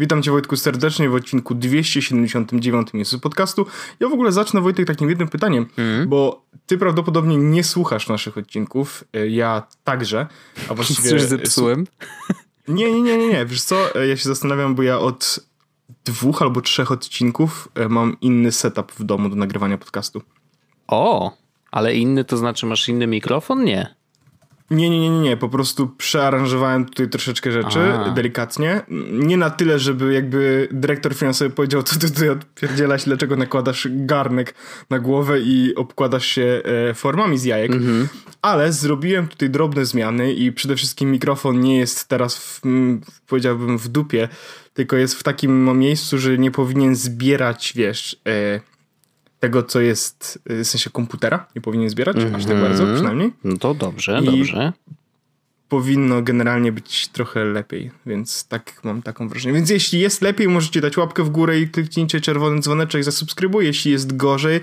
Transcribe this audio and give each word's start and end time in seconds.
Witam 0.00 0.22
Cię 0.22 0.30
Wojtku 0.30 0.56
serdecznie 0.56 1.08
w 1.08 1.14
odcinku 1.14 1.54
279 1.54 2.88
Jezus 2.94 3.20
Podcastu. 3.20 3.66
Ja 4.00 4.08
w 4.08 4.12
ogóle 4.12 4.32
zacznę 4.32 4.60
Wojtek 4.60 4.86
takim 4.86 5.08
jednym 5.08 5.28
pytaniem, 5.28 5.66
mm. 5.76 6.08
bo 6.08 6.44
Ty 6.66 6.78
prawdopodobnie 6.78 7.36
nie 7.36 7.64
słuchasz 7.64 8.08
naszych 8.08 8.38
odcinków, 8.38 9.04
e, 9.12 9.28
ja 9.28 9.66
także, 9.84 10.26
a 10.68 10.74
właściwie... 10.74 11.10
Coś 11.10 11.22
zepsułem? 11.22 11.86
Nie, 12.68 12.92
nie, 12.92 13.02
nie, 13.02 13.18
nie, 13.18 13.28
nie, 13.28 13.46
wiesz 13.46 13.62
co, 13.62 13.94
e, 13.94 14.06
ja 14.06 14.16
się 14.16 14.28
zastanawiam, 14.28 14.74
bo 14.74 14.82
ja 14.82 14.98
od 14.98 15.40
dwóch 16.04 16.42
albo 16.42 16.60
trzech 16.60 16.92
odcinków 16.92 17.68
e, 17.74 17.88
mam 17.88 18.16
inny 18.20 18.52
setup 18.52 18.92
w 18.92 19.04
domu 19.04 19.28
do 19.28 19.36
nagrywania 19.36 19.78
podcastu. 19.78 20.22
O, 20.88 21.32
ale 21.70 21.94
inny 21.94 22.24
to 22.24 22.36
znaczy 22.36 22.66
masz 22.66 22.88
inny 22.88 23.06
mikrofon? 23.06 23.64
Nie. 23.64 23.94
Nie, 24.70 24.90
nie, 24.90 25.00
nie, 25.00 25.20
nie, 25.20 25.36
po 25.36 25.48
prostu 25.48 25.88
przearanżowałem 25.88 26.84
tutaj 26.84 27.08
troszeczkę 27.08 27.52
rzeczy, 27.52 27.80
A. 27.80 28.10
delikatnie. 28.10 28.80
Nie 29.12 29.36
na 29.36 29.50
tyle, 29.50 29.78
żeby 29.78 30.14
jakby 30.14 30.68
dyrektor 30.70 31.14
finansowy 31.14 31.50
powiedział, 31.50 31.82
to 31.82 31.96
ty 31.96 32.10
tutaj 32.10 32.28
odpierdzielaś, 32.28 33.04
dlaczego 33.04 33.36
nakładasz 33.36 33.88
garnek 33.90 34.54
na 34.90 34.98
głowę 34.98 35.40
i 35.40 35.74
obkładasz 35.74 36.26
się 36.26 36.62
e, 36.90 36.94
formami 36.94 37.38
z 37.38 37.44
jajek. 37.44 37.72
Mhm. 37.72 38.08
Ale 38.42 38.72
zrobiłem 38.72 39.28
tutaj 39.28 39.50
drobne 39.50 39.84
zmiany 39.84 40.32
i 40.32 40.52
przede 40.52 40.76
wszystkim 40.76 41.10
mikrofon 41.10 41.60
nie 41.60 41.78
jest 41.78 42.08
teraz, 42.08 42.38
w, 42.38 42.60
powiedziałbym, 43.26 43.78
w 43.78 43.88
dupie, 43.88 44.28
tylko 44.74 44.96
jest 44.96 45.14
w 45.14 45.22
takim 45.22 45.78
miejscu, 45.78 46.18
że 46.18 46.38
nie 46.38 46.50
powinien 46.50 46.96
zbierać, 46.96 47.72
wiesz... 47.76 48.16
E, 48.26 48.69
tego, 49.40 49.62
co 49.62 49.80
jest 49.80 50.38
y, 50.50 50.64
w 50.64 50.66
sensie 50.66 50.90
komputera, 50.90 51.46
nie 51.56 51.62
powinien 51.62 51.90
zbierać, 51.90 52.16
mm 52.16 52.32
-hmm. 52.32 52.36
aż 52.36 52.44
tak 52.44 52.52
mhm. 52.52 52.68
bardzo 52.68 52.94
przynajmniej. 52.94 53.32
No 53.44 53.56
to 53.56 53.74
dobrze, 53.74 54.20
I 54.22 54.26
dobrze. 54.26 54.72
Powinno 55.68 56.22
generalnie 56.22 56.72
być 56.72 57.08
trochę 57.08 57.44
lepiej, 57.44 57.90
więc 58.06 58.48
tak 58.48 58.80
mam 58.84 59.02
taką 59.02 59.28
wrażenie. 59.28 59.54
Więc 59.54 59.70
jeśli 59.70 60.00
jest 60.00 60.22
lepiej, 60.22 60.48
możecie 60.48 60.80
dać 60.80 60.96
łapkę 60.96 61.22
w 61.22 61.30
górę 61.30 61.60
i 61.60 61.68
kliknijcie 61.68 62.20
czerwony 62.20 62.60
dzwoneczek, 62.60 63.04
zasubskrybuj. 63.04 63.66
Jeśli 63.66 63.92
jest 63.92 64.16
gorzej, 64.16 64.60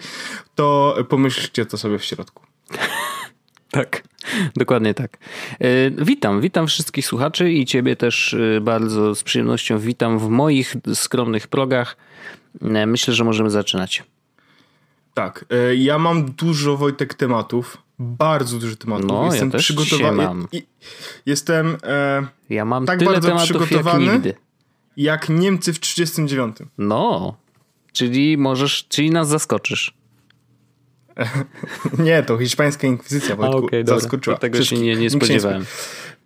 to 0.55 0.97
pomyślcie 1.09 1.65
to 1.65 1.77
sobie 1.77 1.99
w 1.99 2.03
środku. 2.03 2.43
Tak, 3.71 4.03
dokładnie 4.55 4.93
tak. 4.93 5.17
E, 5.59 5.91
witam, 5.91 6.41
witam 6.41 6.67
wszystkich 6.67 7.05
słuchaczy 7.05 7.51
i 7.51 7.65
ciebie 7.65 7.95
też 7.95 8.33
e, 8.33 8.61
bardzo 8.61 9.15
z 9.15 9.23
przyjemnością 9.23 9.79
witam 9.79 10.19
w 10.19 10.29
moich 10.29 10.75
skromnych 10.93 11.47
progach. 11.47 11.97
Myślę, 12.61 13.13
że 13.13 13.23
możemy 13.23 13.49
zaczynać. 13.49 14.03
Tak, 15.17 15.45
e, 15.49 15.75
ja 15.75 15.99
mam 15.99 16.31
dużo 16.31 16.77
Wojtek 16.77 17.13
tematów, 17.13 17.77
bardzo 17.99 18.57
dużo 18.57 18.75
tematów. 18.75 19.07
No, 19.07 19.25
jestem 19.25 19.51
ja 19.53 19.59
przygotowany. 19.59 20.45
Jestem 21.25 21.77
e, 21.83 22.27
ja 22.49 22.65
mam 22.65 22.85
tak 22.85 23.03
bardzo 23.03 23.35
przygotowany, 23.35 24.05
jak, 24.05 24.13
nigdy. 24.13 24.33
jak 24.97 25.29
Niemcy 25.29 25.73
w 25.73 25.79
39. 25.79 26.57
No, 26.77 27.35
czyli 27.93 28.37
możesz, 28.37 28.85
czyli 28.89 29.11
nas 29.11 29.27
zaskoczysz. 29.27 29.93
nie, 32.05 32.23
to 32.23 32.37
hiszpańska 32.37 32.87
inkwizycja 32.87 33.35
Wojtku, 33.35 33.57
A, 33.57 33.65
okay, 33.65 33.83
zaskoczyła. 33.85 34.37
Tego 34.37 34.63
się 34.63 34.77
nie, 34.77 34.95
nie 34.95 35.09
spodziewałem. 35.09 35.65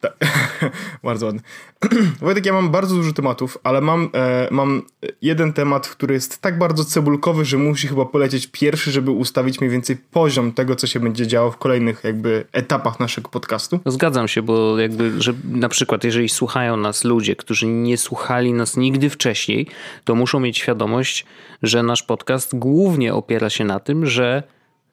Tak. 0.01 0.13
bardzo 1.03 1.25
ładny. 1.25 1.41
Wojtek, 2.21 2.45
ja 2.45 2.53
mam 2.53 2.69
bardzo 2.69 2.95
dużo 2.95 3.13
tematów, 3.13 3.57
ale 3.63 3.81
mam, 3.81 4.09
e, 4.13 4.47
mam 4.51 4.81
jeden 5.21 5.53
temat, 5.53 5.87
który 5.87 6.13
jest 6.13 6.41
tak 6.41 6.57
bardzo 6.57 6.85
cebulkowy, 6.85 7.45
że 7.45 7.57
musi 7.57 7.87
chyba 7.87 8.05
polecieć 8.05 8.47
pierwszy, 8.47 8.91
żeby 8.91 9.11
ustawić 9.11 9.59
mniej 9.59 9.71
więcej 9.71 9.97
poziom 10.11 10.53
tego, 10.53 10.75
co 10.75 10.87
się 10.87 10.99
będzie 10.99 11.27
działo 11.27 11.51
w 11.51 11.57
kolejnych 11.57 12.03
jakby 12.03 12.45
etapach 12.51 12.99
naszego 12.99 13.29
podcastu. 13.29 13.79
No, 13.85 13.91
zgadzam 13.91 14.27
się, 14.27 14.41
bo 14.41 14.79
jakby, 14.79 15.21
że 15.21 15.33
na 15.43 15.69
przykład 15.69 16.03
jeżeli 16.03 16.29
słuchają 16.29 16.77
nas 16.77 17.03
ludzie, 17.03 17.35
którzy 17.35 17.67
nie 17.67 17.97
słuchali 17.97 18.53
nas 18.53 18.77
nigdy 18.77 19.09
wcześniej, 19.09 19.67
to 20.03 20.15
muszą 20.15 20.39
mieć 20.39 20.57
świadomość, 20.57 21.25
że 21.63 21.83
nasz 21.83 22.03
podcast 22.03 22.55
głównie 22.55 23.13
opiera 23.13 23.49
się 23.49 23.65
na 23.65 23.79
tym, 23.79 24.05
że 24.05 24.43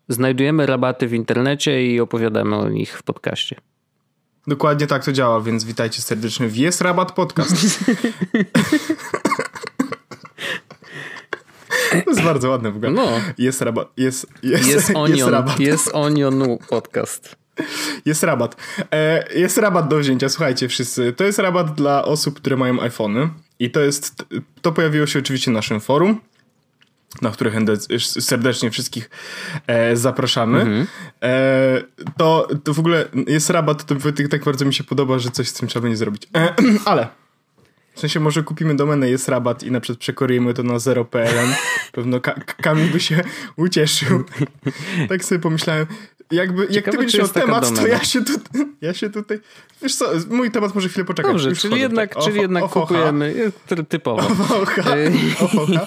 znajdujemy 0.09 0.67
rabaty 0.67 1.09
w 1.09 1.15
internecie 1.15 1.87
i 1.87 2.01
opowiadamy 2.01 2.57
o 2.57 2.69
nich 2.69 2.99
w 2.99 3.03
podcaście. 3.03 3.57
Dokładnie 4.49 4.87
tak 4.87 5.05
to 5.05 5.13
działa, 5.13 5.41
więc 5.41 5.65
witajcie 5.65 6.03
serdecznie 6.03 6.49
w 6.49 6.57
Jest 6.57 6.81
Rabat 6.81 7.13
Podcast. 7.13 7.55
To 12.05 12.11
jest 12.11 12.23
bardzo 12.23 12.51
ładne 12.51 12.73
w 12.73 12.77
ogóle. 12.77 12.91
No. 12.91 13.09
Jest 13.39 13.63
rabat. 13.63 13.89
Jest, 13.97 14.27
jest, 14.43 14.69
jest, 14.69 14.91
onion, 14.91 15.17
jest 15.17 15.29
rabat. 15.31 15.61
Jest 15.61 15.91
onionu 15.93 16.59
podcast. 16.69 17.37
Jest 18.05 18.23
rabat. 18.23 18.57
E, 18.93 19.25
jest 19.35 19.59
rabat 19.59 19.89
do 19.89 19.99
wzięcia, 19.99 20.29
słuchajcie 20.29 20.69
wszyscy. 20.69 21.13
To 21.13 21.25
jest 21.25 21.39
rabat 21.39 21.75
dla 21.75 22.05
osób, 22.05 22.37
które 22.37 22.57
mają 22.57 22.81
iPhony. 22.81 23.29
I 23.59 23.71
to 23.71 23.81
jest, 23.81 24.25
to 24.63 24.73
pojawiło 24.73 25.07
się 25.07 25.19
oczywiście 25.19 25.51
na 25.51 25.59
naszym 25.59 25.81
forum 25.81 26.21
na 27.23 27.31
których 27.31 27.55
serdecznie 27.99 28.71
wszystkich 28.71 29.11
e, 29.67 29.97
zapraszamy. 29.97 30.61
Mhm. 30.61 30.87
E, 31.23 31.83
to, 32.17 32.49
to 32.65 32.75
w 32.75 32.79
ogóle 32.79 33.05
jest 33.27 33.51
rabat, 33.51 33.85
to 33.85 33.95
tak 34.29 34.45
bardzo 34.45 34.65
mi 34.65 34.75
się 34.75 34.85
podoba, 34.85 35.19
że 35.19 35.31
coś 35.31 35.49
z 35.49 35.53
tym 35.53 35.69
trzeba 35.69 35.83
będzie 35.83 35.97
zrobić. 35.97 36.23
E, 36.37 36.55
ale 36.85 37.09
w 37.99 38.01
sensie 38.01 38.21
może 38.21 38.43
kupimy 38.43 38.77
domenę, 38.77 39.11
jest 39.11 39.29
rabat 39.29 39.63
i 39.63 39.71
na 39.71 39.81
przykład 39.81 39.99
przekorujemy 39.99 40.55
to 40.55 40.63
na 40.63 40.75
0.pln. 40.75 41.55
Pewno 41.93 42.21
Ka 42.21 42.33
Kamil 42.35 42.93
by 42.93 43.01
się 43.01 43.23
ucieszył. 43.57 44.25
tak 45.09 45.25
sobie 45.25 45.39
pomyślałem, 45.39 45.87
jakby, 46.31 46.67
jak 46.71 46.85
ty 46.85 46.99
będziesz 46.99 47.19
miał 47.21 47.29
temat, 47.29 47.75
to 47.75 47.87
ja 47.87 48.05
się, 48.05 48.25
tu, 48.25 48.33
ja 48.81 48.95
się 48.95 49.11
tutaj... 49.11 49.41
Wiesz 49.83 49.95
co, 49.95 50.11
mój 50.31 50.51
temat 50.51 50.75
może 50.75 50.89
chwilę 50.89 51.05
poczekać. 51.05 51.33
Dobrze, 51.33 51.57
czyli 51.57 51.81
jednak, 51.81 52.15
tak. 52.15 52.25
czyli 52.25 52.41
jednak 52.41 52.65
kupujemy 52.65 53.53
typowo. 53.89 54.19
Ofocha, 54.19 54.83
ofocha. 55.45 55.87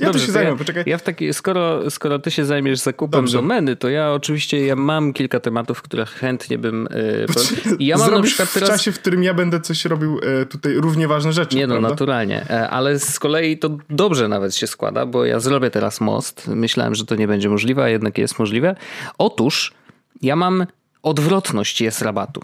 Ja 0.00 0.06
Dobrze, 0.06 0.26
się 0.26 0.32
zajmę, 0.32 0.50
ja, 0.50 0.56
poczekaj. 0.56 0.84
Ja 0.86 0.98
w 0.98 1.02
taki, 1.02 1.34
skoro, 1.34 1.90
skoro 1.90 2.18
ty 2.18 2.30
się 2.30 2.44
zajmiesz 2.44 2.78
zakupem 2.78 3.20
Dobrze. 3.20 3.38
domeny, 3.38 3.76
to 3.76 3.88
ja 3.88 4.12
oczywiście 4.12 4.66
ja 4.66 4.76
mam 4.76 5.12
kilka 5.12 5.40
tematów, 5.40 5.82
które 5.82 6.06
chętnie 6.06 6.58
bym... 6.58 6.88
Yy, 6.92 7.76
ja 7.78 7.98
mam 7.98 8.10
na 8.10 8.22
przykład 8.22 8.52
teraz... 8.52 8.68
w 8.68 8.72
czasie, 8.72 8.92
w 8.92 8.98
którym 8.98 9.22
ja 9.22 9.34
będę 9.34 9.60
coś 9.60 9.84
robił 9.84 10.20
yy, 10.38 10.46
tutaj 10.46 10.74
równie 10.74 11.08
ważne 11.08 11.32
rzeczy. 11.32 11.56
Nie 11.56 11.66
no, 11.66 11.74
prawda? 11.74 11.88
naturalnie. 11.88 12.46
E, 12.50 12.70
ale 12.70 12.98
z 12.98 13.18
kolei 13.18 13.58
to 13.58 13.78
dobrze 13.90 14.28
nawet 14.28 14.56
się 14.56 14.66
składa, 14.66 15.06
bo 15.06 15.24
ja 15.24 15.40
zrobię 15.40 15.70
teraz 15.70 16.00
most. 16.00 16.48
Myślałem, 16.48 16.94
że 16.94 17.06
to 17.06 17.14
nie 17.14 17.28
będzie 17.28 17.48
możliwe, 17.48 17.84
a 17.84 17.88
jednak 17.88 18.18
jest 18.18 18.38
możliwe. 18.38 18.76
Otóż 19.18 19.72
ja 20.22 20.36
mam 20.36 20.66
odwrotność 21.02 21.80
jest 21.80 22.02
rabatu. 22.02 22.40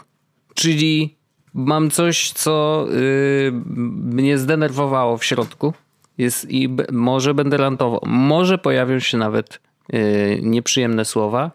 Czyli 0.54 1.16
mam 1.54 1.90
coś, 1.90 2.32
co 2.32 2.86
yy, 2.90 3.52
mnie 3.96 4.38
zdenerwowało 4.38 5.18
w 5.18 5.24
środku. 5.24 5.74
Jest, 6.18 6.50
I 6.50 6.68
b, 6.68 6.84
może 6.92 7.34
będę 7.34 7.56
rantował. 7.56 8.00
Może 8.06 8.58
pojawią 8.58 8.98
się 8.98 9.18
nawet 9.18 9.60
yy, 9.92 10.00
nieprzyjemne 10.42 11.04
słowa. 11.04 11.50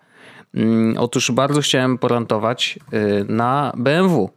Yy, 0.53 0.94
otóż 0.97 1.31
bardzo 1.31 1.61
chciałem 1.61 1.97
porantować 1.97 2.79
y, 2.94 3.25
na 3.29 3.73
BMW. 3.78 4.29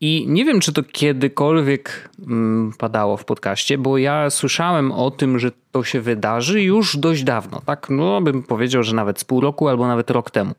I 0.00 0.24
nie 0.28 0.44
wiem, 0.44 0.60
czy 0.60 0.72
to 0.72 0.82
kiedykolwiek 0.82 2.10
mm, 2.26 2.72
padało 2.78 3.16
w 3.16 3.24
podcaście, 3.24 3.78
bo 3.78 3.98
ja 3.98 4.30
słyszałem 4.30 4.92
o 4.92 5.10
tym, 5.10 5.38
że 5.38 5.50
to 5.72 5.84
się 5.84 6.00
wydarzy 6.00 6.62
już 6.62 6.96
dość 6.96 7.24
dawno, 7.24 7.62
tak? 7.66 7.86
No, 7.90 8.20
bym 8.20 8.42
powiedział, 8.42 8.82
że 8.82 8.94
nawet 8.94 9.20
z 9.20 9.24
pół 9.24 9.40
roku 9.40 9.68
albo 9.68 9.86
nawet 9.86 10.10
rok 10.10 10.30
temu. 10.30 10.54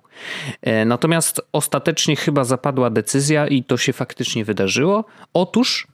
E, 0.61 0.85
natomiast 0.85 1.41
ostatecznie 1.53 2.15
chyba 2.15 2.43
zapadła 2.43 2.89
decyzja 2.89 3.47
i 3.47 3.63
to 3.63 3.77
się 3.77 3.93
faktycznie 3.93 4.45
wydarzyło. 4.45 5.05
Otóż 5.33 5.87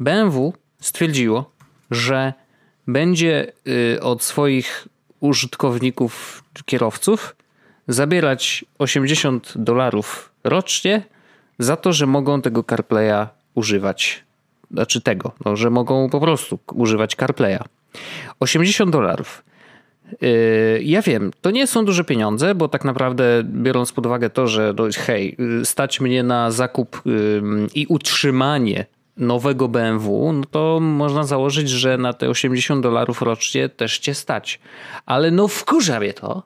BMW 0.00 0.52
stwierdziło, 0.80 1.50
że 1.90 2.32
będzie 2.86 3.52
y, 3.96 4.02
od 4.02 4.22
swoich 4.22 4.88
użytkowników, 5.20 6.44
kierowców 6.64 7.36
zabierać 7.88 8.64
80 8.78 9.52
dolarów 9.56 10.32
rocznie 10.44 11.02
za 11.60 11.76
to, 11.76 11.92
że 11.92 12.06
mogą 12.06 12.42
tego 12.42 12.64
CarPlaya 12.64 13.26
używać. 13.54 14.24
Znaczy 14.70 15.00
tego, 15.00 15.32
no, 15.44 15.56
że 15.56 15.70
mogą 15.70 16.10
po 16.10 16.20
prostu 16.20 16.58
używać 16.74 17.16
CarPlaya. 17.16 17.58
80 18.40 18.90
dolarów. 18.90 19.44
Yy, 20.20 20.82
ja 20.82 21.02
wiem, 21.02 21.30
to 21.40 21.50
nie 21.50 21.66
są 21.66 21.84
duże 21.84 22.04
pieniądze, 22.04 22.54
bo 22.54 22.68
tak 22.68 22.84
naprawdę 22.84 23.42
biorąc 23.44 23.92
pod 23.92 24.06
uwagę 24.06 24.30
to, 24.30 24.46
że 24.46 24.74
no, 24.78 24.84
hej, 24.98 25.36
stać 25.64 26.00
mnie 26.00 26.22
na 26.22 26.50
zakup 26.50 27.02
yy, 27.04 27.42
i 27.74 27.86
utrzymanie 27.86 28.86
nowego 29.16 29.68
BMW, 29.68 30.32
no 30.32 30.44
to 30.50 30.78
można 30.80 31.24
założyć, 31.24 31.68
że 31.68 31.98
na 31.98 32.12
te 32.12 32.28
80 32.28 32.82
dolarów 32.82 33.22
rocznie 33.22 33.68
też 33.68 33.98
cię 33.98 34.14
stać. 34.14 34.60
Ale 35.06 35.30
no 35.30 35.48
wkurza 35.48 36.00
mnie 36.00 36.12
to, 36.12 36.42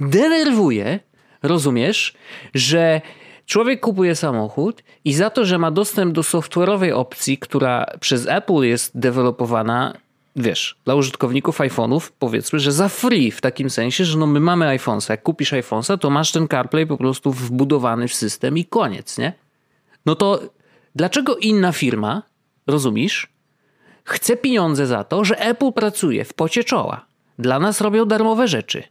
denerwuje, 0.00 1.00
rozumiesz, 1.42 2.14
że 2.54 3.00
człowiek 3.48 3.80
kupuje 3.80 4.14
samochód 4.14 4.82
i 5.04 5.14
za 5.14 5.30
to, 5.30 5.44
że 5.44 5.58
ma 5.58 5.70
dostęp 5.70 6.12
do 6.12 6.20
software'owej 6.20 6.92
opcji, 6.92 7.38
która 7.38 7.86
przez 8.00 8.26
Apple 8.26 8.62
jest 8.62 8.98
dewelopowana, 8.98 9.94
wiesz, 10.36 10.76
dla 10.84 10.94
użytkowników 10.94 11.58
iPhone'ów, 11.58 12.10
powiedzmy, 12.18 12.60
że 12.60 12.72
za 12.72 12.88
free 12.88 13.30
w 13.30 13.40
takim 13.40 13.70
sensie, 13.70 14.04
że 14.04 14.18
no 14.18 14.26
my 14.26 14.40
mamy 14.40 14.66
iPhone'a, 14.66 15.10
jak 15.10 15.22
kupisz 15.22 15.52
iPhone'a, 15.52 15.98
to 15.98 16.10
masz 16.10 16.32
ten 16.32 16.48
CarPlay 16.48 16.86
po 16.86 16.96
prostu 16.96 17.32
wbudowany 17.32 18.08
w 18.08 18.14
system 18.14 18.58
i 18.58 18.64
koniec, 18.64 19.18
nie? 19.18 19.32
No 20.06 20.14
to 20.14 20.40
dlaczego 20.94 21.36
inna 21.36 21.72
firma, 21.72 22.22
rozumiesz, 22.66 23.26
chce 24.04 24.36
pieniądze 24.36 24.86
za 24.86 25.04
to, 25.04 25.24
że 25.24 25.40
Apple 25.40 25.72
pracuje 25.72 26.24
w 26.24 26.34
pocie 26.34 26.64
czoła? 26.64 27.04
Dla 27.38 27.58
nas 27.58 27.80
robią 27.80 28.04
darmowe 28.04 28.48
rzeczy, 28.48 28.82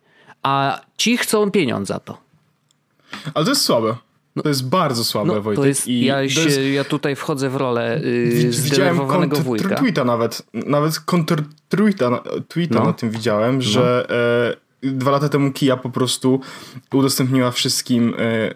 a 0.44 0.82
ci 0.98 1.18
chcą 1.18 1.52
pieniądze 1.52 1.94
za 1.94 2.00
to. 2.00 2.18
Ale 3.34 3.46
to 3.46 3.52
jest 3.52 3.62
słabe. 3.62 4.07
No, 4.38 4.44
to 4.44 4.50
jest 4.50 4.70
bardzo 4.70 5.04
słabe, 5.04 5.34
no, 5.36 5.42
Wojtek. 5.42 5.62
To 5.64 5.68
jest, 5.68 5.88
I 5.88 6.06
ja, 6.06 6.30
się, 6.30 6.42
jest, 6.42 6.60
ja 6.74 6.84
tutaj 6.84 7.16
wchodzę 7.16 7.50
w 7.50 7.56
rolę 7.56 8.02
yy, 8.04 8.54
zdenerwowanego 8.54 9.38
wujka. 9.38 9.76
tweeta 9.76 10.04
nawet, 10.04 10.42
nawet 10.54 11.00
kontr 11.00 11.44
tweeta, 11.70 12.24
tweeta 12.48 12.80
no. 12.80 12.86
na 12.86 12.94
tym 12.94 13.10
widziałem, 13.10 13.56
no. 13.56 13.62
że 13.62 14.08
e, 14.54 14.68
dwa 14.92 15.12
lata 15.12 15.30
temu 15.30 15.52
Kia 15.52 15.78
po 15.78 15.90
prostu 15.90 16.40
udostępniła 16.94 17.52
wszystkim, 17.52 18.14
e, 18.20 18.54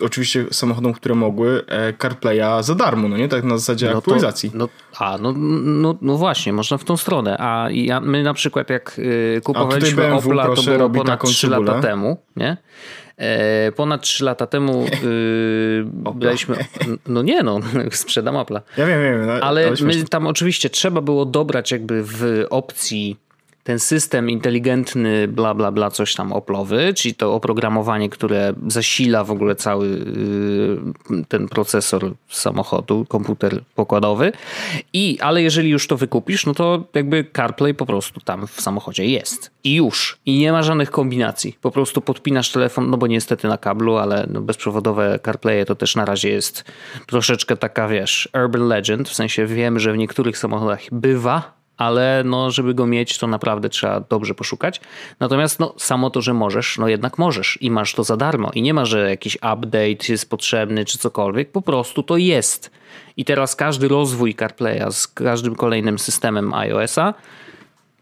oczywiście 0.00 0.46
samochodom, 0.50 0.92
które 0.92 1.14
mogły, 1.14 1.62
e, 1.66 1.92
CarPlaya 1.92 2.62
za 2.62 2.74
darmo, 2.74 3.08
no 3.08 3.16
nie? 3.16 3.28
Tak 3.28 3.44
na 3.44 3.58
zasadzie 3.58 3.90
no 3.90 3.98
aktualizacji. 3.98 4.50
To, 4.50 4.56
no, 4.56 4.68
a, 4.98 5.18
no, 5.18 5.32
no, 5.62 5.94
no 6.02 6.16
właśnie, 6.16 6.52
można 6.52 6.78
w 6.78 6.84
tą 6.84 6.96
stronę. 6.96 7.36
A 7.38 7.68
ja, 7.70 8.00
my 8.00 8.22
na 8.22 8.34
przykład 8.34 8.70
jak 8.70 8.98
y, 8.98 9.40
kupowaliśmy 9.44 10.02
BMW, 10.02 10.30
Opla, 10.30 10.54
to 10.54 10.62
było 10.62 10.90
ponad 10.90 11.24
3 11.24 11.48
lata 11.48 11.80
temu, 11.80 12.16
nie? 12.36 12.56
E, 13.16 13.72
ponad 13.72 14.02
3 14.02 14.24
lata 14.24 14.46
temu 14.46 14.86
byliśmy. 16.14 16.56
No 17.06 17.22
nie, 17.22 17.42
no, 17.42 17.60
sprzedam 17.90 18.34
Apple'a. 18.34 18.60
Ja 18.76 18.86
wiem, 18.86 19.02
wiem. 19.02 19.26
No, 19.26 19.32
ale 19.32 19.70
my 19.80 20.04
tam 20.04 20.26
oczywiście 20.26 20.70
trzeba 20.70 21.00
było 21.00 21.24
dobrać 21.24 21.70
jakby 21.70 22.02
w 22.04 22.46
opcji 22.50 23.23
ten 23.64 23.78
system 23.78 24.30
inteligentny, 24.30 25.28
bla, 25.28 25.54
bla, 25.54 25.72
bla, 25.72 25.90
coś 25.90 26.14
tam 26.14 26.32
oplowy, 26.32 26.94
czyli 26.94 27.14
to 27.14 27.34
oprogramowanie, 27.34 28.08
które 28.08 28.54
zasila 28.66 29.24
w 29.24 29.30
ogóle 29.30 29.56
cały 29.56 29.86
y, 29.86 31.24
ten 31.28 31.48
procesor 31.48 32.12
samochodu, 32.28 33.06
komputer 33.08 33.64
pokładowy. 33.74 34.32
I, 34.92 35.18
ale 35.20 35.42
jeżeli 35.42 35.70
już 35.70 35.86
to 35.86 35.96
wykupisz, 35.96 36.46
no 36.46 36.54
to 36.54 36.84
jakby 36.94 37.24
CarPlay 37.36 37.74
po 37.74 37.86
prostu 37.86 38.20
tam 38.20 38.46
w 38.46 38.60
samochodzie 38.60 39.04
jest. 39.04 39.50
I 39.64 39.74
już. 39.74 40.18
I 40.26 40.38
nie 40.38 40.52
ma 40.52 40.62
żadnych 40.62 40.90
kombinacji. 40.90 41.58
Po 41.60 41.70
prostu 41.70 42.00
podpinasz 42.00 42.52
telefon, 42.52 42.90
no 42.90 42.96
bo 42.96 43.06
niestety 43.06 43.48
na 43.48 43.58
kablu, 43.58 43.96
ale 43.96 44.26
no 44.30 44.40
bezprzewodowe 44.40 45.18
CarPlay 45.24 45.64
to 45.66 45.74
też 45.74 45.96
na 45.96 46.04
razie 46.04 46.28
jest 46.28 46.64
troszeczkę 47.06 47.56
taka, 47.56 47.88
wiesz, 47.88 48.28
urban 48.44 48.68
legend, 48.68 49.08
w 49.08 49.14
sensie 49.14 49.46
wiem, 49.46 49.78
że 49.78 49.92
w 49.92 49.96
niektórych 49.96 50.38
samochodach 50.38 50.80
bywa, 50.92 51.63
ale 51.76 52.22
no, 52.26 52.50
żeby 52.50 52.74
go 52.74 52.86
mieć, 52.86 53.18
to 53.18 53.26
naprawdę 53.26 53.68
trzeba 53.68 54.00
dobrze 54.00 54.34
poszukać. 54.34 54.80
Natomiast 55.20 55.60
no, 55.60 55.74
samo 55.76 56.10
to, 56.10 56.22
że 56.22 56.34
możesz, 56.34 56.78
no 56.78 56.88
jednak 56.88 57.18
możesz 57.18 57.58
i 57.60 57.70
masz 57.70 57.94
to 57.94 58.04
za 58.04 58.16
darmo. 58.16 58.50
I 58.54 58.62
nie 58.62 58.74
ma, 58.74 58.84
że 58.84 59.10
jakiś 59.10 59.36
update 59.36 60.08
jest 60.08 60.30
potrzebny 60.30 60.84
czy 60.84 60.98
cokolwiek, 60.98 61.50
po 61.50 61.62
prostu 61.62 62.02
to 62.02 62.16
jest. 62.16 62.70
I 63.16 63.24
teraz 63.24 63.56
każdy 63.56 63.88
rozwój 63.88 64.34
CarPlaya 64.34 64.92
z 64.92 65.08
każdym 65.08 65.54
kolejnym 65.54 65.98
systemem 65.98 66.54
iOS-a 66.54 67.14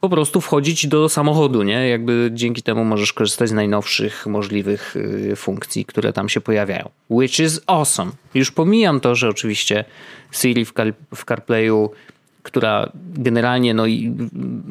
po 0.02 0.08
prostu 0.08 0.40
wchodzić 0.40 0.86
do 0.86 1.08
samochodu, 1.08 1.62
nie? 1.62 1.88
Jakby 1.88 2.30
dzięki 2.32 2.62
temu 2.62 2.84
możesz 2.84 3.12
korzystać 3.12 3.48
z 3.48 3.52
najnowszych 3.52 4.26
możliwych 4.26 4.96
y, 4.96 5.36
funkcji, 5.36 5.84
które 5.84 6.12
tam 6.12 6.28
się 6.28 6.40
pojawiają. 6.40 6.90
Which 7.10 7.40
is 7.40 7.60
awesome. 7.66 8.12
Już 8.34 8.50
pomijam 8.50 9.00
to, 9.00 9.14
że 9.14 9.28
oczywiście 9.28 9.84
Siri 10.32 10.64
w, 10.64 10.72
Car 10.72 10.94
w 11.14 11.24
CarPlayu 11.24 11.90
która 12.42 12.92
generalnie 12.96 13.74
no, 13.74 13.84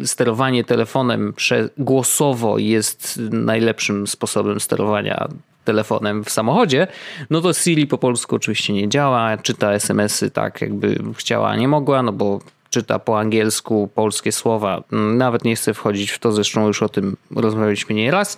sterowanie 0.06 0.64
telefonem 0.64 1.34
głosowo 1.78 2.58
jest 2.58 3.20
najlepszym 3.32 4.08
sposobem 4.08 4.60
sterowania 4.60 5.28
telefonem 5.66 6.24
w 6.24 6.30
samochodzie, 6.30 6.88
no 7.30 7.42
to 7.42 7.54
Siri 7.54 7.88
po 7.88 7.98
polsku 7.98 8.36
oczywiście 8.36 8.74
nie 8.74 8.90
działa, 8.90 9.38
czyta 9.38 9.74
SMS-y 9.74 10.32
tak 10.32 10.62
jakby 10.62 11.00
chciała, 11.18 11.50
a 11.50 11.56
nie 11.56 11.68
mogła, 11.68 12.04
no 12.04 12.12
bo 12.12 12.40
czyta 12.70 13.00
po 13.00 13.20
angielsku 13.20 13.90
polskie 13.96 14.32
słowa. 14.32 14.84
Nawet 14.92 15.44
nie 15.44 15.56
chcę 15.56 15.74
wchodzić 15.74 16.12
w 16.12 16.20
to, 16.20 16.32
zresztą 16.32 16.68
już 16.68 16.84
o 16.84 16.90
tym 16.90 17.18
rozmawialiśmy 17.36 17.96
nie 17.96 18.12
raz, 18.12 18.38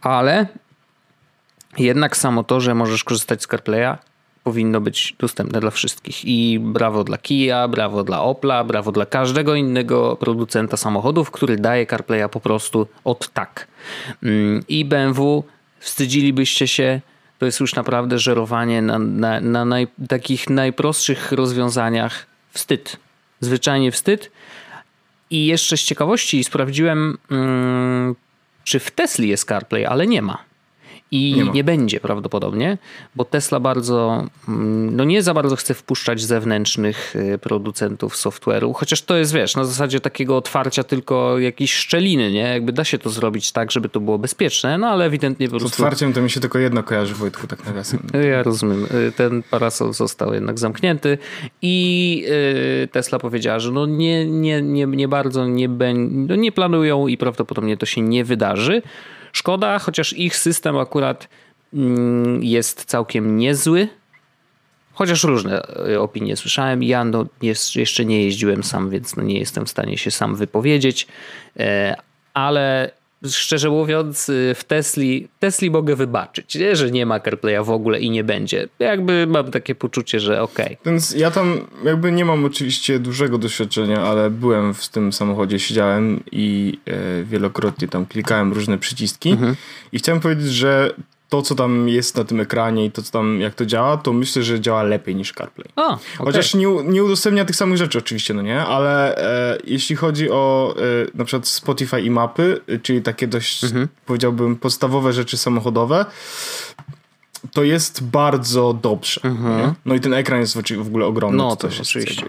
ale 0.00 0.46
jednak 1.78 2.16
samo 2.16 2.44
to, 2.44 2.60
że 2.60 2.74
możesz 2.74 3.04
korzystać 3.04 3.42
z 3.42 3.46
CarPlaya 3.46 3.98
powinno 4.46 4.80
być 4.80 5.14
dostępne 5.18 5.60
dla 5.60 5.70
wszystkich. 5.70 6.24
I 6.24 6.58
brawo 6.58 7.04
dla 7.04 7.18
Kia, 7.18 7.68
brawo 7.68 8.04
dla 8.04 8.22
Opla, 8.22 8.64
brawo 8.64 8.92
dla 8.92 9.06
każdego 9.06 9.54
innego 9.54 10.16
producenta 10.16 10.76
samochodów, 10.76 11.30
który 11.30 11.56
daje 11.56 11.86
CarPlaya 11.86 12.28
po 12.30 12.40
prostu 12.40 12.86
od 13.04 13.28
tak. 13.28 13.66
Mm, 14.22 14.64
I 14.68 14.84
BMW, 14.84 15.44
wstydzilibyście 15.78 16.68
się, 16.68 17.00
to 17.38 17.46
jest 17.46 17.60
już 17.60 17.74
naprawdę 17.74 18.18
żerowanie 18.18 18.82
na, 18.82 18.98
na, 18.98 19.40
na 19.40 19.64
naj, 19.64 19.88
takich 20.08 20.50
najprostszych 20.50 21.32
rozwiązaniach. 21.32 22.26
Wstyd. 22.50 22.96
Zwyczajnie 23.40 23.92
wstyd. 23.92 24.30
I 25.30 25.46
jeszcze 25.46 25.76
z 25.76 25.82
ciekawości 25.82 26.44
sprawdziłem, 26.44 27.18
hmm, 27.28 28.14
czy 28.64 28.78
w 28.78 28.90
Tesli 28.90 29.28
jest 29.28 29.48
CarPlay, 29.48 29.86
ale 29.86 30.06
nie 30.06 30.22
ma. 30.22 30.38
I 31.10 31.34
nie, 31.34 31.44
nie, 31.44 31.64
będzie 31.64 32.00
prawdopodobnie, 32.00 32.78
bo 33.16 33.24
Tesla 33.24 33.60
bardzo, 33.60 34.24
mm, 34.48 34.96
no 34.96 35.04
nie 35.04 35.22
za 35.22 35.34
bardzo 35.34 35.56
chce 35.56 35.74
wpuszczać 35.74 36.20
zewnętrznych 36.20 37.16
y, 37.16 37.38
producentów 37.38 38.16
software'u, 38.16 38.74
chociaż 38.74 39.02
to 39.02 39.16
jest, 39.16 39.32
wiesz, 39.32 39.56
na 39.56 39.64
zasadzie 39.64 40.00
takiego 40.00 40.36
otwarcia 40.36 40.84
tylko 40.84 41.38
jakiejś 41.38 41.74
szczeliny, 41.74 42.32
nie? 42.32 42.40
Jakby 42.40 42.72
da 42.72 42.84
się 42.84 42.98
to 42.98 43.10
zrobić 43.10 43.52
tak, 43.52 43.70
żeby 43.70 43.88
to 43.88 44.00
było 44.00 44.18
bezpieczne, 44.18 44.78
no 44.78 44.86
ale 44.86 45.04
ewidentnie 45.04 45.48
po 45.48 45.50
prostu... 45.50 45.68
Z 45.68 45.72
otwarciem 45.72 46.12
to 46.12 46.20
mi 46.20 46.30
się 46.30 46.40
tylko 46.40 46.58
jedno 46.58 46.82
kojarzy, 46.82 47.14
Wojtku, 47.14 47.46
tak 47.46 47.66
nawiasem. 47.66 48.00
Ja 48.30 48.42
rozumiem. 48.42 48.84
Y, 48.84 49.12
ten 49.12 49.42
parasol 49.42 49.92
został 49.92 50.34
jednak 50.34 50.58
zamknięty 50.58 51.18
i 51.62 52.24
y, 52.84 52.88
Tesla 52.88 53.18
powiedziała, 53.18 53.58
że 53.58 53.72
no 53.72 53.86
nie, 53.86 54.26
nie, 54.26 54.62
nie, 54.62 54.86
nie 54.86 55.08
bardzo 55.08 55.46
nie, 55.46 55.68
no 56.04 56.36
nie 56.36 56.52
planują 56.52 57.06
i 57.06 57.16
prawdopodobnie 57.16 57.76
to 57.76 57.86
się 57.86 58.00
nie 58.00 58.24
wydarzy. 58.24 58.82
Szkoda, 59.36 59.78
chociaż 59.78 60.12
ich 60.12 60.36
system 60.36 60.78
akurat 60.78 61.28
mm, 61.74 62.42
jest 62.42 62.84
całkiem 62.84 63.36
niezły. 63.36 63.88
Chociaż 64.92 65.24
różne 65.24 65.62
e, 65.62 66.00
opinie 66.00 66.36
słyszałem. 66.36 66.82
Ja 66.82 67.04
no, 67.04 67.26
jeszcze 67.76 68.04
nie 68.04 68.24
jeździłem 68.24 68.64
sam, 68.64 68.90
więc 68.90 69.16
no 69.16 69.22
nie 69.22 69.38
jestem 69.38 69.66
w 69.66 69.70
stanie 69.70 69.98
się 69.98 70.10
sam 70.10 70.36
wypowiedzieć. 70.36 71.06
E, 71.56 71.96
ale 72.34 72.90
szczerze 73.34 73.70
mówiąc, 73.70 74.28
y, 74.28 74.54
w 74.56 74.64
Tesli, 74.64 75.28
Tesli 75.38 75.70
mogę 75.70 75.96
wybaczyć, 75.96 76.54
nie? 76.54 76.76
że 76.76 76.90
nie 76.90 77.06
ma 77.06 77.20
CarPlaya 77.20 77.64
w 77.64 77.70
ogóle 77.70 78.00
i 78.00 78.10
nie 78.10 78.24
będzie. 78.24 78.68
Jakby 78.78 79.26
mam 79.26 79.50
takie 79.50 79.74
poczucie, 79.74 80.20
że 80.20 80.42
okej. 80.42 80.66
Okay. 80.66 80.76
Więc 80.86 81.14
ja 81.14 81.30
tam 81.30 81.60
jakby 81.84 82.12
nie 82.12 82.24
mam 82.24 82.44
oczywiście 82.44 82.98
dużego 82.98 83.38
doświadczenia, 83.38 84.02
ale 84.02 84.30
byłem 84.30 84.74
w 84.74 84.88
tym 84.88 85.12
samochodzie, 85.12 85.58
siedziałem 85.58 86.22
i 86.32 86.78
e, 86.86 87.24
wielokrotnie 87.24 87.88
tam 87.88 88.06
klikałem 88.06 88.52
różne 88.52 88.78
przyciski 88.78 89.30
mhm. 89.30 89.56
i 89.92 89.98
chciałem 89.98 90.20
powiedzieć, 90.20 90.52
że 90.52 90.94
to, 91.28 91.42
co 91.42 91.54
tam 91.54 91.88
jest 91.88 92.16
na 92.16 92.24
tym 92.24 92.40
ekranie 92.40 92.84
i 92.84 92.90
to, 92.90 93.02
co 93.02 93.12
tam, 93.12 93.40
jak 93.40 93.54
to 93.54 93.66
działa, 93.66 93.96
to 93.96 94.12
myślę, 94.12 94.42
że 94.42 94.60
działa 94.60 94.82
lepiej 94.82 95.16
niż 95.16 95.32
CarPlay. 95.32 95.68
A, 95.76 95.86
okay. 95.86 95.98
Chociaż 96.18 96.54
nie, 96.54 96.66
nie 96.84 97.04
udostępnia 97.04 97.44
tych 97.44 97.56
samych 97.56 97.78
rzeczy 97.78 97.98
oczywiście, 97.98 98.34
no 98.34 98.42
nie? 98.42 98.60
Ale 98.60 99.16
e, 99.16 99.58
jeśli 99.64 99.96
chodzi 99.96 100.30
o 100.30 100.74
e, 100.78 100.82
na 101.14 101.24
przykład 101.24 101.48
Spotify 101.48 102.00
i 102.00 102.10
mapy, 102.10 102.60
czyli 102.82 103.02
takie 103.02 103.26
dość, 103.26 103.64
mhm. 103.64 103.88
powiedziałbym, 104.06 104.56
podstawowe 104.56 105.12
rzeczy 105.12 105.36
samochodowe, 105.36 106.06
to 107.52 107.62
jest 107.62 108.04
bardzo 108.04 108.78
dobrze. 108.82 109.20
Mhm. 109.24 109.74
No 109.84 109.94
i 109.94 110.00
ten 110.00 110.14
ekran 110.14 110.40
jest 110.40 110.56
w 110.76 110.86
ogóle 110.86 111.06
ogromny. 111.06 111.38
No 111.38 111.56
to, 111.56 111.68
to 111.68 111.82
oczywiście. 111.82 112.26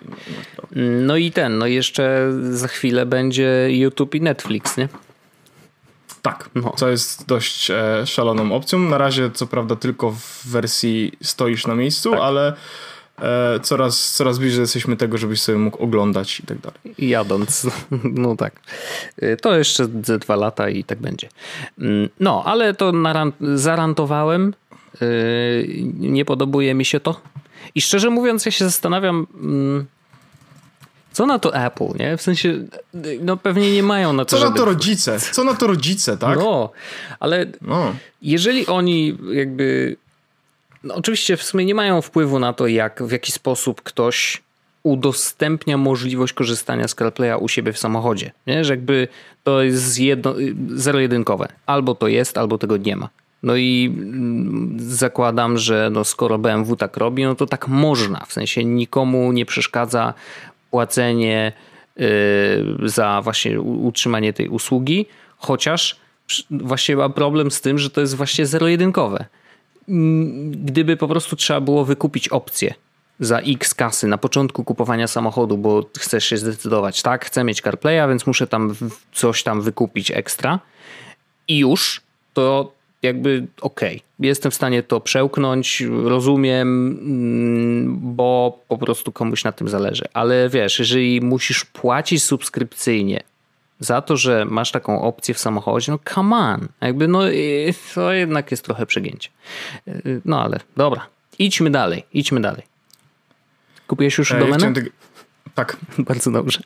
no 1.06 1.18
i 1.18 1.32
ten, 1.32 1.58
no 1.58 1.68
jeszcze 1.68 2.34
za 2.52 2.68
chwilę 2.68 3.06
będzie 3.06 3.68
YouTube 3.70 4.16
i 4.16 4.22
Netflix, 4.22 4.78
nie? 4.78 4.90
Tak, 6.28 6.50
no. 6.56 6.74
co 6.78 6.90
jest 6.90 7.26
dość 7.26 7.72
e, 7.72 8.06
szaloną 8.06 8.52
opcją. 8.52 8.80
Na 8.80 8.98
razie, 8.98 9.32
co 9.32 9.48
prawda, 9.48 9.76
tylko 9.76 10.12
w 10.12 10.48
wersji 10.48 11.12
stoisz 11.24 11.68
na 11.68 11.76
miejscu, 11.76 12.12
tak. 12.12 12.20
ale 12.20 12.54
e, 13.22 13.60
coraz, 13.60 14.14
coraz 14.14 14.40
bliżej 14.40 14.62
jesteśmy 14.62 14.98
tego, 14.98 15.18
żebyś 15.18 15.42
sobie 15.42 15.58
mógł 15.58 15.84
oglądać 15.84 16.40
i 16.40 16.44
tak 16.44 16.58
dalej. 16.58 16.80
Jadąc, 16.98 17.68
no 18.24 18.36
tak. 18.36 18.60
E, 19.18 19.38
to 19.38 19.58
jeszcze 19.58 19.88
ze 20.04 20.20
dwa 20.20 20.36
lata 20.36 20.70
i 20.70 20.84
tak 20.84 21.00
będzie. 21.00 21.30
Mm, 21.80 22.10
no, 22.20 22.44
ale 22.46 22.74
to 22.74 22.92
zarantowałem. 23.54 24.54
E, 25.02 25.06
nie 25.94 26.26
podobuje 26.26 26.74
mi 26.74 26.86
się 26.86 27.00
to. 27.00 27.22
I 27.76 27.82
szczerze 27.82 28.10
mówiąc, 28.10 28.46
ja 28.46 28.52
się 28.52 28.66
zastanawiam, 28.66 29.28
mm, 29.42 29.86
Co 31.18 31.26
na 31.26 31.40
to 31.40 31.56
Apple, 31.56 31.88
nie? 32.00 32.18
W 32.18 32.22
sensie, 32.22 32.54
no 33.22 33.38
pewnie 33.38 33.72
nie 33.72 33.84
mają 33.84 34.14
na 34.14 34.26
to 34.26 34.30
Co 34.32 34.38
żeby... 34.38 34.52
na 34.52 34.58
to 34.58 34.66
rodzice? 34.66 35.20
Co 35.20 35.44
na 35.44 35.54
to 35.54 35.68
rodzice, 35.68 36.18
tak? 36.18 36.38
No, 36.40 36.72
ale 37.20 37.46
No. 37.62 37.94
jeżeli 38.22 38.68
oni 38.68 39.18
jakby... 39.32 39.96
No 40.84 40.96
oczywiście 40.96 41.38
w 41.38 41.44
sumie 41.44 41.66
nie 41.66 41.76
mają 41.76 42.02
wpływu 42.02 42.40
na 42.40 42.54
to, 42.54 42.68
jak, 42.68 43.04
w 43.04 43.12
jaki 43.12 43.32
sposób 43.32 43.82
ktoś 43.82 44.42
udostępnia 44.84 45.78
możliwość 45.78 46.34
korzystania 46.34 46.88
z 46.88 46.96
CarPlaya 46.96 47.38
u 47.40 47.48
siebie 47.48 47.74
w 47.74 47.78
samochodzie. 47.80 48.32
Nie? 48.48 48.64
Że 48.66 48.74
jakby 48.74 49.08
to 49.44 49.62
jest 49.62 50.00
jedno, 50.00 50.36
zero-jedynkowe. 50.76 51.48
Albo 51.66 51.96
to 51.96 52.08
jest, 52.08 52.38
albo 52.38 52.58
tego 52.58 52.78
nie 52.78 52.96
ma. 52.96 53.10
No 53.44 53.56
i 53.56 53.94
mm, 53.98 54.78
zakładam, 54.80 55.58
że 55.58 55.90
no 55.92 56.04
skoro 56.04 56.38
BMW 56.38 56.76
tak 56.76 56.98
robi, 56.98 57.24
no 57.24 57.36
to 57.36 57.46
tak 57.46 57.68
można. 57.68 58.26
W 58.28 58.34
sensie 58.34 58.66
nikomu 58.66 59.32
nie 59.32 59.46
przeszkadza 59.46 60.14
płacenie 60.72 61.52
yy, 61.96 62.06
za 62.84 63.22
właśnie 63.22 63.62
utrzymanie 63.62 64.34
tej 64.34 64.50
usługi, 64.50 65.06
chociaż 65.38 66.00
właśnie 66.50 66.96
ma 66.96 67.10
problem 67.10 67.52
z 67.52 67.62
tym, 67.62 67.78
że 67.78 67.90
to 67.90 68.02
jest 68.02 68.16
właśnie 68.16 68.46
zero-jedynkowe. 68.46 69.26
Mm, 69.90 70.52
Gdyby 70.52 70.98
po 70.98 71.08
prostu 71.08 71.36
trzeba 71.36 71.62
było 71.62 71.86
wykupić 71.86 72.30
opcję 72.30 72.74
za 73.20 73.40
x 73.40 73.74
kasy 73.74 74.08
na 74.08 74.18
początku 74.18 74.64
kupowania 74.64 75.08
samochodu, 75.08 75.58
bo 75.58 75.84
chcesz 76.00 76.26
się 76.26 76.38
zdecydować, 76.38 77.02
tak, 77.02 77.26
chcę 77.26 77.44
mieć 77.44 77.62
CarPlaya, 77.62 78.10
więc 78.10 78.28
muszę 78.28 78.48
tam 78.48 78.76
coś 79.14 79.44
tam 79.44 79.62
wykupić 79.62 80.12
ekstra 80.12 80.60
i 81.48 81.58
już, 81.58 82.02
to 82.34 82.72
jakby 83.02 83.48
okej, 83.62 84.02
jestem 84.20 84.52
w 84.52 84.56
stanie 84.56 84.84
to 84.84 85.00
przełknąć, 85.00 85.84
rozumiem, 86.04 86.88
mm, 87.02 88.00
bo 88.16 88.60
po 88.68 88.78
prostu 88.78 89.12
komuś 89.12 89.44
na 89.44 89.52
tym 89.52 89.70
zależy. 89.70 90.04
Ale 90.14 90.50
wiesz, 90.50 90.80
jeżeli 90.80 91.22
musisz 91.22 91.66
płacić 91.66 92.24
subskrypcyjnie 92.24 93.24
za 93.80 94.02
to, 94.02 94.18
że 94.18 94.46
masz 94.46 94.72
taką 94.72 95.02
opcję 95.02 95.34
w 95.34 95.40
samochodzie, 95.40 95.92
no 95.92 96.00
come 96.14 96.36
on. 96.36 96.68
Jakby 96.82 97.08
no 97.08 97.22
to 97.96 98.14
jednak 98.14 98.52
jest 98.52 98.64
trochę 98.64 98.86
przegięcie. 98.86 99.30
No 100.26 100.42
ale 100.44 100.60
dobra, 100.78 101.08
idźmy 101.40 101.70
dalej, 101.70 102.04
idźmy 102.14 102.42
dalej. 102.42 102.64
Kupiłeś 103.88 104.18
już 104.18 104.32
E, 104.32 104.36
ja 104.36 104.40
domenę? 104.40 104.74
Tak, 105.56 105.78
Bardzo 106.08 106.32
dobrze. 106.32 106.60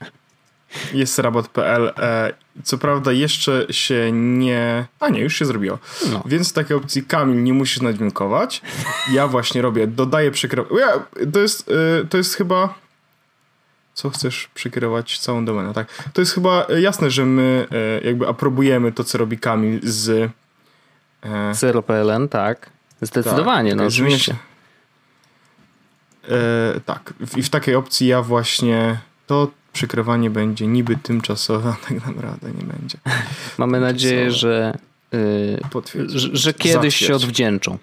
Jest 0.93 1.19
rabat.pl. 1.19 1.93
E, 1.97 2.33
co 2.63 2.77
prawda 2.77 3.11
jeszcze 3.11 3.65
się 3.69 4.11
nie... 4.11 4.85
A 4.99 5.09
nie, 5.09 5.19
już 5.19 5.35
się 5.35 5.45
zrobiło. 5.45 5.79
No. 6.11 6.23
Więc 6.25 6.49
w 6.49 6.53
takiej 6.53 6.77
opcji 6.77 7.03
Kamil 7.03 7.43
nie 7.43 7.53
musisz 7.53 7.81
nadźwiękować. 7.81 8.61
Ja 9.13 9.27
właśnie 9.27 9.61
robię, 9.61 9.87
dodaję. 9.87 10.31
Ja, 10.79 11.05
to, 11.33 11.39
jest, 11.39 11.69
e, 12.01 12.05
to 12.05 12.17
jest 12.17 12.35
chyba... 12.35 12.73
Co 13.93 14.09
chcesz 14.09 14.49
przekierować 14.53 15.19
całą 15.19 15.45
domenę, 15.45 15.73
tak? 15.73 16.09
To 16.13 16.21
jest 16.21 16.33
chyba 16.33 16.67
jasne, 16.79 17.09
że 17.09 17.25
my 17.25 17.67
e, 17.71 18.05
jakby 18.05 18.27
aprobujemy 18.27 18.91
to, 18.91 19.03
co 19.03 19.17
robi 19.17 19.37
Kamil 19.37 19.79
z... 19.83 20.31
E, 21.23 21.51
0PLN, 21.51 22.29
tak. 22.29 22.69
Zdecydowanie, 23.01 23.71
tak, 23.71 23.79
no 23.79 23.85
oczywiście. 23.85 24.31
się. 24.31 24.35
E, 26.29 26.79
tak, 26.79 27.13
i 27.35 27.43
w 27.43 27.49
takiej 27.49 27.75
opcji 27.75 28.07
ja 28.07 28.21
właśnie 28.21 28.99
to 29.27 29.47
przykrywanie 29.73 30.29
będzie 30.29 30.67
niby 30.67 30.97
tymczasowe, 30.97 31.69
a 31.83 31.87
tak 31.87 32.07
naprawdę 32.07 32.51
nie 32.51 32.63
będzie. 32.63 32.97
Mamy 33.57 33.79
nadzieję, 33.79 34.31
że, 34.31 34.77
yy, 35.11 35.59
że, 36.33 36.53
kiedyś 36.53 36.95
się 36.95 37.15
odwdzięczą. 37.15 37.77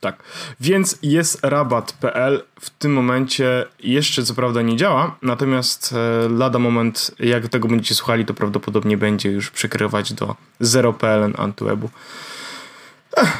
Tak, 0.00 0.22
więc 0.60 0.98
jest 1.02 1.38
rabat.pl 1.42 2.42
w 2.60 2.70
tym 2.70 2.92
momencie 2.92 3.64
jeszcze 3.80 4.24
co 4.24 4.34
prawda 4.34 4.62
nie 4.62 4.76
działa, 4.76 5.16
natomiast 5.22 5.92
e, 5.92 6.28
lada 6.28 6.58
moment, 6.58 7.10
jak 7.18 7.48
tego 7.48 7.68
będziecie 7.68 7.94
słuchali, 7.94 8.24
to 8.24 8.34
prawdopodobnie 8.34 8.96
będzie 8.96 9.30
już 9.30 9.50
przykrywać 9.50 10.12
do 10.12 10.36
0.pl 10.60 11.32
Antywebu. 11.36 11.90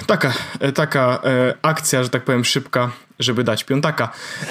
Taka, 0.06 0.32
e, 0.60 0.72
taka 0.72 1.18
e, 1.24 1.54
akcja, 1.62 2.02
że 2.02 2.08
tak 2.08 2.24
powiem, 2.24 2.44
szybka, 2.44 2.90
żeby 3.18 3.44
dać 3.44 3.64
piątaka. 3.64 4.08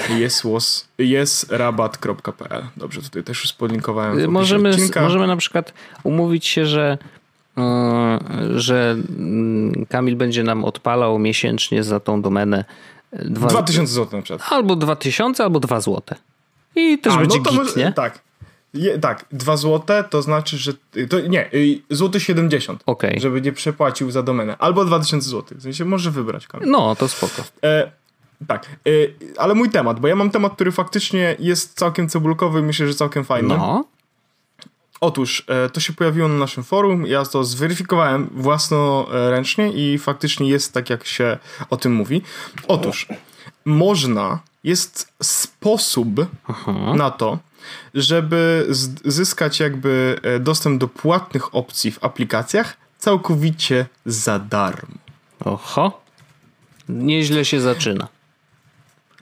Jest, 0.10 0.44
was, 0.48 0.88
jest 0.98 1.52
rabat.pl. 1.52 2.64
Dobrze, 2.78 3.02
tutaj 3.02 3.24
też 3.24 3.42
już 3.42 3.54
podlinkowałem. 3.54 4.32
Możemy, 4.32 4.70
odcinka. 4.70 5.02
możemy 5.02 5.28
na 5.28 5.38
przykład 5.38 5.74
umówić 6.04 6.46
się, 6.46 6.66
że, 6.66 6.98
yy, 7.58 8.60
że 8.60 8.96
mm, 9.10 9.86
Kamil 9.90 10.16
będzie 10.16 10.44
nam 10.44 10.66
odpalał 10.66 11.20
miesięcznie 11.20 11.84
za 11.84 12.00
tą 12.00 12.22
domenę 12.22 12.66
yy, 13.14 13.30
dwa, 13.30 13.48
2000 13.48 13.94
zł 13.94 14.20
na 14.20 14.24
przykład. 14.24 14.52
albo 14.52 14.76
2000, 14.76 15.44
albo 15.44 15.60
2 15.60 15.82
złote. 15.82 16.16
I 16.76 17.00
też 17.00 17.14
A, 17.14 17.18
będzie 17.18 17.38
no 17.38 17.44
to 17.44 17.50
git, 17.50 17.60
może- 17.60 17.80
nie? 17.80 17.94
Tak. 17.94 18.20
Je, 18.76 19.00
tak, 19.00 19.26
2 19.32 19.58
złote 19.58 20.04
to 20.04 20.22
znaczy, 20.22 20.58
że. 20.58 20.74
To, 21.10 21.20
nie, 21.20 21.54
y, 21.54 21.82
złoty 21.90 22.20
70. 22.20 22.84
Okej. 22.86 23.20
Żeby 23.20 23.42
nie 23.42 23.52
przepłacił 23.52 24.12
za 24.12 24.24
domenę. 24.24 24.58
Albo 24.60 24.86
2000 24.86 25.30
zł. 25.30 25.58
W 25.58 25.62
sensie 25.62 25.86
może 25.86 26.12
wybrać. 26.12 26.48
Kamil. 26.48 26.70
No, 26.70 26.96
to 26.96 27.08
spoko. 27.08 27.44
E, 27.64 27.92
tak, 28.48 28.66
e, 28.66 28.90
ale 29.38 29.56
mój 29.56 29.70
temat, 29.70 30.00
bo 30.00 30.08
ja 30.08 30.16
mam 30.16 30.30
temat, 30.30 30.54
który 30.54 30.72
faktycznie 30.72 31.36
jest 31.40 31.74
całkiem 31.74 32.10
cebulkowy 32.10 32.60
i 32.60 32.64
myślę, 32.64 32.88
że 32.88 32.94
całkiem 32.94 33.26
fajny. 33.26 33.50
No, 33.50 33.86
Otóż 35.02 35.44
e, 35.48 35.70
to 35.70 35.80
się 35.80 35.94
pojawiło 35.94 36.28
na 36.28 36.36
naszym 36.36 36.64
forum, 36.64 37.06
ja 37.08 37.26
to 37.26 37.44
zweryfikowałem 37.44 38.30
własnoręcznie 38.32 39.72
i 39.72 39.98
faktycznie 39.98 40.50
jest 40.50 40.74
tak, 40.74 40.90
jak 40.90 41.06
się 41.06 41.38
o 41.70 41.78
tym 41.78 41.94
mówi. 41.94 42.22
Otóż 42.68 43.08
można, 43.66 44.40
jest 44.66 45.14
sposób 45.24 46.08
na 46.96 47.12
to, 47.12 47.40
żeby 47.94 48.68
zyskać 49.06 49.60
jakby 49.60 50.20
e, 50.24 50.40
dostęp 50.40 50.80
do 50.80 50.88
płatnych 50.88 51.56
opcji 51.56 51.92
w 51.92 52.04
aplikacjach 52.04 52.78
całkowicie 52.98 53.86
za 54.06 54.40
darmo. 54.40 54.96
oho. 55.46 56.02
Nieźle 56.90 57.46
się 57.46 57.62
zaczyna. 57.62 58.08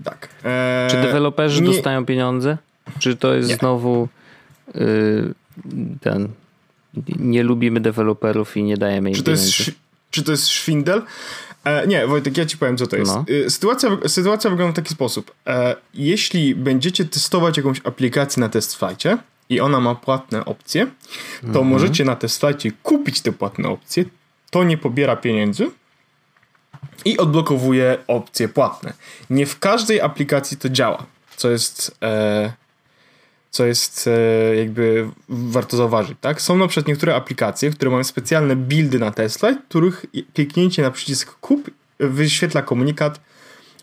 Tak. 0.03 0.29
E, 0.43 0.87
Czy 0.91 1.01
deweloperzy 1.01 1.61
nie- 1.61 1.67
dostają 1.73 2.05
pieniądze? 2.05 2.57
Czy 2.99 3.15
to 3.15 3.33
jest 3.33 3.49
Nie. 3.49 3.55
znowu 3.55 4.07
yy, 4.75 5.33
ten. 6.01 6.29
Nie 7.19 7.43
lubimy 7.43 7.79
deweloperów 7.79 8.57
i 8.57 8.63
nie 8.63 8.77
dajemy 8.77 9.09
im 9.09 9.15
Czy 9.15 9.23
to 9.23 9.31
jest, 9.31 9.43
pieniędzy? 9.43 9.63
sz- 9.63 9.77
czy 10.11 10.23
to 10.23 10.31
jest 10.31 10.47
szwindel? 10.47 11.01
E, 11.63 11.87
nie, 11.87 12.07
Wojtek, 12.07 12.37
ja 12.37 12.45
ci 12.45 12.57
powiem, 12.57 12.77
co 12.77 12.87
to 12.87 12.95
jest. 12.95 13.11
No. 13.15 13.25
Y, 13.29 13.49
Sytuacja, 13.49 13.89
sytuacja 14.07 14.49
wygląda 14.49 14.71
w 14.71 14.75
taki 14.75 14.93
sposób. 14.93 15.31
E, 15.47 15.75
jeśli 15.93 16.55
będziecie 16.55 17.05
testować 17.05 17.57
jakąś 17.57 17.81
aplikację 17.83 18.41
na 18.41 18.49
test 18.49 18.75
flightie 18.75 19.17
i 19.49 19.59
ona 19.59 19.79
ma 19.79 19.95
płatne 19.95 20.45
opcje, 20.45 20.87
to 21.41 21.47
Mhm. 21.47 21.67
możecie 21.67 22.05
na 22.05 22.15
test 22.15 22.39
flightie 22.39 22.71
kupić 22.83 23.21
te 23.21 23.31
płatne 23.31 23.69
opcje. 23.69 24.05
To 24.51 24.63
nie 24.63 24.77
pobiera 24.77 25.15
pieniędzy 25.15 25.71
i 27.05 27.17
odblokowuje 27.17 27.97
opcje 28.07 28.47
płatne. 28.49 28.93
Nie 29.29 29.45
w 29.45 29.59
każdej 29.59 30.01
aplikacji 30.01 30.57
to 30.57 30.69
działa, 30.69 31.05
co 31.35 31.49
jest, 31.51 31.97
e, 32.03 32.53
co 33.53 33.65
jest 33.65 34.07
e, 34.07 34.55
jakby 34.55 35.09
warto 35.29 35.77
zauważyć. 35.77 36.17
Tak? 36.21 36.41
Są 36.41 36.57
na 36.57 36.67
przykład 36.67 36.87
niektóre 36.87 37.15
aplikacje, 37.15 37.69
które 37.69 37.91
mają 37.91 38.03
specjalne 38.03 38.55
buildy 38.55 38.99
na 38.99 39.11
Tesla, 39.11 39.55
których 39.69 40.05
kliknięcie 40.33 40.81
na 40.81 40.91
przycisk 40.91 41.39
kup 41.39 41.71
wyświetla 41.99 42.61
komunikat 42.61 43.19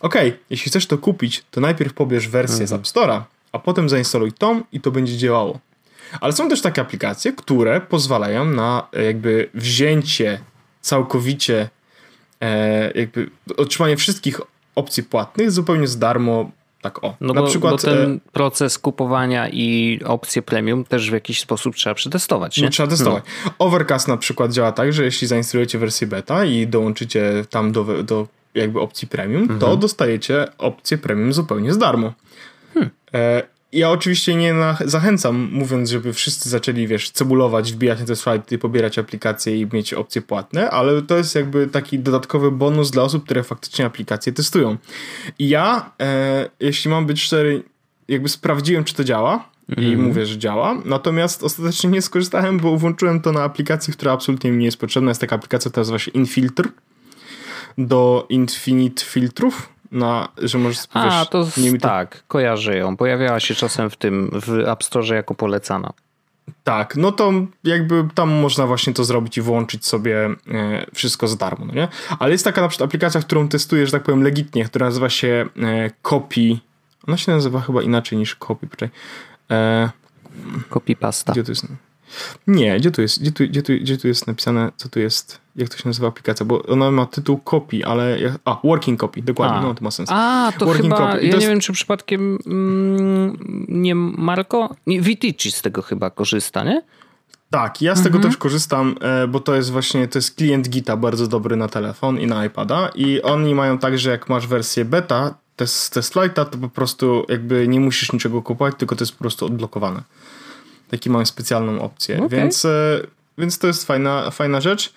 OK, 0.01 0.15
jeśli 0.51 0.71
chcesz 0.71 0.87
to 0.87 0.99
kupić, 0.99 1.45
to 1.51 1.61
najpierw 1.61 1.93
pobierz 1.93 2.29
wersję 2.29 2.67
z 2.67 2.73
App 2.73 2.83
Store'a, 2.83 3.23
a 3.53 3.59
potem 3.59 3.89
zainstaluj 3.89 4.33
tą 4.33 4.63
i 4.73 4.81
to 4.81 4.91
będzie 4.91 5.17
działało. 5.17 5.59
Ale 6.21 6.33
są 6.33 6.49
też 6.49 6.63
takie 6.63 6.81
aplikacje, 6.81 7.33
które 7.33 7.81
pozwalają 7.81 8.45
na 8.45 8.89
e, 8.93 9.05
jakby 9.05 9.51
wzięcie 9.55 10.41
całkowicie 10.81 11.69
e, 12.41 12.91
jakby 12.99 13.31
otrzymanie 13.57 13.97
wszystkich 13.97 14.41
opcji 14.75 15.03
płatnych 15.03 15.51
zupełnie 15.51 15.89
za 15.89 15.99
darmo, 15.99 16.51
tak 16.81 17.05
o. 17.05 17.17
No 17.21 17.35
na 17.35 17.41
bo, 17.41 17.47
przykład 17.47 17.73
bo 17.73 17.79
ten 17.79 18.15
e, 18.15 18.31
proces 18.33 18.79
kupowania 18.79 19.49
i 19.49 20.01
opcje 20.05 20.43
premium 20.43 20.85
też 20.85 21.11
w 21.11 21.13
jakiś 21.13 21.41
sposób 21.41 21.75
trzeba 21.77 21.95
przetestować. 21.95 22.57
Nie? 22.57 22.65
no, 22.65 22.71
trzeba 22.71 22.89
testować. 22.89 23.25
Overcast 23.59 24.09
na 24.09 24.17
przykład 24.17 24.53
działa 24.53 24.73
tak, 24.73 24.93
że 24.93 25.05
jeśli 25.05 25.27
zainstalujecie 25.29 25.79
wersję 25.79 26.07
beta 26.07 26.45
i 26.45 26.67
dołączycie 26.67 27.45
tam 27.51 27.73
do, 27.73 28.03
do 28.03 28.27
jakby 28.55 28.81
opcji 28.81 29.09
premium, 29.09 29.43
Mhm. 29.43 29.61
to 29.61 29.77
dostajecie 29.77 30.47
opcję 30.59 30.99
premium 30.99 31.33
zupełnie 31.33 31.73
z 31.73 31.79
darmo. 31.79 32.13
E, 33.15 33.43
ja 33.73 33.91
oczywiście 33.91 34.35
nie 34.35 34.55
zachęcam, 34.85 35.49
mówiąc, 35.53 35.91
żeby 35.91 36.13
wszyscy 36.13 36.49
zaczęli, 36.49 36.87
wiesz, 36.87 37.11
cebulować, 37.11 37.73
wbijać 37.73 38.01
na 38.01 38.07
te 38.07 38.17
slajdy, 38.17 38.59
pobierać 38.59 38.99
aplikacje 38.99 39.61
i 39.61 39.67
mieć 39.73 39.95
opcje 39.95 40.23
płatne, 40.23 40.71
ale 40.71 41.03
to 41.03 41.17
jest 41.17 41.35
jakby 41.35 41.67
taki 41.67 41.99
dodatkowy 41.99 42.51
bonus 42.51 42.91
dla 42.91 43.03
osób, 43.03 43.25
które 43.25 43.43
faktycznie 43.43 43.85
aplikacje 43.85 44.33
testują. 44.33 44.77
I 45.39 45.49
ja, 45.49 45.91
e, 46.01 46.51
jeśli 46.61 46.91
mam 46.91 47.07
być 47.07 47.23
szczery, 47.23 47.63
jakby 48.09 48.29
sprawdziłem, 48.29 48.85
czy 48.85 48.95
to 48.95 49.05
działa 49.05 49.51
i 49.77 49.97
mówię, 49.97 50.27
że 50.27 50.39
działa, 50.39 50.83
natomiast 50.85 51.43
ostatecznie 51.43 51.91
nie 51.91 52.03
skorzystałem, 52.03 52.59
bo 52.59 52.77
włączyłem 52.77 53.21
to 53.21 53.33
na 53.33 53.43
aplikacji, 53.43 53.93
która 53.93 54.13
absolutnie 54.13 54.51
mi 54.51 54.59
nie 54.59 54.65
jest 54.65 54.77
potrzebna. 54.77 55.11
Jest 55.11 55.21
taka 55.21 55.37
aplikacja, 55.37 55.71
która 55.71 55.81
nazywa 55.81 55.99
się 55.99 56.11
Infiltr 56.11 56.69
do 57.79 58.27
Infinite 58.29 59.05
Filtrów 59.05 59.69
na, 59.93 60.29
że 60.39 60.59
możesz 60.59 60.79
A, 60.93 61.27
to 61.31 61.45
z, 61.45 61.81
tak, 61.81 62.25
kojarzę 62.29 62.77
ją. 62.77 62.97
Pojawiała 62.97 63.41
się 63.41 63.55
czasem 63.55 63.91
w 63.91 63.97
tym, 63.97 64.31
w 64.33 64.69
App 64.69 64.85
Store 64.85 65.17
jako 65.17 65.35
polecana. 65.35 65.93
Tak, 66.65 66.97
no 66.97 67.13
to 67.13 67.33
jakby 67.65 68.09
tam 68.15 68.31
można 68.31 68.67
właśnie 68.67 68.95
to 68.95 69.05
zrobić 69.05 69.39
i 69.39 69.41
włączyć 69.41 69.87
sobie 69.87 70.25
e, 70.27 70.87
wszystko 70.95 71.29
za 71.29 71.37
darmo, 71.37 71.65
no 71.65 71.75
nie? 71.75 71.89
Ale 72.19 72.33
jest 72.33 72.45
taka 72.45 72.61
na 72.61 72.69
przykład 72.69 72.89
aplikacja, 72.89 73.21
którą 73.21 73.49
testuję, 73.49 73.87
że 73.87 73.93
tak 73.93 74.03
powiem 74.03 74.23
legitnie, 74.23 74.65
która 74.65 74.87
nazywa 74.87 75.11
się 75.11 75.47
e, 75.63 75.91
Copy. 76.03 76.59
Ona 77.09 77.17
się 77.17 77.33
nazywa 77.33 77.61
chyba 77.61 77.83
inaczej 77.83 78.19
niż 78.19 78.37
Copy, 78.37 78.67
poczekaj. 78.67 78.99
E, 79.51 79.91
Copy 80.71 80.97
Pasta. 80.97 81.33
Gdzie 81.33 81.45
to 81.45 81.53
jest? 81.53 81.67
Nie, 82.47 82.77
gdzie 82.77 82.91
tu 82.91 83.03
jest, 83.03 83.21
gdzie 83.21 83.33
tu, 83.33 83.45
gdzie, 83.45 83.63
tu, 83.63 83.73
gdzie 83.73 83.99
tu 83.99 84.09
jest 84.09 84.27
napisane, 84.27 84.73
co 84.77 84.89
tu 84.89 85.01
jest, 85.01 85.41
jak 85.61 85.69
to 85.69 85.77
się 85.77 85.89
nazywa 85.89 86.09
aplikacja, 86.09 86.47
bo 86.47 86.63
ona 86.63 86.91
ma 86.91 87.07
tytuł 87.07 87.41
copy, 87.51 87.87
ale, 87.87 88.19
a, 88.45 88.61
working 88.65 89.01
copy, 89.01 89.23
dokładnie, 89.23 89.59
a. 89.59 89.63
no 89.63 89.75
to 89.75 89.85
ma 89.85 89.91
sens. 89.91 90.09
A, 90.13 90.53
to 90.59 90.67
working 90.67 90.95
chyba, 90.95 91.13
copy. 91.13 91.27
ja 91.27 91.37
nie 91.37 91.49
wiem, 91.49 91.61
czy 91.61 91.73
przypadkiem 91.73 92.39
mm, 92.47 93.67
nie 93.69 93.95
Marco, 93.95 94.75
nie, 94.87 95.01
Vitici 95.01 95.53
z 95.53 95.63
tego 95.63 95.83
chyba 95.83 96.11
korzysta, 96.11 96.65
nie? 96.65 96.83
Tak, 97.51 97.83
ja 97.83 97.95
z 97.95 98.03
tego 98.03 98.17
mhm. 98.17 98.33
też 98.33 98.39
korzystam, 98.39 98.95
e, 99.01 99.29
bo 99.29 99.41
to 99.41 99.55
jest 99.55 99.71
właśnie, 99.71 100.09
to 100.09 100.19
jest 100.19 100.37
klient 100.37 100.69
Gita 100.69 100.97
bardzo 100.97 101.27
dobry 101.27 101.57
na 101.57 101.69
telefon 101.69 102.21
i 102.21 102.27
na 102.27 102.45
iPada 102.45 102.91
i 102.95 103.23
oni 103.23 103.55
mają 103.55 103.79
tak, 103.79 103.99
że 103.99 104.11
jak 104.11 104.29
masz 104.29 104.47
wersję 104.47 104.85
beta, 104.85 105.35
test, 105.57 105.95
test 105.95 106.17
lighta, 106.17 106.45
to 106.45 106.59
po 106.59 106.69
prostu 106.69 107.27
jakby 107.29 107.69
nie 107.69 107.81
musisz 107.81 108.13
niczego 108.13 108.43
kupować, 108.43 108.75
tylko 108.79 108.97
to 108.97 109.03
jest 109.03 109.13
po 109.13 109.19
prostu 109.19 109.47
odblokowane. 109.47 110.03
Taki 110.91 111.11
mam 111.11 111.27
specjalną 111.27 111.83
opcję, 111.83 112.17
okay. 112.17 112.29
więc, 112.29 112.65
e, 112.65 113.01
więc 113.39 113.59
to 113.59 113.67
jest 113.67 113.87
fajna, 113.87 114.31
fajna 114.31 114.61
rzecz. 114.61 114.93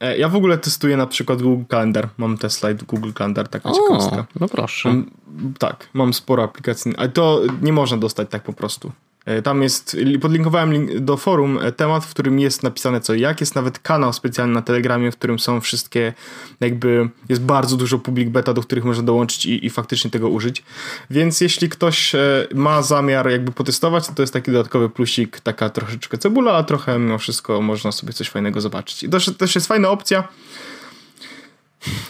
E, 0.00 0.18
ja 0.18 0.28
w 0.28 0.36
ogóle 0.36 0.58
testuję 0.58 0.96
na 0.96 1.06
przykład 1.06 1.42
Google 1.42 1.64
Calendar. 1.70 2.08
Mam 2.16 2.38
test 2.38 2.58
slide 2.58 2.84
Google 2.84 3.12
Calendar, 3.12 3.48
taka 3.48 3.70
o, 3.70 3.72
ciekawostka. 3.72 4.26
No 4.40 4.48
proszę. 4.48 4.88
Mam, 4.88 5.10
tak, 5.58 5.88
mam 5.94 6.14
sporo 6.14 6.42
aplikacji, 6.42 6.96
ale 6.96 7.08
to 7.08 7.40
nie 7.62 7.72
można 7.72 7.96
dostać 7.96 8.28
tak 8.30 8.42
po 8.42 8.52
prostu. 8.52 8.92
E, 9.24 9.42
tam 9.42 9.62
jest, 9.62 9.96
podlinkowałem 10.20 10.72
link 10.72 10.98
do 10.98 11.16
forum 11.16 11.58
e, 11.62 11.72
temat, 11.72 12.04
w 12.04 12.10
którym 12.10 12.40
jest 12.40 12.62
napisane 12.62 13.00
co 13.00 13.14
jak. 13.14 13.40
Jest 13.40 13.54
nawet 13.54 13.78
kanał 13.78 14.12
specjalny 14.12 14.54
na 14.54 14.62
Telegramie, 14.62 15.12
w 15.12 15.16
którym 15.16 15.38
są 15.38 15.60
wszystkie, 15.60 16.12
jakby 16.60 17.08
jest 17.28 17.42
bardzo 17.42 17.76
dużo 17.76 17.98
public 17.98 18.28
beta, 18.28 18.54
do 18.54 18.62
których 18.62 18.84
można 18.84 19.02
dołączyć 19.02 19.46
i, 19.46 19.66
i 19.66 19.70
faktycznie 19.70 20.10
tego 20.10 20.28
użyć. 20.28 20.62
Więc 21.10 21.40
jeśli 21.40 21.68
ktoś 21.68 22.14
e, 22.14 22.46
ma 22.54 22.82
zamiar 22.82 23.30
jakby 23.30 23.52
potestować, 23.52 24.06
to, 24.06 24.12
to 24.14 24.22
jest 24.22 24.32
taki 24.32 24.52
dodatkowy 24.52 24.90
plusik, 24.90 25.40
taka 25.40 25.70
troszeczkę 25.70 26.18
cebula, 26.18 26.52
a 26.52 26.62
trochę 26.62 26.98
mimo 26.98 27.18
wszystko 27.18 27.60
można 27.60 27.92
sobie 27.92 28.12
coś 28.12 28.28
fajnego 28.28 28.60
zobaczyć. 28.60 29.02
I 29.02 29.08
to 29.08 29.18
też 29.38 29.54
jest 29.54 29.66
fajna 29.66 29.88
opcja, 29.88 30.28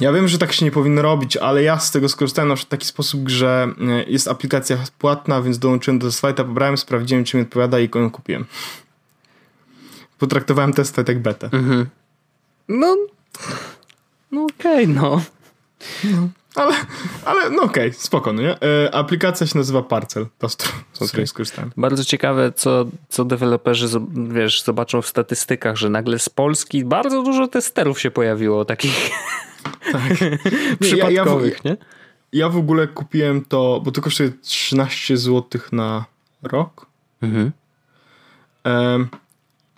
ja 0.00 0.12
wiem, 0.12 0.28
że 0.28 0.38
tak 0.38 0.52
się 0.52 0.64
nie 0.64 0.71
powinno 0.71 1.02
robić, 1.02 1.37
ale 1.37 1.62
ja 1.62 1.78
z 1.78 1.90
tego 1.90 2.09
skorzystałem 2.09 2.49
na 2.49 2.54
przykład 2.54 2.69
w 2.69 2.78
taki 2.78 2.87
sposób, 2.87 3.28
że 3.28 3.69
e, 3.81 4.04
jest 4.11 4.28
aplikacja 4.28 4.78
płatna, 4.99 5.43
więc 5.43 5.59
dołączyłem 5.59 5.99
do 5.99 6.12
slajda, 6.12 6.45
pobrałem, 6.45 6.76
sprawdziłem, 6.76 7.25
czy 7.25 7.37
mi 7.37 7.43
odpowiada 7.43 7.81
i 7.81 7.90
ją 7.95 8.11
kupiłem. 8.11 8.45
Potraktowałem 10.19 10.73
test 10.73 10.99
jak 11.09 11.23
betę. 11.23 11.49
Mhm. 11.52 11.87
No, 12.69 12.97
no 14.33 14.47
okej, 14.59 14.85
okay, 14.85 14.87
no. 14.87 15.23
no. 16.04 16.28
Ale, 16.54 16.75
ale 17.25 17.50
no 17.50 17.62
okej, 17.62 17.88
okay, 17.88 18.00
spoko, 18.00 18.33
no 18.33 18.43
nie? 18.43 18.57
E, 18.61 18.95
aplikacja 18.95 19.47
się 19.47 19.59
nazywa 19.59 19.83
Parcel, 19.83 20.26
to 20.38 20.49
z 20.49 21.09
której 21.09 21.26
skorzystałem. 21.26 21.73
Bardzo 21.76 22.04
ciekawe, 22.04 22.52
co, 22.52 22.87
co 23.09 23.25
deweloperzy 23.25 23.88
wiesz, 24.28 24.62
zobaczą 24.62 25.02
w 25.02 25.07
statystykach, 25.07 25.76
że 25.76 25.90
nagle 25.90 26.19
z 26.19 26.28
Polski 26.28 26.85
bardzo 26.85 27.23
dużo 27.23 27.49
testerów 27.49 28.00
się 28.00 28.11
pojawiło, 28.11 28.64
takich 28.64 29.11
tak. 29.92 30.12
przypadkowych, 30.80 31.61
ja, 31.64 31.71
ja, 31.71 31.71
nie? 31.71 31.76
Ja 32.33 32.49
w 32.49 32.56
ogóle 32.56 32.88
kupiłem 32.88 33.44
to, 33.44 33.80
bo 33.85 33.90
to 33.90 34.00
kosztuje 34.00 34.30
13 34.42 35.16
zł 35.16 35.61
na 35.73 36.04
rok. 36.42 36.87
Mhm. 37.23 37.52
Um, 38.64 39.09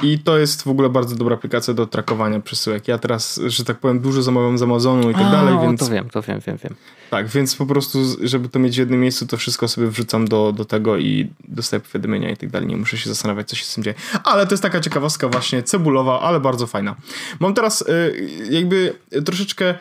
i 0.03 0.19
to 0.19 0.39
jest 0.39 0.63
w 0.63 0.69
ogóle 0.69 0.89
bardzo 0.89 1.17
dobra 1.17 1.35
aplikacja 1.35 1.75
do 1.75 1.87
trakowania 1.87 2.41
przesyłek. 2.41 2.89
Ja 2.89 2.99
teraz, 2.99 3.41
że 3.47 3.65
tak 3.65 3.79
powiem, 3.79 4.01
dużo 4.01 4.23
zamawiam 4.23 4.59
z 4.59 4.63
Amazonu 4.63 5.11
i 5.11 5.15
tak 5.15 5.23
A, 5.23 5.31
dalej, 5.31 5.59
więc... 5.63 5.81
to 5.81 5.91
wiem, 5.91 6.11
to 6.11 6.23
wiem, 6.23 6.41
wiem, 6.47 6.59
wiem. 6.65 6.75
Tak, 7.11 7.29
więc 7.29 7.57
po 7.57 7.67
prostu, 7.67 7.99
żeby 8.23 8.49
to 8.49 8.59
mieć 8.59 8.77
w 8.77 8.79
jednym 8.79 9.01
miejscu, 9.01 9.27
to 9.27 9.37
wszystko 9.37 9.69
sobie 9.69 9.87
wrzucam 9.87 10.29
do, 10.29 10.53
do 10.53 10.65
tego 10.65 10.97
i 10.97 11.31
dostaję 11.49 11.81
powiadomienia 11.81 12.31
i 12.31 12.37
tak 12.37 12.51
dalej. 12.51 12.69
Nie 12.69 12.77
muszę 12.77 12.99
się 12.99 13.09
zastanawiać, 13.09 13.49
co 13.49 13.57
się 13.57 13.65
z 13.65 13.75
tym 13.75 13.85
dzieje. 13.85 13.97
Ale 14.25 14.47
to 14.47 14.53
jest 14.53 14.63
taka 14.63 14.81
ciekawostka 14.81 15.29
właśnie 15.29 15.63
cebulowa, 15.63 16.21
ale 16.21 16.41
bardzo 16.41 16.67
fajna. 16.67 16.97
Mam 17.41 17.55
teraz 17.55 17.83
y, 17.83 18.29
jakby 18.51 18.95
troszeczkę 19.25 19.71
y, 19.71 19.75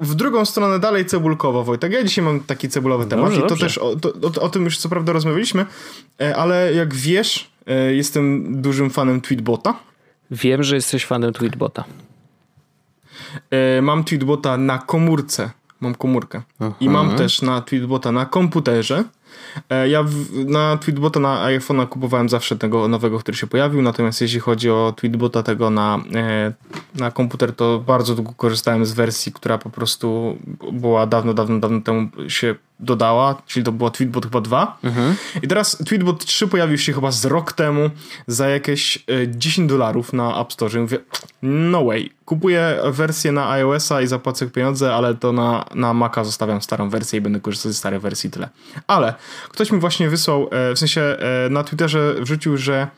w 0.00 0.14
drugą 0.14 0.44
stronę 0.44 0.78
dalej 0.78 1.06
cebulkowo, 1.06 1.64
Wojtek. 1.64 1.92
Ja 1.92 2.02
dzisiaj 2.02 2.24
mam 2.24 2.40
taki 2.40 2.68
cebulowy 2.68 3.06
temat 3.06 3.24
dobrze, 3.24 3.38
i 3.38 3.42
to 3.42 3.48
dobrze. 3.48 3.66
też 3.66 3.78
o, 3.78 3.96
to, 3.96 4.08
o, 4.08 4.42
o, 4.42 4.48
tym 4.48 4.64
już 4.64 4.78
co 4.78 4.88
prawda 4.88 5.12
rozmawialiśmy, 5.12 5.66
y, 6.22 6.36
ale 6.36 6.74
jak 6.74 6.94
wiesz, 6.94 7.49
jestem 7.90 8.54
dużym 8.62 8.90
fanem 8.90 9.20
Tweetbota. 9.20 9.74
Wiem, 10.30 10.62
że 10.62 10.74
jesteś 10.74 11.06
fanem 11.06 11.32
Tweetbota. 11.32 11.84
E, 13.50 13.82
mam 13.82 14.04
Tweetbota 14.04 14.56
na 14.56 14.78
komórce. 14.78 15.50
Mam 15.80 15.94
komórkę. 15.94 16.42
Aha. 16.60 16.74
I 16.80 16.88
mam 16.88 17.16
też 17.16 17.42
na 17.42 17.60
Tweetbota 17.60 18.12
na 18.12 18.26
komputerze. 18.26 19.04
E, 19.70 19.88
ja 19.88 20.02
w, 20.02 20.14
na 20.46 20.76
Tweetbota 20.76 21.20
na 21.20 21.46
iPhone'a 21.46 21.88
kupowałem 21.88 22.28
zawsze 22.28 22.56
tego 22.56 22.88
nowego, 22.88 23.18
który 23.18 23.36
się 23.36 23.46
pojawił, 23.46 23.82
natomiast 23.82 24.20
jeśli 24.20 24.40
chodzi 24.40 24.70
o 24.70 24.94
Tweetbota 24.96 25.42
tego 25.42 25.70
na, 25.70 25.98
na 26.94 27.10
komputer, 27.10 27.52
to 27.52 27.78
bardzo 27.86 28.14
długo 28.14 28.32
korzystałem 28.36 28.86
z 28.86 28.92
wersji, 28.92 29.32
która 29.32 29.58
po 29.58 29.70
prostu 29.70 30.38
była 30.72 31.06
dawno, 31.06 31.34
dawno, 31.34 31.58
dawno 31.58 31.80
temu 31.80 32.08
się 32.28 32.54
dodała, 32.80 33.42
czyli 33.46 33.64
to 33.64 33.72
było 33.72 33.90
Tweetbot 33.90 34.24
chyba 34.24 34.40
2. 34.40 34.78
Mhm. 34.84 35.14
I 35.42 35.48
teraz 35.48 35.76
Tweetbot 35.86 36.24
3 36.24 36.48
pojawił 36.48 36.78
się 36.78 36.92
chyba 36.92 37.10
z 37.10 37.24
rok 37.24 37.52
temu 37.52 37.90
za 38.26 38.48
jakieś 38.48 39.04
10 39.28 39.66
e, 39.66 39.68
dolarów 39.68 40.12
na 40.12 40.40
App 40.40 40.52
Store. 40.52 40.78
I 40.78 40.82
mówię, 40.82 40.98
no 41.42 41.84
way. 41.84 42.10
Kupuję 42.24 42.78
wersję 42.84 43.32
na 43.32 43.50
iOS-a 43.50 44.02
i 44.02 44.06
zapłacę 44.06 44.46
pieniądze, 44.46 44.94
ale 44.94 45.14
to 45.14 45.32
na, 45.32 45.64
na 45.74 45.94
Maca 45.94 46.24
zostawiam 46.24 46.62
starą 46.62 46.88
wersję 46.88 47.18
i 47.18 47.22
będę 47.22 47.40
korzystał 47.40 47.72
ze 47.72 47.78
starej 47.78 48.00
wersji 48.00 48.30
tyle. 48.30 48.48
Ale 48.86 49.14
ktoś 49.48 49.72
mi 49.72 49.78
właśnie 49.78 50.10
wysłał, 50.10 50.48
e, 50.50 50.74
w 50.74 50.78
sensie 50.78 51.00
e, 51.00 51.48
na 51.50 51.64
Twitterze 51.64 52.14
wrzucił, 52.20 52.56
że 52.56 52.88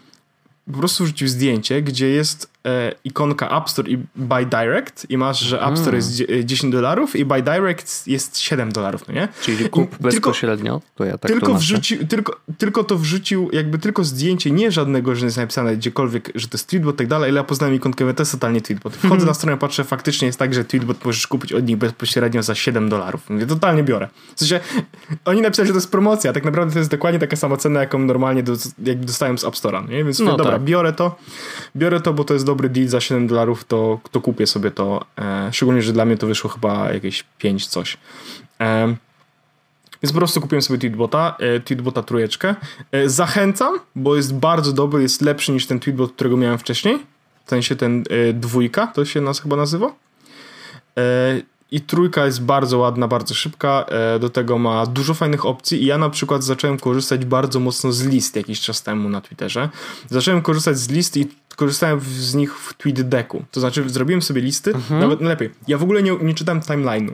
po 0.73 0.79
prostu 0.79 1.05
wrzucił 1.05 1.29
zdjęcie, 1.29 1.83
gdzie 1.83 2.09
jest 2.09 2.52
e, 2.67 2.93
ikonka 3.05 3.59
App 3.59 3.71
Store 3.71 3.91
i 3.91 3.99
Buy 4.17 4.47
Direct 4.47 5.11
i 5.11 5.19
masz, 5.19 5.41
że 5.41 5.63
App 5.63 5.79
Store 5.79 5.97
jest 5.97 6.23
10 6.45 6.75
e, 6.75 6.77
dolarów 6.77 7.17
i 7.17 7.25
Buy 7.25 7.43
Direct 7.43 8.09
jest 8.09 8.39
7 8.39 8.73
dolarów, 8.73 9.09
no 9.09 9.15
nie? 9.15 9.29
Czyli 9.43 9.69
kup 9.69 10.01
I 10.01 10.03
bezpośrednio, 10.03 10.73
tylko, 10.81 10.95
to 10.95 11.05
ja 11.05 11.19
tak 11.19 11.31
tylko 11.31 11.47
to 11.47 11.55
wrzucił, 11.55 12.07
tylko, 12.07 12.41
tylko 12.59 12.85
to 12.85 12.99
wrzucił, 12.99 13.51
jakby 13.53 13.79
tylko 13.79 14.05
zdjęcie, 14.05 14.51
nie 14.51 14.73
żadnego, 14.73 15.15
że 15.15 15.25
jest 15.25 15.37
napisane 15.37 15.77
gdziekolwiek, 15.77 16.33
że 16.35 16.49
to 16.49 16.57
jest 16.57 16.69
Tweetbot 16.69 16.95
i 16.95 16.99
tak 16.99 17.07
dalej, 17.07 17.31
ale 17.31 17.39
ja 17.39 17.45
poznałem 17.45 17.77
ikonkę, 17.77 18.15
to 18.15 18.23
jest 18.23 18.33
totalnie 18.33 18.61
Tweetbot. 18.61 18.93
Wchodzę 18.93 19.09
hmm. 19.09 19.27
na 19.27 19.35
stronę, 19.35 19.59
patrzę, 19.59 19.85
faktycznie 19.85 20.27
jest 20.27 20.39
tak, 20.39 20.55
że 20.55 20.65
Tweetbot 20.65 21.05
możesz 21.05 21.27
kupić 21.27 21.53
od 21.53 21.67
nich 21.67 21.77
bezpośrednio 21.77 22.43
za 22.43 22.55
7 22.55 22.89
dolarów. 22.89 23.31
Mówię, 23.31 23.47
totalnie 23.47 23.83
biorę. 23.83 24.09
W 24.35 24.39
sensie, 24.39 24.61
oni 25.25 25.41
napisali, 25.41 25.67
że 25.67 25.73
to 25.73 25.79
jest 25.79 25.91
promocja, 25.91 26.33
tak 26.33 26.45
naprawdę 26.45 26.73
to 26.73 26.79
jest 26.79 26.91
dokładnie 26.91 27.21
taka 27.21 27.37
sama 27.37 27.57
cena, 27.57 27.81
jaką 27.81 27.99
normalnie 27.99 28.43
do, 28.43 28.53
dostałem 28.97 29.39
z 29.39 29.45
App 29.45 29.55
Store'a, 29.55 29.89
nie? 29.89 30.05
Więc 30.05 30.21
no, 30.21 30.37
dobra, 30.37 30.53
tak. 30.53 30.63
biorę 30.63 30.93
to, 30.93 31.17
biorę 31.77 32.01
to, 32.01 32.13
bo 32.13 32.25
to 32.25 32.35
jest 32.35 32.47
dobry 32.53 32.69
deal 32.69 32.89
za 32.89 33.01
7 33.01 33.27
dolarów, 33.27 33.65
to, 33.65 34.01
to 34.11 34.21
kupię 34.21 34.47
sobie 34.47 34.71
to. 34.71 35.05
E, 35.19 35.51
szczególnie, 35.53 35.83
że 35.83 35.93
dla 35.93 36.05
mnie 36.05 36.17
to 36.17 36.27
wyszło 36.27 36.51
chyba 36.51 36.93
jakieś 36.93 37.25
5 37.39 37.67
coś. 37.67 37.97
E, 38.61 38.97
więc 40.03 40.13
po 40.13 40.19
prostu 40.19 40.41
kupiłem 40.41 40.63
sobie 40.63 40.79
Tweetbota, 40.79 41.37
e, 41.39 41.61
Tweetbota 41.61 42.03
trójeczkę. 42.03 42.55
E, 42.93 43.09
zachęcam, 43.09 43.75
bo 43.97 44.17
jest 44.17 44.35
bardzo 44.35 44.73
dobry, 44.73 45.03
jest 45.03 45.23
lepszy 45.23 45.53
niż 45.53 45.67
ten 45.67 45.81
Tweetbot, 45.81 46.13
którego 46.13 46.37
miałem 46.37 46.59
wcześniej. 46.59 46.99
W 47.45 47.51
sensie 47.51 47.77
ten 47.77 48.05
e, 48.11 48.33
dwójka, 48.33 48.87
to 48.87 49.05
się 49.05 49.21
nas 49.21 49.41
chyba 49.41 49.57
nazywa. 49.57 49.95
I 51.73 51.81
trójka 51.81 52.27
jest 52.27 52.43
bardzo 52.43 52.79
ładna, 52.79 53.09
bardzo 53.09 53.35
szybka, 53.35 53.85
e, 53.89 54.19
do 54.19 54.31
tego 54.31 54.59
ma 54.59 54.87
dużo 54.87 55.15
fajnych 55.15 55.47
opcji 55.47 55.83
i 55.83 55.87
ja 55.87 55.99
na 55.99 56.11
przykład 56.11 56.45
zacząłem 56.45 56.79
korzystać 56.79 57.25
bardzo 57.25 57.61
mocno 57.61 57.93
z 57.93 58.03
list 58.03 58.37
jakiś 58.37 58.61
czas 58.61 58.83
temu 58.83 59.09
na 59.09 59.21
Twitterze. 59.21 59.69
Zacząłem 60.11 60.43
korzystać 60.43 60.79
z 60.79 60.89
list 60.89 61.17
i 61.17 61.29
korzystałem 61.57 62.01
z 62.01 62.35
nich 62.35 62.59
w 62.59 62.75
TweetDecku. 62.75 63.45
To 63.51 63.61
znaczy 63.61 63.91
zrobiłem 63.91 64.23
sobie 64.23 64.41
listy, 64.41 64.75
mhm. 64.75 65.01
nawet 65.01 65.21
lepiej. 65.21 65.51
Ja 65.69 65.79
w 65.79 65.83
ogóle 65.83 66.03
nie, 66.03 66.17
nie 66.17 66.35
czytałem 66.35 66.61
timeline'u. 66.61 67.13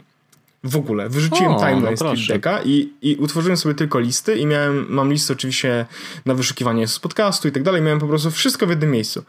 W 0.65 0.77
ogóle. 0.77 1.09
Wyrzuciłem 1.09 1.53
o, 1.53 1.59
timeline 1.59 1.97
no 2.01 2.17
z 2.17 2.27
Decka 2.27 2.63
i, 2.63 2.93
i 3.03 3.17
utworzyłem 3.17 3.57
sobie 3.57 3.75
tylko 3.75 3.99
listy 3.99 4.37
i 4.37 4.47
miałem, 4.47 4.87
mam 4.89 5.13
listy 5.13 5.33
oczywiście 5.33 5.87
na 6.27 6.35
wyszukiwanie 6.35 6.89
z 6.89 6.99
podcastu 6.99 7.49
i 7.49 7.53
tak 7.53 7.63
dalej. 7.63 7.83
Miałem 7.83 7.99
po 7.99 8.07
prostu 8.07 8.31
wszystko 8.31 8.67
w 8.67 8.71
jednym 8.71 8.91
miejscu. 8.91 9.23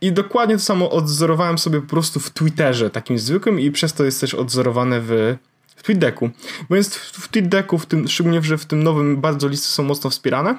I 0.00 0.12
dokładnie 0.12 0.56
to 0.56 0.62
samo 0.62 0.90
odzorowałem 0.90 1.58
sobie 1.58 1.80
po 1.80 1.86
prostu 1.86 2.20
w 2.20 2.30
Twitterze 2.30 2.90
takim 2.90 3.18
zwykłym 3.18 3.60
i 3.60 3.70
przez 3.70 3.92
to 3.92 4.04
jest 4.04 4.20
też 4.20 4.34
odzorowane 4.34 5.00
w, 5.00 5.36
w 5.76 5.82
TweetDecku. 5.82 6.30
Bo 6.68 6.76
jest 6.76 6.96
w, 6.96 7.12
w 7.12 7.28
TweetDecku, 7.28 7.78
w 7.78 7.86
tym, 7.86 8.08
szczególnie, 8.08 8.42
że 8.42 8.58
w 8.58 8.66
tym 8.66 8.82
nowym 8.82 9.16
bardzo 9.16 9.48
listy 9.48 9.66
są 9.68 9.82
mocno 9.82 10.10
wspierane. 10.10 10.58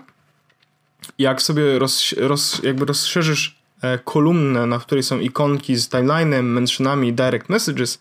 Jak 1.18 1.42
sobie 1.42 1.80
roz, 1.80 2.16
roz, 2.18 2.64
jakby 2.64 2.86
rozszerzysz 2.86 3.60
e, 3.82 4.00
kolumnę, 4.00 4.66
na 4.66 4.80
której 4.80 5.04
są 5.04 5.20
ikonki 5.20 5.76
z 5.76 5.90
timeline'em, 5.90 6.44
mentionami, 6.44 7.14
direct 7.14 7.50
messages, 7.50 8.00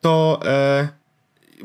to... 0.00 0.40
E, 0.44 0.99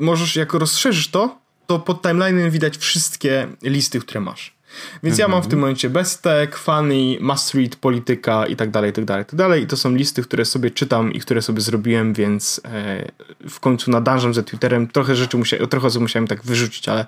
możesz, 0.00 0.36
jak 0.36 0.52
rozszerzysz 0.52 1.08
to, 1.08 1.38
to 1.66 1.78
pod 1.78 2.02
timeline'em 2.02 2.50
widać 2.50 2.76
wszystkie 2.76 3.48
listy, 3.62 4.00
które 4.00 4.20
masz. 4.20 4.56
Więc 5.02 5.18
ja 5.18 5.28
mam 5.28 5.42
w 5.42 5.46
tym 5.46 5.58
momencie 5.58 5.90
Bestek, 5.90 6.56
Funny, 6.56 7.16
Must 7.20 7.54
Read, 7.54 7.76
Polityka 7.76 8.46
i 8.46 8.56
tak 8.56 8.70
dalej, 8.70 8.90
i 8.90 8.92
tak 8.92 9.04
dalej, 9.04 9.22
i 9.22 9.26
tak 9.26 9.34
dalej. 9.34 9.62
I 9.62 9.66
to 9.66 9.76
są 9.76 9.94
listy, 9.94 10.22
które 10.22 10.44
sobie 10.44 10.70
czytam 10.70 11.12
i 11.12 11.20
które 11.20 11.42
sobie 11.42 11.60
zrobiłem, 11.60 12.14
więc 12.14 12.60
e, 12.64 13.12
w 13.48 13.60
końcu 13.60 13.90
nadążam 13.90 14.34
ze 14.34 14.42
Twitterem. 14.42 14.88
Trochę 14.88 15.16
rzeczy 15.16 15.36
musiałem, 15.36 15.68
trochę 15.68 16.00
musiałem 16.00 16.26
tak 16.26 16.42
wyrzucić, 16.42 16.88
ale 16.88 17.06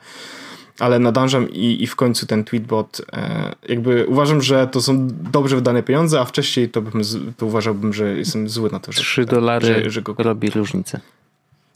ale 0.78 0.98
nadążam 0.98 1.50
i, 1.50 1.82
i 1.82 1.86
w 1.86 1.96
końcu 1.96 2.26
ten 2.26 2.44
tweetbot 2.44 3.00
e, 3.12 3.54
jakby 3.68 4.06
uważam, 4.06 4.42
że 4.42 4.66
to 4.66 4.82
są 4.82 5.08
dobrze 5.32 5.56
wydane 5.56 5.82
pieniądze, 5.82 6.20
a 6.20 6.24
wcześniej 6.24 6.68
to, 6.68 6.82
bym, 6.82 7.02
to 7.36 7.46
uważałbym, 7.46 7.92
że 7.92 8.16
jestem 8.16 8.48
zły 8.48 8.70
na 8.70 8.80
to, 8.80 8.92
że, 8.92 9.00
3 9.00 9.24
dolary 9.24 9.66
że, 9.66 9.90
że 9.90 10.02
go... 10.02 10.14
robi 10.18 10.50
różnicę. 10.50 11.00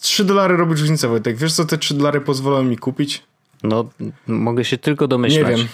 3 0.03 0.25
dolary 0.25 0.57
robi 0.57 0.73
różnicę, 0.73 1.09
Wojtek. 1.09 1.37
Wiesz 1.37 1.53
co 1.53 1.65
te 1.65 1.79
3 1.79 1.95
dolary 1.95 2.21
pozwolą 2.21 2.63
mi 2.63 2.77
kupić? 2.77 3.23
No, 3.63 3.89
mogę 4.27 4.65
się 4.65 4.79
tylko 4.79 5.09
domyślać. 5.09 5.51
Nie 5.51 5.57
wiem. 5.57 5.69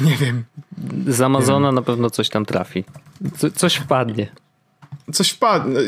Nie 0.00 0.16
wiem. 0.16 0.44
Z 1.06 1.20
Amazona 1.20 1.72
na 1.72 1.82
pewno 1.82 2.10
coś 2.10 2.28
tam 2.28 2.46
trafi. 2.46 2.84
Co, 3.36 3.50
coś 3.50 3.74
wpadnie. 3.74 4.32
Coś 5.12 5.30
wpadnie. 5.30 5.80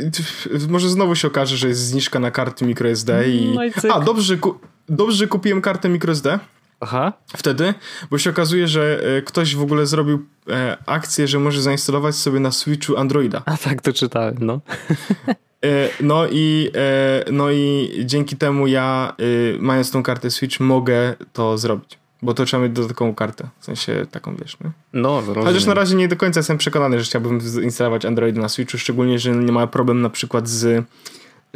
Może 0.68 0.88
znowu 0.88 1.14
się 1.14 1.28
okaże, 1.28 1.56
że 1.56 1.68
jest 1.68 1.80
zniżka 1.80 2.18
na 2.18 2.30
karty 2.30 2.66
microSD 2.66 3.28
i... 3.28 3.52
No 3.54 3.64
i. 3.64 3.72
A, 3.92 4.00
dobrze, 4.00 4.22
że, 4.22 4.36
ku... 4.36 4.58
dobrze, 4.88 5.16
że 5.16 5.26
kupiłem 5.26 5.60
kartę 5.60 5.88
microSD 5.88 6.38
Aha. 6.80 7.12
wtedy, 7.36 7.74
bo 8.10 8.18
się 8.18 8.30
okazuje, 8.30 8.68
że 8.68 9.00
e, 9.16 9.22
ktoś 9.22 9.56
w 9.56 9.62
ogóle 9.62 9.86
zrobił 9.86 10.26
e, 10.50 10.76
akcję, 10.86 11.28
że 11.28 11.38
może 11.38 11.62
zainstalować 11.62 12.14
sobie 12.14 12.40
na 12.40 12.52
Switchu 12.52 12.96
Androida. 12.96 13.42
A 13.46 13.56
tak 13.56 13.82
to 13.82 13.92
czytałem, 13.92 14.36
no. 14.40 14.60
E, 15.64 15.88
No 16.00 16.26
i, 16.30 16.70
e, 16.74 17.24
no 17.32 17.50
i 17.50 17.90
dzięki 18.04 18.36
temu 18.36 18.66
ja, 18.66 19.14
e, 19.18 19.58
mając 19.58 19.90
tą 19.90 20.02
kartę 20.02 20.30
Switch, 20.30 20.60
mogę 20.60 21.14
to 21.32 21.58
zrobić. 21.58 21.98
Bo 22.22 22.34
to 22.34 22.44
trzeba 22.44 22.62
mieć 22.62 22.72
dodatkową 22.72 23.14
kartę. 23.14 23.48
W 23.60 23.64
sensie 23.64 24.06
taką, 24.10 24.36
wiesz, 24.36 24.60
nie? 24.60 24.70
No, 24.92 25.20
rozumiem. 25.20 25.44
Chociaż 25.44 25.66
na 25.66 25.74
razie 25.74 25.96
nie 25.96 26.08
do 26.08 26.16
końca 26.16 26.40
jestem 26.40 26.58
przekonany, 26.58 26.98
że 26.98 27.04
chciałbym 27.04 27.40
zainstalować 27.40 28.04
Androida 28.04 28.40
na 28.40 28.48
Switchu, 28.48 28.78
szczególnie, 28.78 29.18
że 29.18 29.30
nie 29.30 29.52
ma 29.52 29.66
problem 29.66 30.00
na 30.00 30.10
przykład 30.10 30.48
z... 30.48 30.84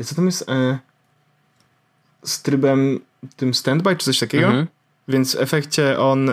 Co 0.05 0.15
tam 0.15 0.27
jest? 0.27 0.47
Z 2.25 2.43
trybem 2.43 3.01
tym 3.37 3.55
standby, 3.55 3.97
czy 3.97 4.05
coś 4.05 4.19
takiego? 4.19 4.47
Mhm. 4.47 4.67
Więc 5.09 5.37
w 5.37 5.41
efekcie 5.41 5.99
on 5.99 6.31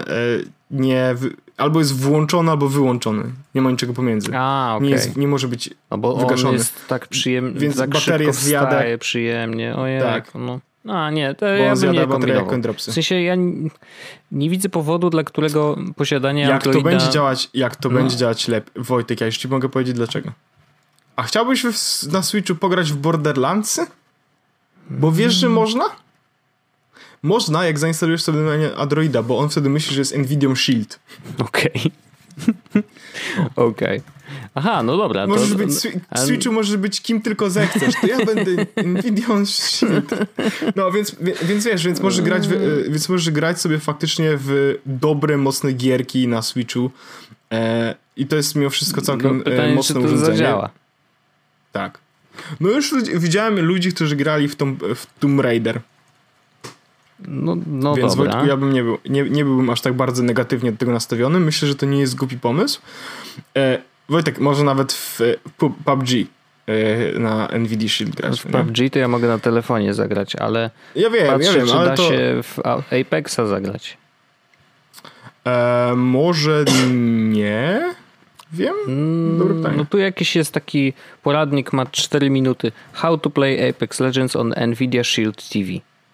nie... 0.71 1.15
Albo 1.59 1.79
jest 1.79 1.95
włączony, 2.01 2.51
albo 2.51 2.69
wyłączony. 2.69 3.23
Nie 3.55 3.61
ma 3.61 3.71
niczego 3.71 3.93
pomiędzy. 3.93 4.31
A, 4.37 4.73
okej. 4.75 4.87
nie, 4.87 4.93
jest, 4.93 5.17
nie 5.17 5.27
może 5.27 5.47
być... 5.47 5.69
No 5.91 5.97
bo 5.97 6.15
wygaszony. 6.15 6.49
on 6.49 6.55
jest 6.55 6.87
tak 6.87 7.07
przyjemny, 7.07 7.59
Więc 7.59 7.77
tak 7.77 7.97
szybko 7.97 8.33
zjada. 8.33 8.81
przyjemnie. 8.99 9.75
Ojej, 9.75 10.01
Tak. 10.01 10.31
no. 10.35 10.59
A 10.87 11.11
nie, 11.11 11.35
to 11.35 11.45
Bo 11.45 11.51
ja 11.51 11.75
bym 11.75 11.91
nie 11.91 12.07
kombinował. 12.07 12.73
W 12.73 12.81
sensie 12.81 13.21
ja 13.21 13.35
nie, 13.35 13.69
nie 14.31 14.49
widzę 14.49 14.69
powodu, 14.69 15.09
dla 15.09 15.23
którego 15.23 15.77
posiadanie 15.95 16.41
Jak 16.41 16.63
to 16.63 16.69
Androida... 16.69 16.89
będzie 16.89 17.09
działać, 17.13 17.49
jak 17.53 17.75
to 17.75 17.89
No. 17.89 17.95
będzie 17.95 18.17
działać 18.17 18.47
lepiej. 18.47 18.83
Wojtek, 18.83 19.21
ja 19.21 19.25
już 19.25 19.37
ci 19.37 19.47
mogę 19.47 19.69
powiedzieć 19.69 19.95
dlaczego. 19.95 20.31
A 21.15 21.23
chciałbyś 21.23 21.63
w, 21.63 22.07
na 22.11 22.21
Switchu 22.23 22.55
pograć 22.55 22.91
w 22.91 22.95
Borderlandsy? 22.95 23.87
Bo 24.89 25.11
wiesz, 25.11 25.33
że 25.33 25.49
można? 25.49 25.85
Można, 27.23 27.65
jak 27.65 27.79
zainstalujesz 27.79 28.23
sobie 28.23 28.39
na 28.39 28.75
Androida, 28.75 29.23
bo 29.23 29.37
on 29.37 29.49
wtedy 29.49 29.69
myśli, 29.69 29.95
że 29.95 30.01
jest 30.01 30.17
Nvidia 30.17 30.55
Shield. 30.55 30.99
Okej. 31.37 31.91
Okej. 33.55 34.01
Aha, 34.55 34.83
no 34.83 34.97
dobra. 34.97 35.27
Możesz 35.27 35.49
to, 35.49 35.55
być, 35.55 35.69
w 36.15 36.19
Switchu 36.19 36.51
możesz 36.51 36.77
być 36.77 37.01
kim 37.01 37.21
tylko 37.21 37.49
zechcesz. 37.49 37.93
To 38.01 38.07
ja 38.07 38.25
będę 38.25 38.51
Nvidia 38.85 39.45
Shield. 39.45 40.15
No, 40.75 40.91
więc, 40.91 41.15
więc 41.43 41.65
wiesz, 41.65 41.85
więc 41.85 42.01
możesz, 42.01 42.21
grać, 42.21 42.47
w, 42.47 42.51
e, 42.51 42.89
więc 42.89 43.09
możesz 43.09 43.29
grać 43.29 43.61
sobie 43.61 43.79
faktycznie 43.79 44.29
w 44.37 44.79
dobre, 44.85 45.37
mocne 45.37 45.71
gierki 45.71 46.27
na 46.27 46.41
Switchu. 46.41 46.91
E, 47.51 47.95
I 48.17 48.25
to 48.25 48.35
jest 48.35 48.55
mimo 48.55 48.69
wszystko 48.69 49.01
całkiem 49.01 49.37
no, 49.37 49.41
e, 49.41 49.43
pytanie, 49.43 49.69
czy 49.69 49.75
mocne 49.75 49.93
to 49.93 50.01
urządzenie. 50.01 50.37
zadziała. 50.37 50.69
Tak. 51.71 51.97
No 52.59 52.69
już 52.69 52.93
widziałem 53.15 53.59
ludzi, 53.59 53.93
którzy 53.93 54.15
grali 54.15 54.47
w, 54.47 54.55
tą, 54.55 54.75
w 54.75 55.05
Tomb 55.19 55.39
Raider. 55.39 55.81
No, 57.27 57.57
no 57.67 57.95
więc 57.95 58.15
dobra. 58.15 58.31
Wojtku, 58.31 58.47
ja 58.49 58.57
bym 58.57 58.73
nie, 58.73 58.83
był, 58.83 58.97
nie, 59.09 59.23
nie 59.23 59.45
byłbym 59.45 59.69
aż 59.69 59.81
tak 59.81 59.93
bardzo 59.93 60.23
negatywnie 60.23 60.71
do 60.71 60.77
tego 60.77 60.91
nastawiony. 60.91 61.39
Myślę, 61.39 61.67
że 61.67 61.75
to 61.75 61.85
nie 61.85 61.99
jest 61.99 62.15
głupi 62.15 62.37
pomysł. 62.37 62.81
E, 63.57 63.81
Wojtek, 64.09 64.39
może 64.39 64.63
nawet 64.63 64.93
w 64.93 65.19
pu- 65.59 65.71
PUBG 65.85 66.09
e, 66.15 67.19
na 67.19 67.47
Nvidia 67.59 67.89
Shield 67.89 68.15
grać. 68.15 68.41
W 68.41 68.45
nie? 68.45 68.51
PUBG 68.51 68.77
to 68.93 68.99
ja 68.99 69.07
mogę 69.07 69.27
na 69.27 69.39
telefonie 69.39 69.93
zagrać, 69.93 70.35
ale 70.35 70.69
Ja 70.95 71.09
wiem, 71.09 71.27
patrzę, 71.27 71.47
ja 71.47 71.53
wiem, 71.53 71.67
czy 71.67 71.73
ale 71.73 71.89
da 71.89 71.95
to 71.95 72.09
się 72.09 72.39
w 72.43 72.59
Apexa 73.01 73.45
zagrać. 73.45 73.97
e, 75.45 75.93
może 75.95 76.65
nie 77.29 77.93
wiem. 78.53 78.75
Dobre 79.39 79.55
pytanie. 79.55 79.77
No 79.77 79.85
tu 79.85 79.97
jakiś 79.97 80.35
jest 80.35 80.51
taki 80.51 80.93
poradnik, 81.23 81.73
ma 81.73 81.85
4 81.85 82.29
minuty. 82.29 82.71
How 82.93 83.17
to 83.17 83.29
play 83.29 83.69
Apex 83.69 83.99
Legends 83.99 84.35
on 84.35 84.53
Nvidia 84.67 85.03
Shield 85.03 85.49
TV. 85.49 85.65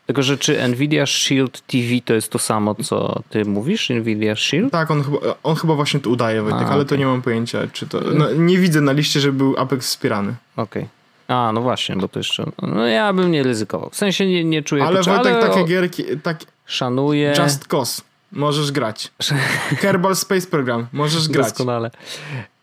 Tylko, 0.06 0.24
że 0.24 0.38
czy 0.38 0.68
Nvidia 0.68 1.06
Shield 1.06 1.62
TV 1.62 2.02
to 2.06 2.14
jest 2.14 2.32
to 2.32 2.40
samo, 2.40 2.76
co 2.76 3.22
ty 3.30 3.46
mówisz? 3.46 3.90
Nvidia 3.90 4.36
Shield? 4.36 4.72
Tak, 4.72 4.92
on 4.92 5.04
chyba, 5.04 5.18
on 5.44 5.56
chyba 5.56 5.76
właśnie 5.76 6.00
to 6.00 6.10
udaje, 6.10 6.42
Wojtek, 6.42 6.68
A, 6.68 6.72
ale 6.72 6.86
to 6.86 6.96
nie 6.96 7.06
mam 7.06 7.22
pojęcia, 7.22 7.60
czy 7.74 7.88
to... 7.88 8.02
No, 8.02 8.32
nie 8.32 8.58
widzę 8.58 8.82
na 8.82 8.92
liście, 8.92 9.20
że 9.20 9.32
był 9.32 9.58
Apex 9.58 9.88
wspierany. 9.88 10.36
Okej. 10.56 10.88
A, 11.28 11.52
no 11.54 11.62
właśnie, 11.62 11.96
bo 11.96 12.08
to 12.08 12.20
jeszcze... 12.20 12.52
No 12.62 12.86
ja 12.86 13.14
bym 13.14 13.32
nie 13.32 13.44
ryzykował. 13.44 13.90
W 13.90 13.96
sensie 13.96 14.26
nie, 14.26 14.44
nie 14.44 14.64
czuję 14.64 14.84
Ale 14.84 15.04
Wojtek, 15.04 15.34
ale 15.34 15.48
takie 15.48 15.64
gierki, 15.64 16.04
tak, 16.24 16.40
szanuję. 16.66 17.34
Just 17.44 17.68
Cause, 17.68 18.02
możesz 18.32 18.72
grać. 18.72 19.12
Kerbal 19.82 20.16
Space 20.16 20.48
Program, 20.48 20.88
możesz 20.94 21.30
grać. 21.30 21.48
Doskonale. 21.48 21.92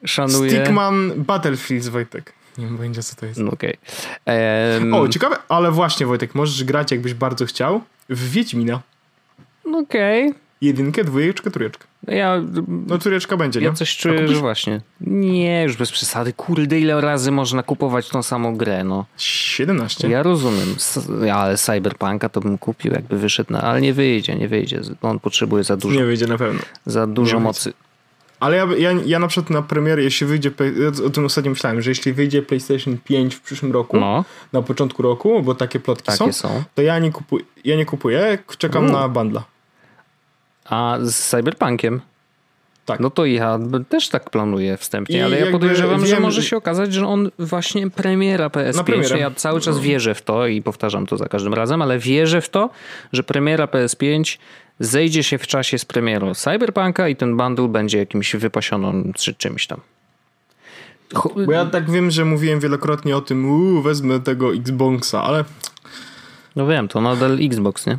Szanuję. 0.05 0.51
Stickman 0.51 1.13
Battlefields, 1.17 1.89
Wojtek. 1.89 2.33
Nie 2.59 2.67
mam 2.67 2.77
pojęcia, 2.77 3.03
co 3.03 3.17
to 3.17 3.27
jest. 3.27 3.41
No 3.41 3.51
Okej. 3.51 3.77
Em, 4.25 4.95
O, 4.95 5.09
ciekawe, 5.09 5.37
ale 5.49 5.71
właśnie, 5.71 6.07
Wojtek, 6.07 6.35
możesz 6.35 6.65
grać, 6.65 6.91
jakbyś 6.93 7.15
bardzo 7.15 7.47
chciał, 7.47 7.81
w 8.09 8.31
Wiedźmina. 8.31 8.81
no 9.67 9.79
Okej. 9.79 10.35
Jedynkę, 10.61 11.05
dwójeczkę, 11.05 11.51
trójeczkę. 11.51 11.85
Ja, 12.09 12.43
No, 12.87 12.99
trójeczka 12.99 13.37
będzie, 13.37 13.61
nie? 13.61 13.67
ja 13.67 13.73
coś 13.73 13.97
czuję, 13.97 14.29
że 14.29 14.35
właśnie. 14.35 14.81
Nie, 15.01 15.63
już 15.63 15.77
bez 15.77 15.93
przesady. 15.93 16.33
Kurde, 16.33 16.81
ile 16.81 17.01
razy 17.01 17.31
można 17.31 17.63
kupować 17.63 18.09
tą 18.09 18.23
samą 18.23 18.57
grę, 18.57 18.85
no. 18.85 19.07
17. 19.17 20.09
Ja 20.09 20.23
rozumiem, 20.23 20.75
ja, 21.25 21.37
ale 21.37 21.57
Cyberpunka 21.59 22.29
to 22.29 22.41
bym 22.41 22.59
kupił, 22.59 22.93
jakby 22.93 23.19
wyszedł, 23.19 23.53
na, 23.53 23.63
ale 23.63 23.81
nie 23.81 23.93
wyjdzie, 23.95 24.35
nie 24.35 24.49
wyjdzie. 24.49 24.81
On 25.03 25.21
potrzebuje 25.21 25.65
za 25.65 25.77
dużo, 25.77 26.01
Nie 26.01 26.05
wyjdzie 26.07 26.27
na 26.27 26.39
pewno. 26.39 26.61
za 26.87 27.07
dużo 27.07 27.37
nie 27.37 27.43
mocy. 27.43 27.73
Ale 28.43 28.57
ja, 28.57 28.67
ja, 28.79 28.91
ja 29.07 29.19
na 29.19 29.29
przykład 29.29 29.51
na 29.51 29.63
premierę, 29.63 30.03
jeśli 30.03 30.27
wyjdzie, 30.27 30.51
o 31.07 31.11
tym 31.11 31.25
ostatnio 31.25 31.51
myślałem, 31.51 31.83
że 31.83 31.91
jeśli 31.91 32.13
wyjdzie 32.13 32.43
PlayStation 32.43 32.99
5 33.05 33.35
w 33.35 33.41
przyszłym 33.41 33.73
roku, 33.73 33.97
No, 34.01 34.25
na 34.53 34.63
początku 34.63 35.03
roku, 35.03 35.43
bo 35.43 35.55
takie 35.55 35.81
plotki 35.81 36.07
takie 36.07 36.19
są, 36.19 36.33
są. 36.33 36.63
to 36.75 36.83
ja 36.83 36.99
nie, 36.99 37.13
kupuję, 37.13 37.45
ja 37.65 37.77
nie 37.77 37.87
kupuję, 37.87 38.39
czekam 38.59 38.87
U. 38.87 38.93
na 38.93 39.09
bundla. 39.09 39.45
A 40.65 40.99
z 41.03 41.15
Cyberpunkiem? 41.29 42.01
Tak. 42.85 43.01
No 43.01 43.11
to 43.11 43.25
ja 43.27 43.59
też 43.89 44.09
tak 44.09 44.31
planuję 44.31 44.77
wstępnie, 44.77 45.19
I 45.19 45.21
ale 45.23 45.41
ja 45.41 45.53
podejrzewam, 45.53 46.07
że 46.07 46.15
wiem, 46.15 46.23
może 46.23 46.43
że- 46.43 46.49
się 46.49 46.57
okazać, 46.57 46.95
że 46.95 47.07
on 47.07 47.31
właśnie 47.39 47.91
premiera 47.91 48.49
PS5. 48.49 48.85
premierę. 48.85 49.19
Ja 49.19 49.31
cały 49.31 49.61
czas 49.61 49.79
wierzę 49.81 50.15
w 50.15 50.23
to 50.23 50.47
i 50.47 50.63
powtarzam 50.63 51.07
to 51.07 51.17
za 51.17 51.27
każdym 51.29 51.55
razem, 51.55 51.83
ale 51.83 51.99
wierzę 51.99 52.41
w 52.41 52.49
to, 52.49 52.71
że 53.13 53.23
premiera 53.23 53.67
PS5 53.67 54.39
zejdzie 54.85 55.23
się 55.23 55.39
w 55.39 55.47
czasie 55.47 55.79
z 55.79 55.85
premierą 55.85 56.35
Cyberpunka 56.35 57.09
i 57.09 57.17
ten 57.17 57.37
bundle 57.37 57.69
będzie 57.69 57.99
jakimś 57.99 58.37
wypasionym 58.37 59.13
czy 59.17 59.35
czymś 59.35 59.67
tam. 59.67 59.81
Bo 61.47 61.53
ja 61.53 61.67
tak 61.67 61.91
wiem, 61.91 62.11
że 62.11 62.25
mówiłem 62.25 62.61
wielokrotnie 62.61 63.17
o 63.17 63.21
tym, 63.21 63.51
uuu, 63.51 63.83
wezmę 63.83 64.21
tego 64.21 64.55
Xboxa, 64.55 65.23
ale 65.23 65.45
No 66.57 66.67
wiem, 66.67 66.89
to 66.89 67.01
nadal 67.01 67.39
Xbox, 67.41 67.87
nie? 67.87 67.99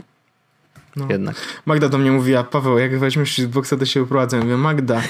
No. 0.95 1.07
Jednak. 1.09 1.35
Magda 1.65 1.89
do 1.89 1.97
mnie 1.97 2.11
mówiła, 2.11 2.43
Paweł, 2.43 2.77
jak 2.77 2.99
weźmiesz 2.99 3.39
Xboxa, 3.39 3.77
to 3.77 3.85
się 3.85 4.03
uprowadzę. 4.03 4.37
Ja 4.37 4.43
mówię, 4.43 4.57
Magda, 4.57 5.01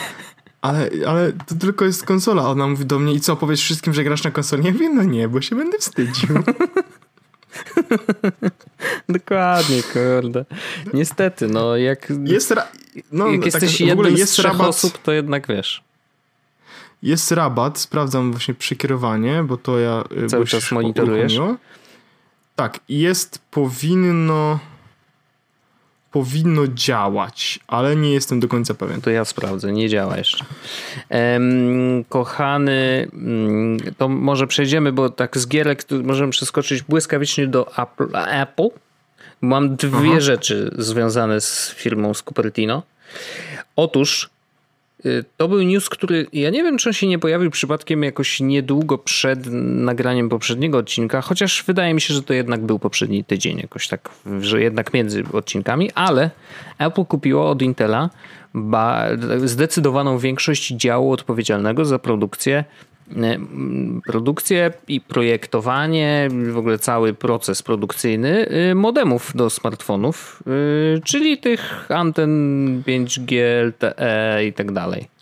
ale, 0.62 0.90
ale 1.08 1.32
to 1.32 1.56
tylko 1.56 1.86
jest 1.86 2.06
konsola. 2.06 2.50
Ona 2.50 2.68
mówi 2.68 2.86
do 2.86 3.00
mnie, 3.00 3.14
i 3.14 3.20
co, 3.20 3.36
powiesz 3.36 3.62
wszystkim, 3.62 3.94
że 3.94 4.04
grasz 4.04 4.24
na 4.24 4.32
konsoli? 4.32 4.66
Ja 4.66 4.72
mówię, 4.72 4.90
no 4.90 5.04
nie, 5.04 5.28
bo 5.28 5.42
się 5.42 5.56
będę 5.56 5.78
wstydził. 5.78 6.30
Dokładnie, 9.10 9.84
kurde. 9.84 10.46
Niestety, 10.94 11.48
no 11.48 11.78
jak, 11.78 12.14
Jest, 12.24 12.52
ra- 12.52 12.68
no, 13.12 13.28
jak 13.28 13.44
tak, 13.44 13.46
jesteś 13.46 13.82
ogóle 13.82 13.90
jednym 13.90 14.16
z 14.18 14.20
jest 14.20 14.34
trzech 14.34 14.46
rabat, 14.46 14.68
osób, 14.68 14.98
to 14.98 15.12
jednak 15.12 15.48
wiesz. 15.48 15.84
jest 17.04 17.32
rabat, 17.32 17.80
sprawdzam 17.80 18.32
właśnie 18.32 18.54
przekierowanie, 18.54 19.44
bo 19.44 19.58
to 19.58 19.80
ja... 19.80 20.04
y, 20.24 20.28
Cały 20.28 20.46
czas 20.46 20.72
monitorujesz? 20.72 21.34
uruchomiło. 21.34 21.58
Tak, 22.56 22.80
jest, 22.90 23.40
powinno 23.52 24.60
powinno 26.12 26.68
działać, 26.68 27.60
ale 27.68 27.96
nie 27.96 28.14
jestem 28.14 28.40
do 28.40 28.48
końca 28.48 28.74
pewien. 28.74 29.02
To 29.02 29.10
ja 29.10 29.26
sprawdzę, 29.26 29.72
nie 29.72 29.90
działa 29.90 30.18
jeszcze. 30.18 30.46
Em, 31.10 32.04
kochany, 32.10 33.08
mm, 33.14 33.78
to 33.98 34.08
może 34.10 34.48
przejdziemy, 34.48 34.92
bo 34.92 35.10
tak 35.10 35.38
z 35.38 35.48
gierek 35.48 35.86
możemy 36.04 36.32
przeskoczyć 36.32 36.82
błyskawicznie 36.84 37.48
do 37.48 37.78
Apple. 37.78 38.18
Apple. 38.30 38.68
Mam 39.44 39.76
dwie 39.76 40.10
Aha. 40.12 40.20
rzeczy 40.20 40.72
związane 40.78 41.42
z 41.42 41.74
firmą 41.76 42.14
z 42.14 42.24
Cupertino. 42.24 42.84
Otóż 43.76 44.30
y, 45.06 45.26
to 45.38 45.48
był 45.48 45.62
news, 45.62 45.90
który 45.90 46.28
ja 46.34 46.50
nie 46.50 46.64
wiem, 46.64 46.78
czy 46.78 46.90
on 46.90 46.94
się 46.94 47.08
nie 47.08 47.20
pojawił 47.20 47.52
przypadkiem 47.52 48.04
jakoś 48.04 48.40
niedługo 48.40 48.98
przed 48.98 49.46
nagraniem 49.62 50.30
poprzedniego 50.30 50.78
odcinka, 50.78 51.22
chociaż 51.22 51.64
wydaje 51.68 51.94
mi 51.94 52.02
się, 52.02 52.14
że 52.14 52.24
to 52.24 52.34
jednak 52.34 52.62
był 52.62 52.80
poprzedni 52.80 53.24
tydzień, 53.24 53.58
jakoś 53.58 53.88
tak, 53.88 54.10
że 54.40 54.62
jednak 54.62 54.94
między 54.94 55.24
odcinkami, 55.34 55.92
ale 55.92 56.30
Apple 56.80 57.06
kupiło 57.06 57.50
od 57.50 57.62
Intela 57.62 58.10
zdecydowaną 59.46 60.18
większość 60.18 60.68
działu 60.68 61.12
odpowiedzialnego 61.12 61.86
za 61.86 62.00
produkcję 62.00 62.64
produkcję 64.06 64.72
i 64.88 65.02
projektowanie, 65.02 66.28
w 66.52 66.58
ogóle 66.58 66.80
cały 66.80 67.14
proces 67.14 67.64
produkcyjny 67.64 68.48
e, 68.48 68.76
modemów 68.76 69.32
do 69.36 69.50
smartfonów, 69.50 70.44
e, 70.98 71.02
czyli 71.02 71.38
tych 71.38 71.92
anten 71.92 72.84
5G, 72.88 73.36
LTE 73.68 74.46
i 74.46 74.54
tak 74.54 74.72
dalej. 74.72 75.14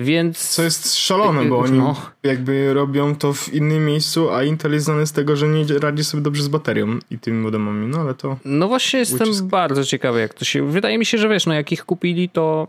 Więc... 0.00 0.48
Co 0.48 0.62
jest 0.62 0.94
szalone, 0.94 1.44
bo 1.44 1.58
oni 1.58 1.78
no. 1.88 1.96
jakby 2.22 2.74
robią 2.74 3.16
to 3.16 3.32
w 3.32 3.54
innym 3.54 3.86
miejscu, 3.86 4.30
a 4.30 4.44
Intel 4.44 4.72
jest 4.72 4.84
znany 4.84 5.06
z 5.06 5.12
tego, 5.12 5.36
że 5.36 5.48
nie 5.48 5.64
radzi 5.78 6.04
sobie 6.04 6.22
dobrze 6.22 6.42
z 6.42 6.48
baterią 6.48 6.98
i 7.10 7.18
tymi 7.18 7.38
modemami, 7.38 7.86
no 7.86 8.00
ale 8.00 8.14
to... 8.14 8.36
No 8.44 8.68
właśnie 8.68 8.98
jestem 8.98 9.28
ucisk. 9.28 9.44
bardzo 9.44 9.84
ciekawy, 9.84 10.20
jak 10.20 10.34
to 10.34 10.44
się... 10.44 10.70
Wydaje 10.70 10.98
mi 10.98 11.06
się, 11.06 11.18
że 11.18 11.28
wiesz, 11.28 11.46
no 11.46 11.54
jak 11.54 11.72
ich 11.72 11.84
kupili, 11.84 12.28
to 12.28 12.68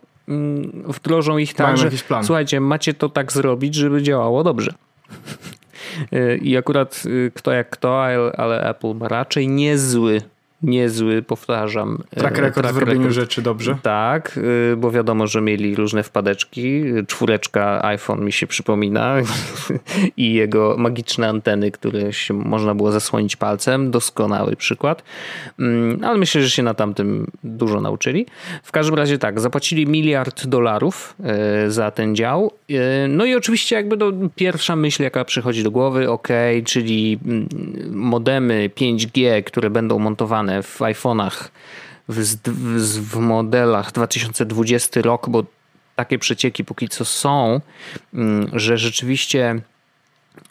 wdrożą 0.87 1.37
ich 1.37 1.53
tak, 1.53 1.77
że 1.77 1.89
słuchajcie, 2.23 2.59
macie 2.59 2.93
to 2.93 3.09
tak 3.09 3.31
zrobić, 3.31 3.75
żeby 3.75 4.03
działało 4.03 4.43
dobrze. 4.43 4.73
Y, 6.13 6.39
I 6.41 6.57
akurat 6.57 7.03
y, 7.05 7.31
kto 7.35 7.51
jak 7.51 7.69
kto, 7.69 8.03
ale 8.37 8.63
Apple 8.69 8.93
ma 8.93 9.07
raczej 9.07 9.47
niezły 9.47 10.21
niezły, 10.63 11.21
powtarzam. 11.21 12.04
Track 12.10 12.38
record 12.38 12.54
track 12.54 12.76
w 12.76 12.78
robieniu 12.78 13.00
record. 13.00 13.15
rzeczy 13.15 13.41
dobrze. 13.41 13.78
Tak, 13.84 14.39
y, 14.74 14.76
bo 14.78 14.91
wiadomo, 14.91 15.28
że 15.28 15.41
mieli 15.41 15.76
różne 15.76 16.04
wpadeczki. 16.04 16.84
Czwóreczka 17.08 17.86
iPhone 17.86 18.26
mi 18.26 18.32
się 18.32 18.47
przypomina 18.47 19.15
i 20.17 20.34
jego 20.34 20.76
magiczne 20.78 21.30
anteny, 21.30 21.71
które 21.71 22.13
się 22.13 22.34
można 22.34 22.76
było 22.76 22.91
zasłonić 22.91 23.36
palcem. 23.36 23.91
Doskonały 23.91 24.56
przykład. 24.56 25.04
Mm, 25.60 26.04
ale 26.04 26.17
myślę, 26.17 26.41
że 26.41 26.50
się 26.50 26.63
na 26.63 26.74
tamtym 26.74 27.28
dużo 27.43 27.82
nauczyli. 27.82 28.26
W 28.63 28.71
każdym 28.71 28.95
razie 28.95 29.17
tak, 29.17 29.39
zapłacili 29.39 29.88
miliard 29.88 30.47
dolarów 30.47 31.15
y, 31.65 31.71
za 31.71 31.91
ten 31.91 32.15
dział. 32.15 32.52
No 33.10 33.26
i 33.26 33.36
oczywiście 33.36 33.76
jakby 33.76 33.97
to 33.97 34.12
pierwsza 34.36 34.76
myśl, 34.76 35.04
jaka 35.04 35.26
przychodzi 35.26 35.63
do 35.63 35.71
głowy, 35.71 36.10
ok, 36.10 36.28
czyli 36.65 37.19
mm, 37.26 37.47
modemy 37.91 38.69
5G, 38.76 39.43
które 39.43 39.69
będą 39.69 40.00
montowane 40.00 40.50
w 40.63 40.79
iPhone'ach, 40.79 41.49
w, 42.09 42.19
w, 42.45 43.11
w 43.11 43.17
modelach 43.17 43.91
2020 43.91 45.01
rok, 45.01 45.29
bo 45.29 45.43
takie 45.95 46.19
przecieki 46.19 46.65
póki 46.65 46.89
co 46.89 47.05
są, 47.05 47.61
mm, 48.13 48.49
że 48.53 48.77
rzeczywiście 48.77 49.61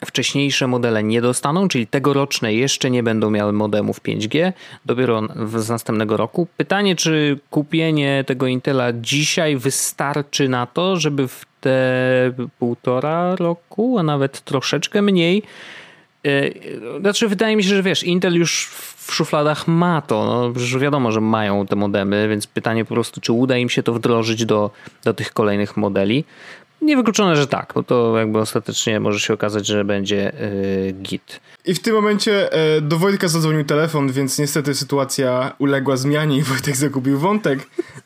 wcześniejsze 0.05 0.67
modele 0.67 1.03
nie 1.03 1.21
dostaną, 1.21 1.67
czyli 1.67 1.87
tegoroczne 1.87 2.53
jeszcze 2.53 2.91
nie 2.91 3.03
będą 3.03 3.29
miały 3.29 3.53
modemów 3.53 4.01
5G, 4.01 4.53
dopiero 4.85 5.21
z 5.55 5.69
następnego 5.69 6.17
roku. 6.17 6.47
Pytanie, 6.57 6.95
czy 6.95 7.39
kupienie 7.49 8.23
tego 8.27 8.47
Intela 8.47 8.93
dzisiaj 8.93 9.57
wystarczy 9.57 10.49
na 10.49 10.65
to, 10.65 10.97
żeby 10.97 11.27
w 11.27 11.45
te 11.61 12.31
półtora 12.59 13.35
roku, 13.35 13.99
a 13.99 14.03
nawet 14.03 14.41
troszeczkę 14.41 15.01
mniej, 15.01 15.43
znaczy 16.99 17.27
wydaje 17.27 17.55
mi 17.55 17.63
się, 17.63 17.69
że 17.69 17.83
wiesz, 17.83 18.03
Intel 18.03 18.35
już 18.35 18.67
w 18.97 19.13
szufladach 19.13 19.67
ma 19.67 20.01
to. 20.01 20.25
No, 20.25 20.59
już 20.59 20.77
wiadomo, 20.77 21.11
że 21.11 21.21
mają 21.21 21.67
te 21.67 21.75
modemy, 21.75 22.27
więc 22.29 22.47
pytanie 22.47 22.85
po 22.85 22.93
prostu, 22.93 23.21
czy 23.21 23.33
uda 23.33 23.57
im 23.57 23.69
się 23.69 23.83
to 23.83 23.93
wdrożyć 23.93 24.45
do, 24.45 24.71
do 25.03 25.13
tych 25.13 25.33
kolejnych 25.33 25.77
modeli. 25.77 26.23
Niewykluczone, 26.81 27.35
że 27.35 27.47
tak, 27.47 27.71
bo 27.75 27.83
to 27.83 28.17
jakby 28.17 28.39
ostatecznie 28.39 28.99
może 28.99 29.19
się 29.19 29.33
okazać, 29.33 29.67
że 29.67 29.85
będzie 29.85 30.31
yy, 30.85 30.93
git. 30.93 31.39
I 31.65 31.73
w 31.73 31.79
tym 31.79 31.95
momencie 31.95 32.53
e, 32.53 32.81
do 32.81 32.97
Wojtka 32.97 33.27
zadzwonił 33.27 33.63
telefon, 33.63 34.11
więc 34.11 34.39
niestety 34.39 34.75
sytuacja 34.75 35.55
uległa 35.59 35.97
zmianie 35.97 36.37
i 36.37 36.41
Wojtek 36.43 36.75
zagubił 36.75 37.19
wątek. 37.19 37.59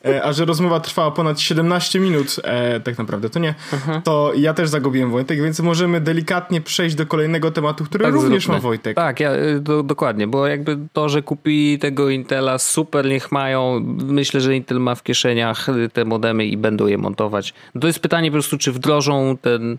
E, 0.05 0.23
a 0.23 0.33
że 0.33 0.45
rozmowa 0.45 0.79
trwała 0.79 1.11
ponad 1.11 1.39
17 1.39 1.99
minut, 1.99 2.35
tak 2.83 2.97
naprawdę 2.97 3.29
to 3.29 3.39
nie, 3.39 3.55
mhm. 3.73 4.01
to 4.01 4.31
ja 4.35 4.53
też 4.53 4.69
zagubiłem 4.69 5.11
Wojtek, 5.11 5.41
więc 5.41 5.59
możemy 5.59 6.01
delikatnie 6.01 6.61
przejść 6.61 6.95
do 6.95 7.05
kolejnego 7.05 7.51
tematu, 7.51 7.85
który 7.85 8.05
tak 8.05 8.13
również 8.13 8.43
zróbmy. 8.43 8.57
ma 8.57 8.61
Wojtek. 8.61 8.95
Tak, 8.95 9.19
ja, 9.19 9.31
e, 9.31 9.59
do, 9.59 9.83
dokładnie, 9.83 10.27
bo 10.27 10.47
jakby 10.47 10.77
to, 10.93 11.09
że 11.09 11.21
kupili 11.21 11.79
tego 11.79 12.09
Intela, 12.09 12.57
super, 12.57 13.05
niech 13.05 13.31
mają. 13.31 13.79
Myślę, 14.05 14.41
że 14.41 14.55
Intel 14.55 14.79
ma 14.79 14.95
w 14.95 15.03
kieszeniach 15.03 15.67
te 15.93 16.05
modemy 16.05 16.45
i 16.45 16.57
będą 16.57 16.87
je 16.87 16.97
montować. 16.97 17.53
To 17.81 17.87
jest 17.87 17.99
pytanie 17.99 18.31
po 18.31 18.33
prostu, 18.33 18.57
czy 18.65 18.71
wdrożą 18.71 19.37
ten 19.37 19.77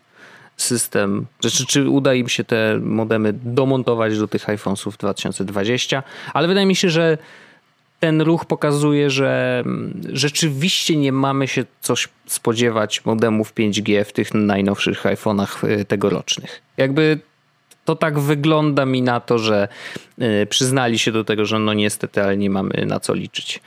system, 0.57 1.27
znaczy 1.40 1.66
czy 1.66 1.90
uda 1.90 2.14
im 2.14 2.29
się 2.29 2.44
te 2.44 2.79
modemy 2.83 3.33
domontować 3.33 4.18
do 4.18 4.29
tych 4.29 4.46
iPhone'ów 4.46 4.96
2020, 4.96 6.03
ale 6.35 6.49
wydaje 6.49 6.66
mi 6.66 6.77
się, 6.77 6.90
że 6.90 7.18
ten 8.01 8.20
ruch 8.20 8.44
pokazuje, 8.44 9.11
że 9.11 9.64
rzeczywiście 10.12 10.96
nie 10.96 11.12
mamy 11.12 11.49
się 11.49 11.64
coś 11.81 12.09
spodziewać 12.27 13.05
modemów 13.05 13.55
5G 13.55 14.05
w 14.05 14.12
tych 14.12 14.35
najnowszych 14.35 15.05
iPhone'ach 15.05 15.81
y, 15.81 15.85
tegorocznych. 15.85 16.62
Jakby 16.77 17.18
to 17.85 17.96
tak 17.96 18.18
wygląda 18.18 18.87
mi 18.87 19.03
na 19.03 19.20
to, 19.20 19.38
że 19.38 19.68
y, 20.22 20.46
przyznali 20.46 20.99
się 20.99 21.12
do 21.12 21.25
tego, 21.25 21.44
że 21.44 21.59
no 21.59 21.75
niestety, 21.75 22.22
ale 22.22 22.37
nie 22.37 22.51
mamy 22.51 22.87
na 22.87 23.01
co 23.01 23.14
liczyć. 23.14 23.61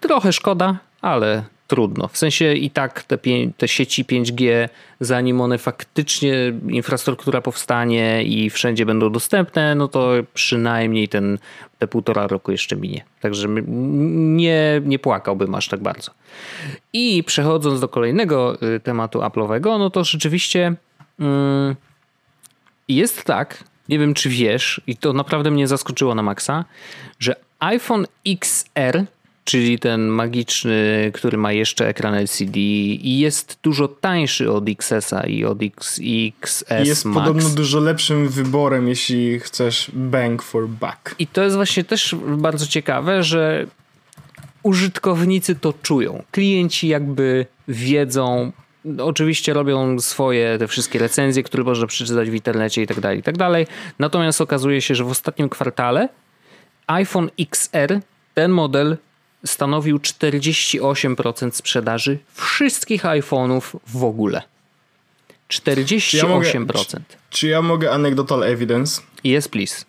Trochę 0.00 0.32
szkoda, 0.32 0.78
ale 1.00 1.53
trudno. 1.74 2.08
W 2.08 2.18
sensie 2.18 2.54
i 2.54 2.70
tak 2.70 3.02
te, 3.02 3.18
te 3.56 3.68
sieci 3.68 4.04
5G, 4.04 4.68
zanim 5.00 5.40
one 5.40 5.58
faktycznie, 5.58 6.34
infrastruktura 6.68 7.40
powstanie 7.40 8.24
i 8.24 8.50
wszędzie 8.50 8.86
będą 8.86 9.12
dostępne, 9.12 9.74
no 9.74 9.88
to 9.88 10.10
przynajmniej 10.34 11.08
ten, 11.08 11.38
te 11.78 11.86
półtora 11.86 12.26
roku 12.26 12.52
jeszcze 12.52 12.76
minie. 12.76 13.04
Także 13.20 13.48
nie, 13.48 14.82
nie 14.84 14.98
płakałbym 14.98 15.54
aż 15.54 15.68
tak 15.68 15.82
bardzo. 15.82 16.10
I 16.92 17.24
przechodząc 17.26 17.80
do 17.80 17.88
kolejnego 17.88 18.62
y, 18.62 18.80
tematu 18.80 19.20
Apple'owego, 19.20 19.78
no 19.78 19.90
to 19.90 20.04
rzeczywiście 20.04 20.74
mm, 21.20 21.74
jest 22.88 23.24
tak, 23.24 23.64
nie 23.88 23.98
wiem 23.98 24.14
czy 24.14 24.28
wiesz, 24.28 24.80
i 24.86 24.96
to 24.96 25.12
naprawdę 25.12 25.50
mnie 25.50 25.68
zaskoczyło 25.68 26.14
na 26.14 26.22
maksa, 26.22 26.64
że 27.18 27.36
iPhone 27.58 28.06
XR 28.26 29.04
czyli 29.44 29.78
ten 29.78 30.06
magiczny, 30.06 31.10
który 31.14 31.38
ma 31.38 31.52
jeszcze 31.52 31.88
ekran 31.88 32.14
LCD 32.14 32.60
i 32.60 33.18
jest 33.18 33.58
dużo 33.62 33.88
tańszy 33.88 34.52
od 34.52 34.68
XS-a 34.68 35.26
i 35.26 35.44
od 35.44 35.62
X, 35.62 36.00
XS 36.04 36.88
Jest 36.88 37.04
Max. 37.04 37.26
podobno 37.26 37.48
dużo 37.50 37.80
lepszym 37.80 38.28
wyborem, 38.28 38.88
jeśli 38.88 39.40
chcesz 39.40 39.90
bang 39.94 40.42
for 40.42 40.68
buck. 40.68 41.14
I 41.18 41.26
to 41.26 41.42
jest 41.42 41.56
właśnie 41.56 41.84
też 41.84 42.16
bardzo 42.36 42.66
ciekawe, 42.66 43.22
że 43.22 43.66
użytkownicy 44.62 45.54
to 45.54 45.74
czują. 45.82 46.22
Klienci 46.30 46.88
jakby 46.88 47.46
wiedzą, 47.68 48.52
Oczywiście 48.98 49.52
robią 49.52 50.00
swoje 50.00 50.58
te 50.58 50.68
wszystkie 50.68 50.98
recenzje, 50.98 51.42
które 51.42 51.64
można 51.64 51.86
przeczytać 51.86 52.30
w 52.30 52.34
internecie 52.34 52.82
i 52.82 52.86
tak 52.86 53.00
dalej, 53.00 53.18
i 53.18 53.22
tak 53.22 53.36
dalej. 53.38 53.66
Natomiast 53.98 54.40
okazuje 54.40 54.80
się, 54.80 54.94
że 54.94 55.04
w 55.04 55.10
ostatnim 55.10 55.48
kwartale 55.48 56.08
iPhone 56.86 57.30
XR, 57.40 58.00
ten 58.34 58.50
model 58.50 58.96
stanowił 59.46 59.98
48% 59.98 61.50
sprzedaży 61.52 62.18
wszystkich 62.34 63.02
iPhone'ów 63.02 63.62
w 63.86 64.04
ogóle. 64.04 64.42
48%. 65.48 66.00
Czy 66.00 66.16
ja 66.16 66.26
mogę, 66.26 66.52
czy, 66.84 67.00
czy 67.30 67.48
ja 67.48 67.62
mogę 67.62 67.92
anecdotal 67.92 68.42
evidence? 68.42 69.02
Yes, 69.24 69.48
please. 69.48 69.84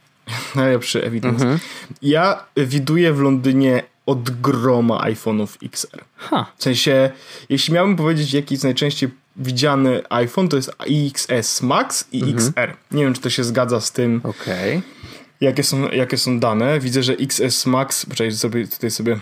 Najlepszy 0.54 1.04
evidence. 1.04 1.42
Mhm. 1.42 1.60
Ja 2.02 2.44
widuję 2.56 3.12
w 3.12 3.20
Londynie 3.20 3.82
od 4.06 4.30
groma 4.30 4.98
iPhone'ów 4.98 5.48
XR. 5.62 6.04
Ha. 6.16 6.46
W 6.56 6.62
sensie, 6.62 7.10
jeśli 7.48 7.74
miałbym 7.74 7.96
powiedzieć, 7.96 8.32
jaki 8.32 8.54
jest 8.54 8.64
najczęściej 8.64 9.10
widziany 9.36 10.02
iPhone, 10.10 10.48
to 10.48 10.56
jest 10.56 10.72
XS 10.80 11.62
Max 11.62 12.08
i 12.12 12.22
mhm. 12.22 12.36
XR. 12.36 12.76
Nie 12.90 13.04
wiem, 13.04 13.14
czy 13.14 13.20
to 13.20 13.30
się 13.30 13.44
zgadza 13.44 13.80
z 13.80 13.92
tym. 13.92 14.20
Okej. 14.24 14.76
Okay 14.76 14.97
jakie 15.40 15.62
są, 15.62 15.90
jakie 15.90 16.18
są 16.18 16.40
dane. 16.40 16.80
Widzę, 16.80 17.02
że 17.02 17.12
XS 17.12 17.66
Max, 17.66 18.06
poczekaj 18.06 18.32
sobie 18.32 18.68
tutaj 18.68 18.90
sobie. 18.90 19.18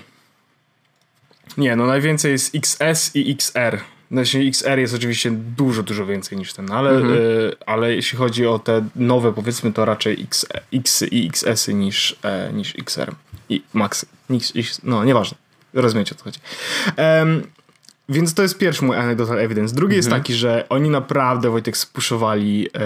Nie, 1.58 1.76
no 1.76 1.86
najwięcej 1.86 2.32
jest 2.32 2.54
XS 2.54 3.10
i 3.16 3.30
XR. 3.32 3.80
Znaczy 4.10 4.38
XR 4.38 4.78
jest 4.78 4.94
oczywiście 4.94 5.30
dużo, 5.30 5.82
dużo 5.82 6.06
więcej 6.06 6.38
niż 6.38 6.52
ten, 6.52 6.72
ale, 6.72 6.90
mhm. 6.90 7.14
y, 7.14 7.52
ale 7.66 7.94
jeśli 7.94 8.18
chodzi 8.18 8.46
o 8.46 8.58
te 8.58 8.88
nowe, 8.96 9.32
powiedzmy, 9.32 9.72
to 9.72 9.84
raczej 9.84 10.22
X, 10.22 10.46
X 10.72 11.04
i 11.10 11.26
XS 11.26 11.68
niż, 11.68 12.16
e, 12.22 12.52
niż 12.52 12.74
XR 12.78 13.14
i 13.48 13.62
Max. 13.72 14.06
Niż, 14.30 14.52
no, 14.82 15.04
nieważne. 15.04 15.36
Rozumiecie 15.74 16.14
o 16.14 16.18
co 16.18 16.24
chodzi. 16.24 16.40
Um, 16.98 17.42
więc 18.08 18.34
to 18.34 18.42
jest 18.42 18.58
pierwszy 18.58 18.84
mój 18.84 18.96
anecdotal 18.96 19.38
evidence. 19.38 19.74
Drugi 19.74 19.96
jest 19.96 20.10
taki, 20.10 20.34
że 20.34 20.66
oni 20.68 20.90
naprawdę, 20.90 21.50
Wojtek, 21.50 21.76
spuszowali, 21.76 22.68
e, 22.74 22.78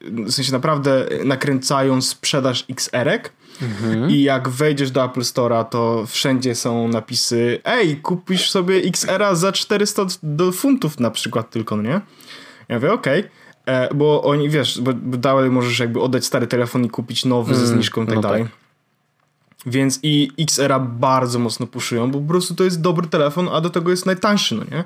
w 0.00 0.32
sensie 0.32 0.52
naprawdę 0.52 1.06
nakręcają 1.24 2.02
sprzedaż 2.02 2.64
XR-ek 2.70 3.32
i 4.08 4.22
jak 4.22 4.48
wejdziesz 4.48 4.90
do 4.90 5.04
Apple 5.04 5.20
Store'a, 5.20 5.64
to 5.64 6.06
wszędzie 6.06 6.54
są 6.54 6.88
napisy 6.88 7.58
ej, 7.64 7.96
kupisz 7.96 8.50
sobie 8.50 8.76
XR-a 8.76 9.34
za 9.34 9.52
400 9.52 10.06
do 10.22 10.52
funtów 10.52 11.00
na 11.00 11.10
przykład 11.10 11.50
tylko, 11.50 11.76
no 11.76 11.82
nie? 11.82 12.00
Ja 12.68 12.76
mówię, 12.76 12.92
okej. 12.92 13.20
Okay. 13.20 13.88
Bo 13.94 14.22
oni, 14.22 14.48
wiesz, 14.48 14.80
bo, 14.80 14.92
dalej 15.18 15.50
możesz 15.50 15.78
jakby 15.78 16.00
oddać 16.00 16.24
stary 16.24 16.46
telefon 16.46 16.84
i 16.84 16.90
kupić 16.90 17.24
nowy 17.24 17.54
ze 17.54 17.66
zniżką 17.66 18.02
i 18.02 18.06
tak 18.06 18.14
no 18.14 18.20
dalej. 18.20 18.42
tak. 18.42 18.52
Więc 19.66 20.00
i 20.02 20.30
XR-a 20.38 20.78
bardzo 20.80 21.38
mocno 21.38 21.66
puszują, 21.66 22.10
bo 22.10 22.20
po 22.20 22.28
prostu 22.28 22.54
to 22.54 22.64
jest 22.64 22.80
dobry 22.80 23.06
telefon, 23.06 23.48
a 23.52 23.60
do 23.60 23.70
tego 23.70 23.90
jest 23.90 24.06
najtańszy, 24.06 24.54
no 24.54 24.64
nie? 24.70 24.84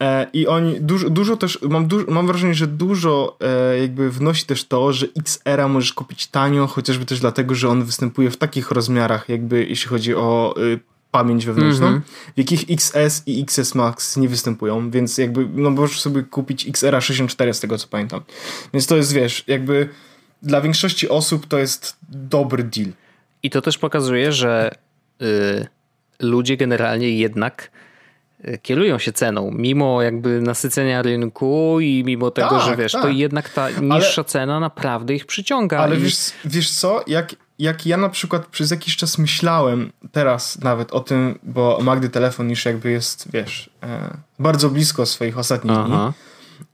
E, 0.00 0.26
I 0.32 0.46
oni 0.46 0.80
dużo, 0.80 1.10
dużo 1.10 1.36
też, 1.36 1.58
mam, 1.62 1.86
du 1.86 2.12
mam 2.12 2.26
wrażenie, 2.26 2.54
że 2.54 2.66
dużo 2.66 3.36
e, 3.40 3.78
jakby 3.78 4.10
wnosi 4.10 4.46
też 4.46 4.64
to, 4.64 4.92
że 4.92 5.06
XR-a 5.16 5.68
możesz 5.68 5.92
kupić 5.92 6.26
tanio, 6.26 6.66
chociażby 6.66 7.06
też 7.06 7.20
dlatego, 7.20 7.54
że 7.54 7.68
on 7.68 7.84
występuje 7.84 8.30
w 8.30 8.36
takich 8.36 8.70
rozmiarach, 8.70 9.28
jakby 9.28 9.64
jeśli 9.66 9.88
chodzi 9.88 10.14
o 10.14 10.54
y, 10.58 10.80
pamięć 11.10 11.46
wewnętrzną, 11.46 11.86
Mhm. 11.86 12.02
w 12.34 12.38
jakich 12.38 12.64
XS 12.70 13.22
i 13.26 13.42
XS 13.42 13.74
Max 13.74 14.16
nie 14.16 14.28
występują, 14.28 14.90
więc 14.90 15.18
jakby, 15.18 15.48
no 15.54 15.70
możesz 15.70 16.00
sobie 16.00 16.22
kupić 16.22 16.68
XR-a 16.68 17.00
64 17.00 17.54
z 17.54 17.60
tego 17.60 17.78
co 17.78 17.88
pamiętam. 17.88 18.20
Więc 18.72 18.86
to 18.86 18.96
jest, 18.96 19.12
wiesz, 19.12 19.44
jakby 19.46 19.88
dla 20.42 20.60
większości 20.60 21.08
osób 21.08 21.46
to 21.46 21.58
jest 21.58 21.96
dobry 22.08 22.64
deal. 22.64 22.88
I 23.46 23.50
to 23.50 23.62
też 23.62 23.78
pokazuje, 23.78 24.32
że 24.32 24.70
y, 25.22 25.66
ludzie 26.20 26.56
generalnie 26.56 27.10
jednak 27.10 27.70
y, 28.48 28.58
kierują 28.62 28.98
się 28.98 29.12
ceną, 29.12 29.50
mimo 29.50 30.02
jakby 30.02 30.40
nasycenia 30.42 31.02
rynku 31.02 31.80
i 31.80 32.02
mimo 32.06 32.30
tego, 32.30 32.48
Tak, 32.48 32.62
że 32.62 32.76
wiesz, 32.76 32.92
tak. 32.92 33.02
to 33.02 33.08
jednak 33.08 33.48
ta 33.48 33.70
niższa 33.70 34.24
cena 34.24 34.60
naprawdę 34.60 35.14
ich 35.14 35.26
przyciąga. 35.26 35.78
Ale 35.78 35.96
i... 35.96 35.98
wiesz, 35.98 36.16
wiesz 36.44 36.70
co, 36.70 37.04
jak, 37.06 37.34
jak 37.58 37.86
ja 37.86 37.96
na 37.96 38.08
przykład 38.08 38.46
przez 38.46 38.70
jakiś 38.70 38.96
czas 38.96 39.18
myślałem 39.18 39.92
teraz 40.12 40.58
nawet 40.58 40.92
o 40.92 41.00
tym, 41.00 41.38
bo 41.42 41.78
Magdy 41.82 42.08
telefon 42.08 42.50
już 42.50 42.64
jakby 42.64 42.90
jest, 42.90 43.28
wiesz, 43.32 43.70
e, 43.82 44.16
bardzo 44.38 44.70
blisko 44.70 45.06
swoich 45.06 45.38
ostatnich 45.38 45.76
dni. 45.76 45.96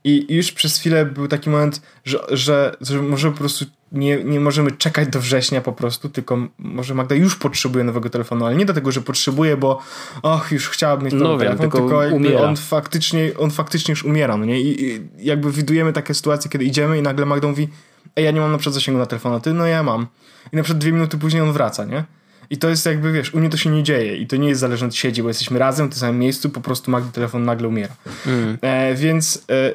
I 0.03 0.35
już 0.35 0.51
przez 0.51 0.77
chwilę 0.77 1.05
był 1.05 1.27
taki 1.27 1.49
moment, 1.49 1.81
że, 2.05 2.19
że, 2.31 2.75
że 2.81 3.01
może 3.01 3.31
po 3.31 3.37
prostu 3.37 3.65
nie, 3.91 4.23
nie 4.23 4.39
możemy 4.39 4.71
czekać 4.71 5.07
do 5.09 5.19
września 5.19 5.61
po 5.61 5.73
prostu, 5.73 6.09
tylko 6.09 6.37
może 6.57 6.93
Magda 6.93 7.15
już 7.15 7.35
potrzebuje 7.35 7.83
nowego 7.83 8.09
telefonu, 8.09 8.45
ale 8.45 8.55
nie 8.55 8.65
dlatego, 8.65 8.91
że 8.91 9.01
potrzebuje, 9.01 9.57
bo 9.57 9.79
och, 10.21 10.51
już 10.51 10.69
chciałabym 10.69 11.05
mieć 11.05 11.13
nowy 11.13 11.25
No 11.25 11.37
wiem, 11.37 11.57
telefon, 11.57 11.81
tylko 11.81 11.99
tylko 11.99 12.15
umiera. 12.15 12.41
on 12.41 12.57
faktycznie, 12.57 13.31
on 13.37 13.51
faktycznie 13.51 13.91
już 13.91 14.03
umiera, 14.03 14.37
no 14.37 14.45
nie? 14.45 14.61
I, 14.61 14.83
I 14.85 15.01
jakby 15.17 15.51
widujemy 15.51 15.93
takie 15.93 16.13
sytuacje, 16.13 16.51
kiedy 16.51 16.65
idziemy 16.65 16.97
i 16.97 17.01
nagle 17.01 17.25
Magda 17.25 17.47
mówi, 17.47 17.69
ej, 18.15 18.25
ja 18.25 18.31
nie 18.31 18.41
mam 18.41 18.51
na 18.51 18.57
przykład 18.57 18.73
zasięgu 18.73 18.99
na 18.99 19.05
telefon, 19.05 19.33
a 19.33 19.39
ty, 19.39 19.53
no 19.53 19.65
ja 19.65 19.83
mam. 19.83 20.07
I 20.53 20.55
na 20.55 20.63
przykład 20.63 20.81
dwie 20.81 20.91
minuty 20.91 21.17
później 21.17 21.41
on 21.41 21.53
wraca, 21.53 21.85
nie? 21.85 22.03
I 22.53 22.57
to 22.57 22.69
jest 22.69 22.85
jakby, 22.85 23.11
wiesz, 23.11 23.33
u 23.33 23.39
mnie 23.39 23.49
to 23.49 23.57
się 23.57 23.69
nie 23.69 23.83
dzieje 23.83 24.17
i 24.17 24.27
to 24.27 24.35
nie 24.35 24.47
jest 24.47 24.61
zależne 24.61 24.87
od 24.87 24.95
siedzi, 24.95 25.21
bo 25.23 25.27
jesteśmy 25.27 25.59
razem 25.59 25.87
w 25.87 25.89
tym 25.89 25.99
samym 25.99 26.19
miejscu, 26.19 26.49
po 26.49 26.61
prostu 26.61 26.91
Magdy 26.91 27.11
telefon 27.11 27.45
nagle 27.45 27.67
umiera. 27.67 27.95
Mm. 28.27 28.57
E, 28.61 28.95
więc 28.95 29.45
e, 29.51 29.73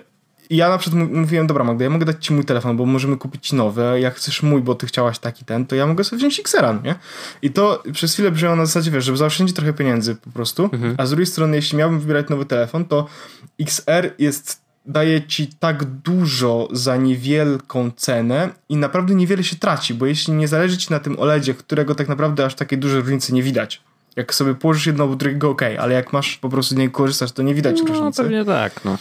ja 0.51 0.69
na 0.69 0.79
przykład 0.79 1.09
mówiłem, 1.12 1.47
dobra 1.47 1.64
Magda, 1.64 1.85
ja 1.85 1.91
mogę 1.91 2.05
dać 2.05 2.27
ci 2.27 2.33
mój 2.33 2.45
telefon, 2.45 2.77
bo 2.77 2.87
możemy 2.87 3.17
kupić 3.17 3.53
nowy, 3.53 3.88
a 3.88 3.99
jak 3.99 4.14
chcesz 4.14 4.43
mój, 4.43 4.62
bo 4.62 4.75
ty 4.75 4.87
chciałaś 4.87 5.19
taki 5.19 5.45
ten, 5.45 5.67
to 5.67 5.77
ja 5.77 5.87
mogę 5.87 6.05
sobie 6.05 6.19
wziąć 6.19 6.41
Xera, 6.41 6.81
nie? 6.85 6.95
I 7.43 7.51
to 7.51 7.83
przez 7.93 8.12
chwilę 8.14 8.31
brzmiało 8.31 8.57
na 8.57 8.67
zasadzie, 8.67 8.91
wiesz, 8.91 9.05
żeby 9.05 9.19
zaoszczędzić 9.19 9.57
trochę 9.57 9.73
pieniędzy 9.73 10.14
po 10.14 10.31
prostu, 10.31 10.71
a 10.97 11.07
z 11.07 11.11
drugiej 11.11 11.27
strony, 11.27 11.57
jeśli 11.57 11.79
miałbym 11.79 12.01
wybierać 12.01 12.29
nowy 12.29 12.45
telefon, 12.45 12.85
to 12.85 13.07
XR 13.61 14.11
jest 14.19 14.67
daje 14.88 15.22
ci 15.27 15.46
tak 15.46 15.85
dużo 15.85 16.68
za 16.72 16.96
niewielką 16.96 17.90
cenę 17.96 18.48
i 18.68 18.77
naprawdę 18.77 19.14
niewiele 19.14 19.44
się 19.44 19.57
traci, 19.57 19.94
bo 19.94 20.07
jeśli 20.07 20.35
nie 20.35 20.48
zależy 20.48 20.79
ci 20.79 20.90
na 20.92 21.01
tym 21.01 21.18
OLEDzie, 21.20 21.55
którego 21.55 21.94
tak 21.94 22.09
naprawdę 22.09 22.44
aż 22.44 22.55
takiej 22.55 22.79
dużej 22.79 23.01
różnicy 23.01 23.33
nie 23.35 23.42
widać. 23.42 23.83
Jak 24.16 24.35
sobie 24.35 24.55
położysz 24.55 24.87
jedno 24.87 25.05
obok 25.05 25.16
drugiego, 25.16 25.51
ok, 25.51 25.62
ale 25.79 25.94
jak 25.94 26.12
masz 26.12 26.37
po 26.37 26.48
prostu 26.48 26.74
z 26.74 26.79
niego 26.79 26.92
korzystasz, 26.92 27.33
to 27.33 27.42
nie 27.42 27.55
widać 27.55 27.81
No 27.81 27.87
różnicy. 27.88 28.22
pewnie 28.22 28.44
tak, 28.44 28.85
no. 28.85 28.98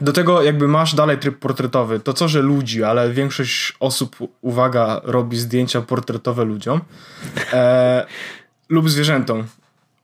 Do 0.00 0.12
tego 0.12 0.42
jakby 0.42 0.68
masz 0.68 0.94
dalej 0.94 1.18
tryb 1.18 1.38
portretowy. 1.38 2.00
To 2.00 2.12
co, 2.12 2.28
że 2.28 2.42
ludzi, 2.42 2.84
ale 2.84 3.10
większość 3.12 3.72
osób, 3.80 4.16
uwaga, 4.40 5.00
robi 5.04 5.36
zdjęcia 5.38 5.80
portretowe 5.80 6.44
ludziom 6.44 6.80
e, 7.52 8.06
lub 8.68 8.90
zwierzętom, 8.90 9.44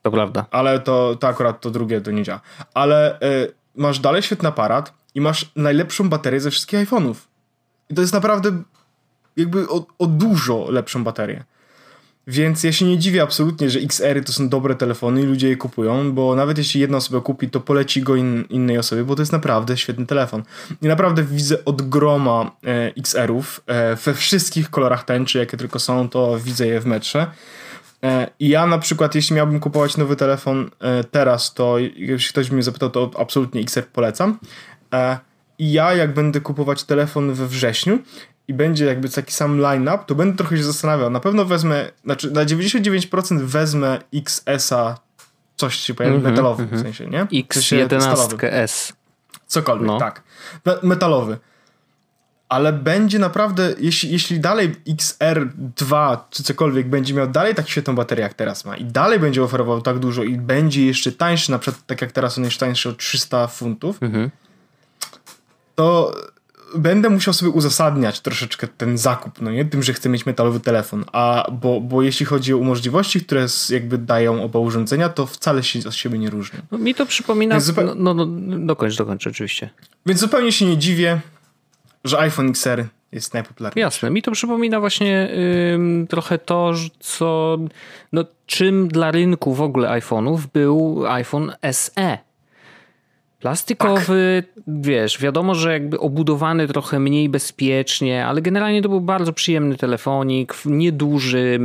To 0.01 0.11
prawda. 0.11 0.45
ale 0.51 0.79
to, 0.79 1.15
to 1.19 1.27
akurat 1.27 1.61
to 1.61 1.71
drugie 1.71 2.01
to 2.01 2.11
nie 2.11 2.23
działa. 2.23 2.41
Ale 2.73 3.19
e, 3.19 3.47
masz 3.77 3.99
dalej 3.99 4.21
świetny 4.21 4.49
aparat 4.49 4.93
i 5.15 5.21
masz 5.21 5.51
najlepszą 5.55 6.09
baterię 6.09 6.39
ze 6.39 6.51
wszystkich 6.51 6.79
iPhone'ów. 6.79 7.15
I 7.89 7.95
to 7.95 8.01
jest 8.01 8.13
naprawdę 8.13 8.51
jakby 9.37 9.69
o, 9.69 9.85
o 9.99 10.07
dużo 10.07 10.71
lepszą 10.71 11.03
baterię. 11.03 11.43
Więc 12.27 12.63
ja 12.63 12.71
się 12.71 12.85
nie 12.85 12.97
dziwię 12.97 13.23
absolutnie, 13.23 13.69
że 13.69 13.79
XR-y 13.79 14.21
to 14.21 14.33
są 14.33 14.49
dobre 14.49 14.75
telefony 14.75 15.21
i 15.21 15.25
ludzie 15.25 15.49
je 15.49 15.57
kupują, 15.57 16.11
bo 16.11 16.35
nawet 16.35 16.57
jeśli 16.57 16.81
jedna 16.81 16.97
osoba 16.97 17.21
kupi, 17.21 17.49
to 17.49 17.59
poleci 17.59 18.01
go 18.01 18.15
in, 18.15 18.45
innej 18.49 18.77
osobie, 18.77 19.03
bo 19.03 19.15
to 19.15 19.21
jest 19.21 19.31
naprawdę 19.31 19.77
świetny 19.77 20.05
telefon. 20.05 20.43
I 20.81 20.87
naprawdę 20.87 21.23
widzę 21.23 21.65
od 21.65 21.89
groma 21.89 22.51
e, 22.63 22.93
XR-ów 22.97 23.61
e, 23.67 23.95
we 23.95 24.13
wszystkich 24.13 24.69
kolorach 24.69 25.03
tęczy, 25.03 25.37
jakie 25.37 25.57
tylko 25.57 25.79
są, 25.79 26.09
to 26.09 26.39
widzę 26.39 26.67
je 26.67 26.81
w 26.81 26.85
metrze. 26.85 27.27
E, 28.03 28.27
I 28.39 28.49
ja 28.49 28.65
na 28.67 28.77
przykład, 28.77 29.15
jeśli 29.15 29.35
miałbym 29.35 29.59
kupować 29.59 29.97
nowy 29.97 30.15
telefon 30.15 30.69
e, 30.79 31.03
teraz, 31.03 31.53
to 31.53 31.77
jeśli 31.79 32.29
ktoś 32.29 32.51
mnie 32.51 32.63
zapytał, 32.63 32.89
to 32.89 33.11
absolutnie 33.19 33.61
XR 33.61 33.85
polecam. 33.87 34.39
E, 34.93 35.19
I 35.59 35.71
ja, 35.71 35.93
jak 35.93 36.13
będę 36.13 36.41
kupować 36.41 36.83
telefon 36.83 37.33
we 37.33 37.47
wrześniu 37.47 37.99
i 38.47 38.53
będzie 38.53 38.85
jakby 38.85 39.09
taki 39.09 39.33
sam 39.33 39.59
line-up, 39.59 39.97
to 40.07 40.15
będę 40.15 40.37
trochę 40.37 40.57
się 40.57 40.63
zastanawiał. 40.63 41.09
Na 41.09 41.19
pewno 41.19 41.45
wezmę, 41.45 41.91
znaczy 42.03 42.31
na 42.31 42.45
99% 42.45 43.39
wezmę 43.41 43.99
XS-a, 44.15 44.97
coś 45.55 45.75
się 45.75 45.93
pojawi, 45.93 46.15
Mhm, 46.15 46.33
metalowy 46.33 46.65
w 46.65 46.81
sensie, 46.81 47.07
nie? 47.07 47.25
W 47.25 47.53
sensie 47.53 47.87
stalowy. 47.99 48.35
X11S. 48.37 48.93
Cokolwiek, 49.47 49.87
No. 49.87 49.97
tak. 49.99 50.23
Me- 50.65 50.77
metalowy. 50.83 51.37
Ale 52.49 52.73
będzie 52.73 53.19
naprawdę, 53.19 53.75
jeśli, 53.79 54.11
jeśli 54.11 54.39
dalej 54.39 54.75
XR2 54.87 56.17
czy 56.29 56.43
cokolwiek 56.43 56.87
będzie 56.89 57.13
miał 57.13 57.27
dalej 57.27 57.55
tak 57.55 57.69
świetną 57.69 57.95
baterię 57.95 58.23
jak 58.23 58.33
teraz 58.33 58.65
ma 58.65 58.77
i 58.77 58.85
dalej 58.85 59.19
będzie 59.19 59.43
oferował 59.43 59.81
tak 59.81 59.99
dużo 59.99 60.23
i 60.23 60.37
będzie 60.37 60.85
jeszcze 60.85 61.11
tańszy, 61.11 61.51
na 61.51 61.59
przykład 61.59 61.85
tak 61.85 62.01
jak 62.01 62.11
teraz 62.11 62.37
on 62.37 62.43
jest 62.43 62.57
tańszy 62.57 62.89
o 62.89 62.93
300 62.93 63.47
funtów, 63.47 63.97
Mhm. 64.03 64.29
to 65.75 66.15
będę 66.75 67.09
musiał 67.09 67.33
sobie 67.33 67.51
uzasadniać 67.51 68.19
troszeczkę 68.19 68.67
ten 68.67 68.97
zakup, 68.97 69.41
no 69.41 69.51
nie? 69.51 69.65
Tym, 69.65 69.83
że 69.83 69.93
chcę 69.93 70.09
mieć 70.09 70.25
metalowy 70.25 70.59
telefon. 70.59 71.05
A 71.11 71.51
bo, 71.51 71.81
bo 71.81 72.01
jeśli 72.01 72.25
chodzi 72.25 72.53
o 72.53 72.59
możliwości, 72.59 73.21
które 73.25 73.45
jakby 73.69 73.97
dają 73.97 74.43
oba 74.43 74.59
urządzenia, 74.59 75.09
to 75.09 75.25
wcale 75.25 75.63
się 75.63 75.79
od 75.87 75.95
siebie 75.95 76.19
nie 76.19 76.29
różnią. 76.29 76.59
No, 76.71 76.77
mi 76.77 76.95
to 76.95 77.05
przypomina... 77.05 77.57
Zupeł- 77.59 77.93
No, 77.95 78.13
no, 78.13 78.25
no, 78.25 78.65
dokończ, 78.65 78.97
dokończ 78.97 79.27
oczywiście. 79.27 79.69
Więc 80.05 80.19
zupełnie 80.19 80.51
się 80.51 80.65
nie 80.65 80.77
dziwię, 80.77 81.19
że 82.05 82.19
iPhone 82.19 82.49
XR 82.49 82.85
jest 83.11 83.33
najpopularniejszy. 83.33 83.79
Jasne, 83.79 84.09
mi 84.09 84.21
to 84.21 84.31
przypomina 84.31 84.79
właśnie 84.79 85.29
ym, 85.73 86.07
trochę 86.09 86.37
to, 86.37 86.73
co, 86.99 87.57
no, 88.11 88.25
czym 88.45 88.87
dla 88.87 89.11
rynku 89.11 89.53
w 89.53 89.61
ogóle 89.61 89.89
iPhone'ów 89.89 90.39
był 90.53 91.07
iPhone 91.07 91.51
SE. 91.71 92.17
Plastikowy, 93.39 94.43
wiesz, 94.67 95.19
wiadomo, 95.19 95.55
że 95.55 95.73
jakby 95.73 95.99
obudowany 95.99 96.67
trochę 96.67 96.99
mniej 96.99 97.29
bezpiecznie, 97.29 98.25
ale 98.25 98.41
generalnie 98.41 98.81
to 98.81 98.89
był 98.89 99.01
bardzo 99.01 99.33
przyjemny 99.33 99.77
telefonik, 99.77 100.55
nieduży, 100.65 101.57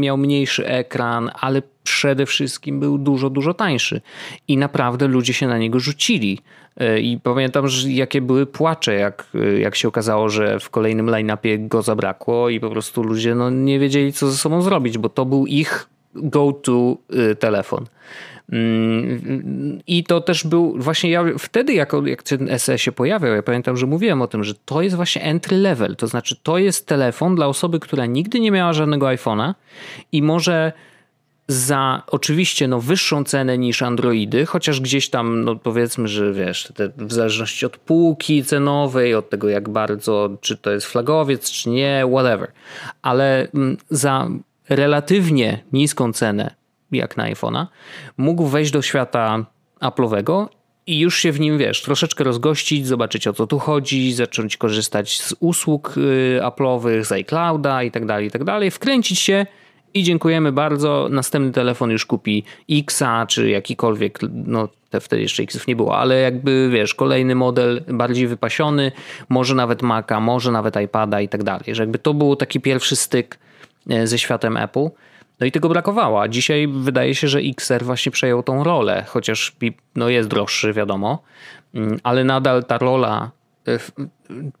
miał 0.00 0.16
mniejszy 0.16 0.66
ekran, 0.66 1.30
ale 1.40 1.62
przede 1.82 2.26
wszystkim 2.26 2.80
był 2.80 2.98
dużo, 2.98 3.30
dużo 3.30 3.54
tańszy. 3.54 4.00
I 4.48 4.56
naprawdę 4.56 5.06
ludzie 5.06 5.32
się 5.32 5.48
na 5.48 5.58
niego 5.58 5.80
rzucili. 5.80 6.38
E, 6.76 7.00
I 7.00 7.20
pamiętam, 7.20 7.68
że 7.68 7.90
jakie 7.90 8.20
były 8.20 8.46
płacze, 8.46 8.94
jak, 8.94 9.26
e, 9.34 9.60
jak 9.60 9.76
się 9.76 9.88
okazało, 9.88 10.28
że 10.28 10.60
w 10.60 10.70
kolejnym 10.70 11.10
line-upie 11.10 11.58
go 11.58 11.82
zabrakło 11.82 12.48
i 12.48 12.60
po 12.60 12.70
prostu 12.70 13.02
ludzie 13.02 13.34
no, 13.34 13.50
nie 13.50 13.78
wiedzieli, 13.78 14.12
co 14.12 14.30
ze 14.30 14.36
sobą 14.36 14.62
zrobić, 14.62 14.98
bo 14.98 15.08
to 15.08 15.24
był 15.24 15.46
ich 15.46 15.88
go-to 16.14 16.96
y, 17.32 17.36
telefon. 17.36 17.86
Mm, 18.52 19.80
I 19.86 20.04
to 20.04 20.20
też 20.20 20.46
był 20.46 20.74
właśnie 20.78 21.10
ja 21.10 21.24
wtedy, 21.38 21.72
jak, 21.72 21.92
jak 22.04 22.22
ten 22.22 22.58
SE 22.58 22.78
się 22.78 22.92
pojawiał, 22.92 23.34
ja 23.34 23.42
pamiętam, 23.42 23.76
że 23.76 23.86
mówiłem 23.86 24.22
o 24.22 24.26
tym, 24.26 24.44
że 24.44 24.54
to 24.64 24.82
jest 24.82 24.96
właśnie 24.96 25.22
entry 25.22 25.56
level, 25.56 25.96
to 25.96 26.06
znaczy 26.06 26.36
to 26.42 26.58
jest 26.58 26.86
telefon 26.86 27.34
dla 27.34 27.46
osoby, 27.46 27.80
która 27.80 28.06
nigdy 28.06 28.40
nie 28.40 28.50
miała 28.50 28.72
żadnego 28.72 29.06
iPhone'a 29.06 29.54
i 30.12 30.22
może 30.22 30.72
za 31.48 32.02
oczywiście 32.06 32.68
no, 32.68 32.80
wyższą 32.80 33.24
cenę 33.24 33.58
niż 33.58 33.82
Androidy, 33.82 34.46
chociaż 34.46 34.80
gdzieś 34.80 35.10
tam 35.10 35.44
no, 35.44 35.56
powiedzmy, 35.56 36.08
że 36.08 36.32
wiesz, 36.32 36.72
te, 36.74 36.88
w 36.96 37.12
zależności 37.12 37.66
od 37.66 37.76
półki 37.76 38.44
cenowej, 38.44 39.14
od 39.14 39.30
tego 39.30 39.48
jak 39.48 39.68
bardzo, 39.68 40.30
czy 40.40 40.56
to 40.56 40.70
jest 40.70 40.86
flagowiec, 40.86 41.50
czy 41.50 41.70
nie, 41.70 42.04
whatever. 42.12 42.52
Ale 43.02 43.48
mm, 43.54 43.76
za 43.90 44.28
relatywnie 44.68 45.64
niską 45.72 46.12
cenę, 46.12 46.54
jak 46.92 47.16
na 47.16 47.32
iPhone'a, 47.32 47.66
mógł 48.16 48.46
wejść 48.46 48.70
do 48.70 48.82
świata 48.82 49.46
Apple'owego 49.80 50.48
i 50.86 50.98
już 50.98 51.18
się 51.18 51.32
w 51.32 51.40
nim, 51.40 51.58
wiesz, 51.58 51.82
troszeczkę 51.82 52.24
rozgościć, 52.24 52.86
zobaczyć 52.86 53.26
o 53.26 53.32
co 53.32 53.46
tu 53.46 53.58
chodzi, 53.58 54.12
zacząć 54.12 54.56
korzystać 54.56 55.20
z 55.20 55.34
usług 55.40 55.94
y, 55.96 56.40
Apple'owych, 56.42 57.04
z 57.04 57.12
iClouda 57.12 57.82
i 57.82 57.90
tak 57.90 58.06
dalej, 58.06 58.26
i 58.26 58.30
tak 58.30 58.44
dalej, 58.44 58.70
wkręcić 58.70 59.18
się 59.18 59.46
i 59.94 60.02
dziękujemy 60.02 60.52
bardzo. 60.52 61.08
Następny 61.10 61.52
telefon 61.52 61.90
już 61.90 62.06
kupi 62.06 62.44
Xa 62.70 63.26
czy 63.28 63.50
jakikolwiek, 63.50 64.18
no 64.32 64.68
wtedy 65.00 65.22
jeszcze 65.22 65.42
Xów 65.42 65.66
nie 65.66 65.76
było, 65.76 65.98
ale 65.98 66.20
jakby 66.20 66.68
wiesz, 66.72 66.94
kolejny 66.94 67.34
model 67.34 67.82
bardziej 67.88 68.26
wypasiony, 68.26 68.92
może 69.28 69.54
nawet 69.54 69.82
Maca, 69.82 70.20
może 70.20 70.52
nawet 70.52 70.80
iPada 70.80 71.20
i 71.20 71.28
tak 71.28 71.42
dalej. 71.42 71.74
Że 71.74 71.82
jakby 71.82 71.98
to 71.98 72.14
był 72.14 72.36
taki 72.36 72.60
pierwszy 72.60 72.96
styk 72.96 73.38
e, 73.90 74.06
ze 74.06 74.18
światem 74.18 74.56
Apple. 74.56 74.88
No 75.40 75.46
i 75.46 75.52
tego 75.52 75.68
brakowało. 75.68 76.22
A 76.22 76.28
dzisiaj 76.28 76.68
wydaje 76.68 77.14
się, 77.14 77.28
że 77.28 77.38
XR 77.38 77.84
właśnie 77.84 78.12
przejął 78.12 78.42
tą 78.42 78.64
rolę, 78.64 79.04
chociaż 79.08 79.56
no 79.96 80.08
jest 80.08 80.28
droższy, 80.28 80.72
wiadomo, 80.72 81.22
mm, 81.74 81.98
ale 82.02 82.24
nadal 82.24 82.64
ta 82.64 82.78
rola 82.78 83.30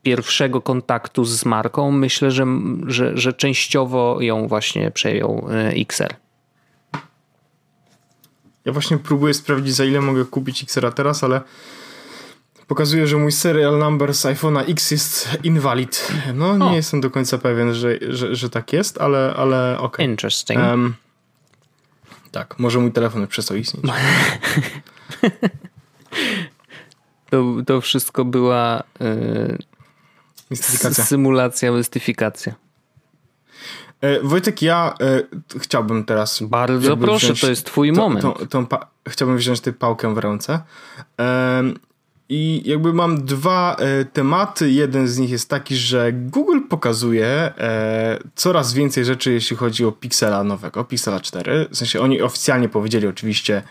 pierwszego 0.02 0.60
kontaktu 0.60 1.24
z 1.24 1.44
marką, 1.44 1.90
myślę, 1.90 2.30
że, 2.30 2.46
że, 2.86 3.18
że 3.18 3.32
częściowo 3.32 4.20
ją 4.20 4.48
właśnie 4.48 4.90
przejął 4.90 5.46
e, 5.50 5.68
XR. 5.68 6.14
Ja 8.64 8.72
właśnie 8.72 8.98
próbuję 8.98 9.34
sprawdzić, 9.34 9.74
za 9.74 9.84
ile 9.84 10.00
mogę 10.00 10.24
kupić 10.24 10.62
XR 10.62 10.92
teraz, 10.92 11.24
ale 11.24 11.40
pokazuje, 12.66 13.06
że 13.06 13.16
mój 13.16 13.32
serial 13.32 13.78
number 13.78 14.14
z 14.14 14.24
iPhone'a 14.24 14.70
X 14.70 14.90
jest 14.90 15.28
invalid. 15.42 16.12
No, 16.34 16.58
nie 16.58 16.64
o. 16.64 16.74
jestem 16.74 17.00
do 17.00 17.10
końca 17.10 17.38
pewien, 17.38 17.74
że, 17.74 17.98
że, 18.08 18.34
że 18.36 18.50
tak 18.50 18.72
jest, 18.72 19.00
ale, 19.00 19.34
ale 19.36 19.74
okej. 19.74 19.86
Okay. 19.86 20.06
Interesting. 20.06 20.60
Um, 20.60 20.94
tak, 22.32 22.58
może 22.58 22.78
mój 22.78 22.92
telefon 22.92 23.26
przestał 23.26 23.56
istnieć. 23.56 23.84
to, 27.34 27.54
to 27.66 27.80
wszystko 27.80 28.24
była 28.24 28.82
yy, 29.00 29.58
symulacja, 30.92 31.72
mystyfikacja. 31.72 32.54
E, 34.00 34.20
Wojtek, 34.20 34.62
ja 34.62 34.94
e, 35.00 35.22
chciałbym 35.58 36.04
teraz. 36.04 36.42
Bardzo 36.42 36.96
proszę, 36.96 37.34
to 37.34 37.50
jest 37.50 37.66
Twój 37.66 37.92
to, 37.92 38.00
moment. 38.00 38.22
Tą, 38.22 38.32
tą 38.46 38.66
pa- 38.66 38.86
chciałbym 39.08 39.36
wziąć 39.36 39.60
tę 39.60 39.72
pałkę 39.72 40.14
w 40.14 40.18
ręce. 40.18 40.60
E, 41.20 41.62
I 42.28 42.62
jakby 42.64 42.92
mam 42.92 43.24
dwa 43.24 43.76
e, 43.78 44.04
tematy. 44.04 44.70
Jeden 44.70 45.08
z 45.08 45.18
nich 45.18 45.30
jest 45.30 45.50
taki, 45.50 45.76
że 45.76 46.12
Google 46.12 46.60
pokazuje 46.68 47.26
e, 47.26 48.18
coraz 48.34 48.74
więcej 48.74 49.04
rzeczy, 49.04 49.32
jeśli 49.32 49.56
chodzi 49.56 49.84
o 49.84 49.92
Pixela 49.92 50.44
nowego, 50.44 50.84
Pixela 50.84 51.20
4. 51.20 51.68
W 51.70 51.76
sensie 51.76 52.00
oni 52.00 52.22
oficjalnie 52.22 52.68
powiedzieli 52.68 53.06
oczywiście, 53.06 53.62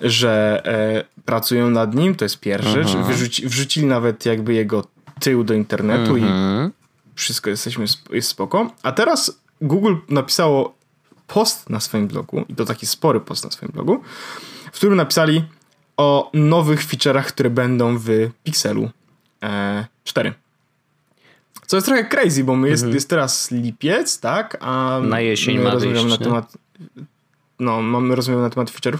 że 0.00 0.62
e, 0.64 1.22
pracują 1.24 1.70
nad 1.70 1.94
nim, 1.94 2.14
to 2.14 2.24
jest 2.24 2.40
pierwszy. 2.40 2.80
Mhm. 2.80 3.04
Wrzuci, 3.04 3.48
wrzucili 3.48 3.86
nawet 3.86 4.26
jakby 4.26 4.54
jego 4.54 4.84
tył 5.20 5.44
do 5.44 5.54
internetu 5.54 6.16
i 6.16 6.22
mhm. 6.22 6.70
wszystko 7.14 7.50
jesteśmy, 7.50 7.84
jest 8.10 8.28
spoko. 8.28 8.70
A 8.82 8.92
teraz 8.92 9.40
Google 9.60 9.94
napisało 10.08 10.74
post 11.26 11.70
na 11.70 11.80
swoim 11.80 12.08
blogu, 12.08 12.44
i 12.48 12.54
to 12.54 12.64
taki 12.64 12.86
spory 12.86 13.20
post 13.20 13.44
na 13.44 13.50
swoim 13.50 13.72
blogu, 13.72 14.02
w 14.72 14.76
którym 14.76 14.96
napisali 14.96 15.44
o 15.96 16.30
nowych 16.34 16.86
feature'ach, 16.86 17.24
które 17.24 17.50
będą 17.50 17.98
w 17.98 18.08
Pixelu 18.44 18.90
e, 19.42 19.86
4. 20.04 20.34
Co 21.66 21.76
jest 21.76 21.86
trochę 21.86 22.04
crazy, 22.04 22.44
bo 22.44 22.56
my 22.56 22.68
jest, 22.68 22.82
mhm. 22.82 22.94
jest 22.94 23.08
teraz 23.08 23.50
lipiec, 23.50 24.20
tak? 24.20 24.56
A 24.60 25.00
na 25.02 25.20
jesień 25.20 25.58
my 25.58 25.70
rozmawiamy 25.70 26.08
na 26.08 26.18
temat. 26.18 26.58
No, 27.60 27.82
mamy 27.82 28.14
rozmawiamy 28.14 28.42
na 28.42 28.50
temat 28.50 28.70
feature'ów. 28.70 28.98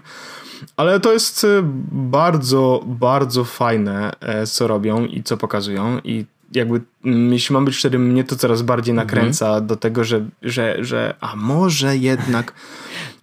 Ale 0.76 1.00
to 1.00 1.12
jest 1.12 1.44
e, 1.44 1.62
bardzo, 1.92 2.82
bardzo 2.86 3.44
fajne, 3.44 4.12
e, 4.20 4.46
co 4.46 4.66
robią 4.66 5.06
i 5.06 5.22
co 5.22 5.36
pokazują. 5.36 5.98
I 6.04 6.24
jakby, 6.52 6.80
mm, 7.04 7.32
jeśli 7.32 7.52
mam 7.52 7.64
być 7.64 7.74
szczery, 7.74 7.98
mnie 7.98 8.24
to 8.24 8.36
coraz 8.36 8.62
bardziej 8.62 8.92
mhm. 8.92 9.06
nakręca 9.06 9.46
mhm. 9.46 9.66
do 9.66 9.76
tego, 9.76 10.04
że, 10.04 10.26
że, 10.42 10.76
że 10.84 11.14
a 11.20 11.36
może 11.36 11.96
jednak. 11.96 12.52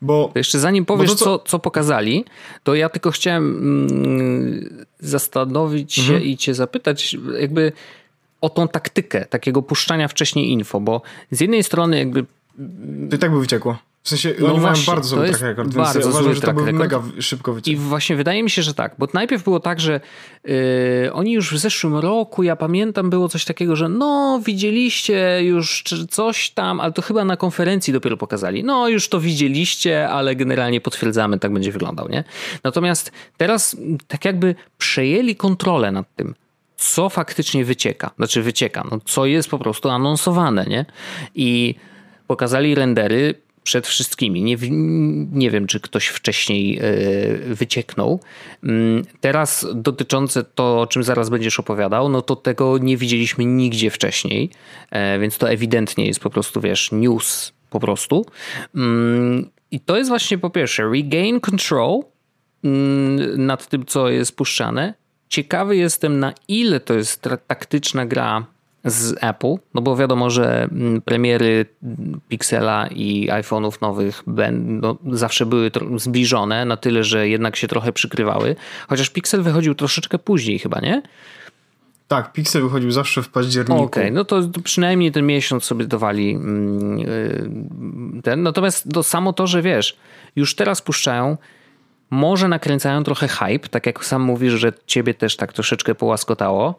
Bo, 0.02 0.30
to 0.34 0.40
jeszcze 0.40 0.60
zanim 0.60 0.86
powiesz, 0.86 1.10
to, 1.10 1.16
co, 1.16 1.40
co 1.40 1.60
pokazali, 1.60 2.26
to 2.64 2.76
ja 2.76 2.90
tylko 2.90 3.12
chciałem 3.12 3.58
mm, 3.58 4.86
zastanowić 5.00 6.00
mhm. 6.00 6.20
się 6.20 6.26
i 6.26 6.38
cię 6.38 6.54
zapytać, 6.54 7.18
jakby 7.40 7.72
o 8.42 8.50
tą 8.50 8.68
taktykę 8.68 9.26
takiego 9.26 9.62
puszczania 9.62 10.08
wcześniej 10.08 10.52
info, 10.52 10.80
bo 10.80 11.02
z 11.32 11.42
jednej 11.42 11.64
strony 11.64 11.98
jakby. 11.98 12.26
To 13.10 13.16
i 13.16 13.20
tak 13.20 13.32
by 13.32 13.40
wyciekło. 13.40 13.78
W 14.06 14.10
sensie 14.10 14.34
no 14.40 14.48
oni 14.48 14.60
właśnie, 14.60 14.86
mają 14.86 14.96
bardzo 14.96 15.10
zły 15.16 15.28
track 15.28 15.42
record, 15.42 15.68
więc 15.68 15.76
bardzo 15.76 16.00
ja 16.00 16.08
uważam, 16.08 16.34
że 16.34 16.42
to 16.42 16.54
był 16.54 16.74
mega 16.74 17.02
szybko 17.20 17.54
wyciek. 17.54 17.74
I 17.74 17.78
właśnie 17.78 18.16
wydaje 18.16 18.44
mi 18.44 18.50
się, 18.50 18.62
że 18.62 18.74
tak, 18.74 18.96
bo 18.98 19.08
najpierw 19.14 19.44
było 19.44 19.60
tak, 19.60 19.80
że 19.80 20.00
yy, 20.44 21.14
oni 21.14 21.34
już 21.34 21.54
w 21.54 21.58
zeszłym 21.58 21.96
roku, 21.96 22.44
ja 22.44 22.56
pamiętam, 22.56 23.10
było 23.10 23.30
coś 23.30 23.46
takiego, 23.46 23.76
że 23.76 23.90
no 23.90 24.42
widzieliście 24.46 25.40
już 25.44 25.84
coś 26.10 26.50
tam, 26.50 26.80
ale 26.80 26.92
to 26.92 27.02
chyba 27.02 27.26
na 27.26 27.38
konferencji 27.38 27.94
dopiero 27.94 28.18
pokazali. 28.18 28.64
No 28.64 28.90
już 28.90 29.10
to 29.10 29.20
widzieliście, 29.20 30.10
ale 30.10 30.36
generalnie 30.36 30.82
potwierdzamy, 30.82 31.40
tak 31.40 31.54
będzie 31.54 31.72
wyglądał, 31.72 32.10
nie? 32.10 32.24
Natomiast 32.64 33.12
teraz 33.38 33.78
tak 34.08 34.26
jakby 34.26 34.56
przejęli 34.78 35.36
kontrolę 35.36 35.92
nad 35.92 36.16
tym 36.16 36.36
co 36.78 37.10
faktycznie 37.10 37.66
wycieka, 37.66 38.12
znaczy 38.18 38.42
wycieka, 38.42 38.84
no 38.92 39.00
co 39.06 39.26
jest 39.26 39.50
po 39.50 39.60
prostu 39.60 39.90
anonsowane, 39.90 40.66
nie? 40.66 40.86
I 41.36 41.76
pokazali 42.28 42.76
rendery, 42.76 43.45
przed 43.66 43.88
wszystkimi. 43.88 44.44
Nie, 44.44 44.58
nie 45.32 45.52
wiem, 45.52 45.68
czy 45.68 45.80
ktoś 45.80 46.08
wcześniej 46.08 46.80
e, 46.80 46.84
wycieknął. 47.38 48.20
Mm, 48.64 49.06
teraz 49.22 49.68
dotyczące 49.76 50.44
to, 50.44 50.82
o 50.82 50.88
czym 50.88 51.04
zaraz 51.04 51.30
będziesz 51.30 51.60
opowiadał, 51.60 52.10
no 52.10 52.22
to 52.22 52.36
tego 52.36 52.78
nie 52.78 52.98
widzieliśmy 52.98 53.46
nigdzie 53.46 53.90
wcześniej, 53.90 54.50
e, 54.92 55.20
więc 55.20 55.38
to 55.38 55.50
ewidentnie 55.50 56.08
jest 56.08 56.20
po 56.20 56.30
prostu, 56.30 56.62
wiesz, 56.62 56.92
news 56.92 57.54
po 57.70 57.80
prostu. 57.80 58.26
Mm, 58.76 59.50
I 59.72 59.80
to 59.80 59.98
jest 59.98 60.10
właśnie 60.10 60.38
po 60.38 60.50
pierwsze 60.50 60.90
regain 60.90 61.40
control 61.40 62.00
mm, 62.64 63.46
nad 63.46 63.68
tym, 63.68 63.86
co 63.86 64.10
jest 64.10 64.36
puszczane. 64.36 64.94
Ciekawy 65.30 65.78
jestem, 65.78 66.20
na 66.20 66.34
ile 66.48 66.80
to 66.80 66.94
jest 66.94 67.22
taktyczna 67.48 68.06
gra 68.06 68.55
z 68.86 69.24
Apple, 69.24 69.56
no 69.74 69.82
bo 69.82 69.96
wiadomo, 69.96 70.30
że 70.30 70.64
mm, 70.64 71.02
premiery 71.02 71.66
Pixela 72.28 72.88
i 72.88 73.30
iPhone'ów 73.30 73.82
nowych 73.82 74.24
będą, 74.28 74.96
zawsze 75.12 75.46
były 75.46 75.72
zbliżone 75.96 76.66
na 76.66 76.78
tyle, 76.78 77.04
że 77.04 77.30
jednak 77.30 77.56
się 77.56 77.68
trochę 77.68 77.92
przykrywały, 77.92 78.56
chociaż 78.88 79.10
Pixel 79.10 79.42
wychodził 79.42 79.76
troszeczkę 79.76 80.20
później 80.20 80.60
chyba, 80.60 80.80
nie? 80.80 81.02
Tak, 82.08 82.34
Pixel 82.34 82.62
wychodził 82.62 82.92
zawsze 82.92 83.22
w 83.24 83.30
październiku. 83.30 83.84
Okej, 83.84 84.04
okay, 84.04 84.12
no 84.12 84.26
to 84.26 84.42
przynajmniej 84.64 85.12
ten 85.12 85.26
miesiąc 85.26 85.64
sobie 85.64 85.86
dawali 85.86 86.32
mm, 86.32 88.22
ten. 88.24 88.44
Natomiast 88.44 88.94
to 88.94 89.04
samo 89.04 89.34
to, 89.34 89.48
że 89.48 89.62
wiesz, 89.62 89.98
już 90.36 90.56
teraz 90.56 90.82
puszczają, 90.82 91.38
może 92.10 92.48
nakręcają 92.48 93.04
trochę 93.04 93.28
hype, 93.28 93.70
tak 93.70 93.86
jak 93.86 94.06
sam 94.06 94.22
mówisz, 94.22 94.54
że 94.54 94.74
ciebie 94.86 95.14
też 95.14 95.36
tak 95.36 95.54
troszeczkę 95.54 95.96
połaskotało. 95.96 96.76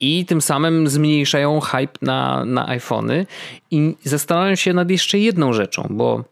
I 0.00 0.26
tym 0.26 0.40
samym 0.40 0.88
zmniejszają 0.88 1.60
hype 1.60 1.98
na, 2.02 2.44
na 2.44 2.68
iPhony. 2.68 3.26
I 3.70 3.94
zastanawiam 4.04 4.56
się 4.56 4.72
nad 4.72 4.90
jeszcze 4.90 5.18
jedną 5.18 5.52
rzeczą, 5.52 5.86
bo 5.90 6.24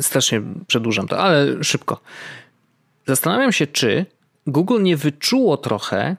strasznie 0.00 0.42
przedłużam 0.66 1.08
to, 1.08 1.18
ale 1.18 1.64
szybko. 1.64 2.00
Zastanawiam 3.06 3.52
się, 3.52 3.66
czy 3.66 4.06
Google 4.46 4.82
nie 4.82 4.96
wyczuło 4.96 5.56
trochę, 5.56 6.16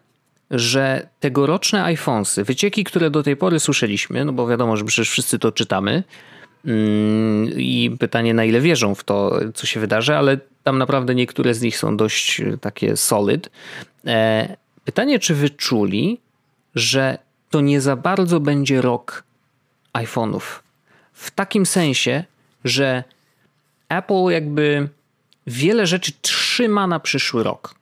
że 0.52 1.08
tegoroczne 1.20 1.84
iPhonesy, 1.84 2.44
wycieki, 2.44 2.84
które 2.84 3.10
do 3.10 3.24
tej 3.24 3.36
pory 3.36 3.60
słyszeliśmy, 3.60 4.26
no 4.26 4.34
bo 4.34 4.48
wiadomo, 4.48 4.78
że 4.78 4.86
przecież 4.86 5.10
wszyscy 5.10 5.40
to 5.40 5.52
czytamy, 5.52 6.04
mm, 6.66 7.50
i 7.58 7.96
pytanie, 8.00 8.34
na 8.34 8.46
ile 8.46 8.62
wierzą 8.62 8.96
w 8.96 9.04
to, 9.04 9.40
co 9.54 9.68
się 9.68 9.80
wydarzy, 9.80 10.16
ale 10.16 10.38
tam 10.64 10.78
naprawdę 10.78 11.16
niektóre 11.16 11.54
z 11.54 11.62
nich 11.62 11.78
są 11.78 11.98
dość 11.98 12.42
takie 12.62 12.98
solid. 12.98 13.50
E, 14.06 14.58
pytanie, 14.86 15.20
czy 15.20 15.36
wyczuli, 15.36 16.20
że 16.76 17.18
to 17.50 17.62
nie 17.62 17.82
za 17.82 17.96
bardzo 17.96 18.40
będzie 18.40 18.82
rok 18.82 19.24
iPhone'ów. 19.94 20.42
W 21.14 21.32
takim 21.32 21.66
sensie, 21.66 22.24
że 22.64 23.04
Apple 23.90 24.30
jakby 24.30 24.90
wiele 25.48 25.88
rzeczy 25.88 26.12
trzyma 26.22 26.88
na 26.88 27.00
przyszły 27.00 27.44
rok. 27.44 27.76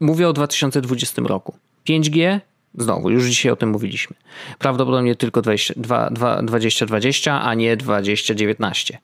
Mówię 0.00 0.28
o 0.28 0.32
2020 0.32 1.22
roku. 1.22 1.54
5G, 1.88 2.40
znowu, 2.78 3.10
już 3.10 3.24
dzisiaj 3.24 3.52
o 3.52 3.56
tym 3.56 3.68
mówiliśmy. 3.68 4.16
Prawdopodobnie 4.58 5.14
tylko 5.16 5.42
20, 5.42 5.74
2020, 6.42 7.42
a 7.42 7.54
nie 7.54 7.76
2019. 7.76 8.98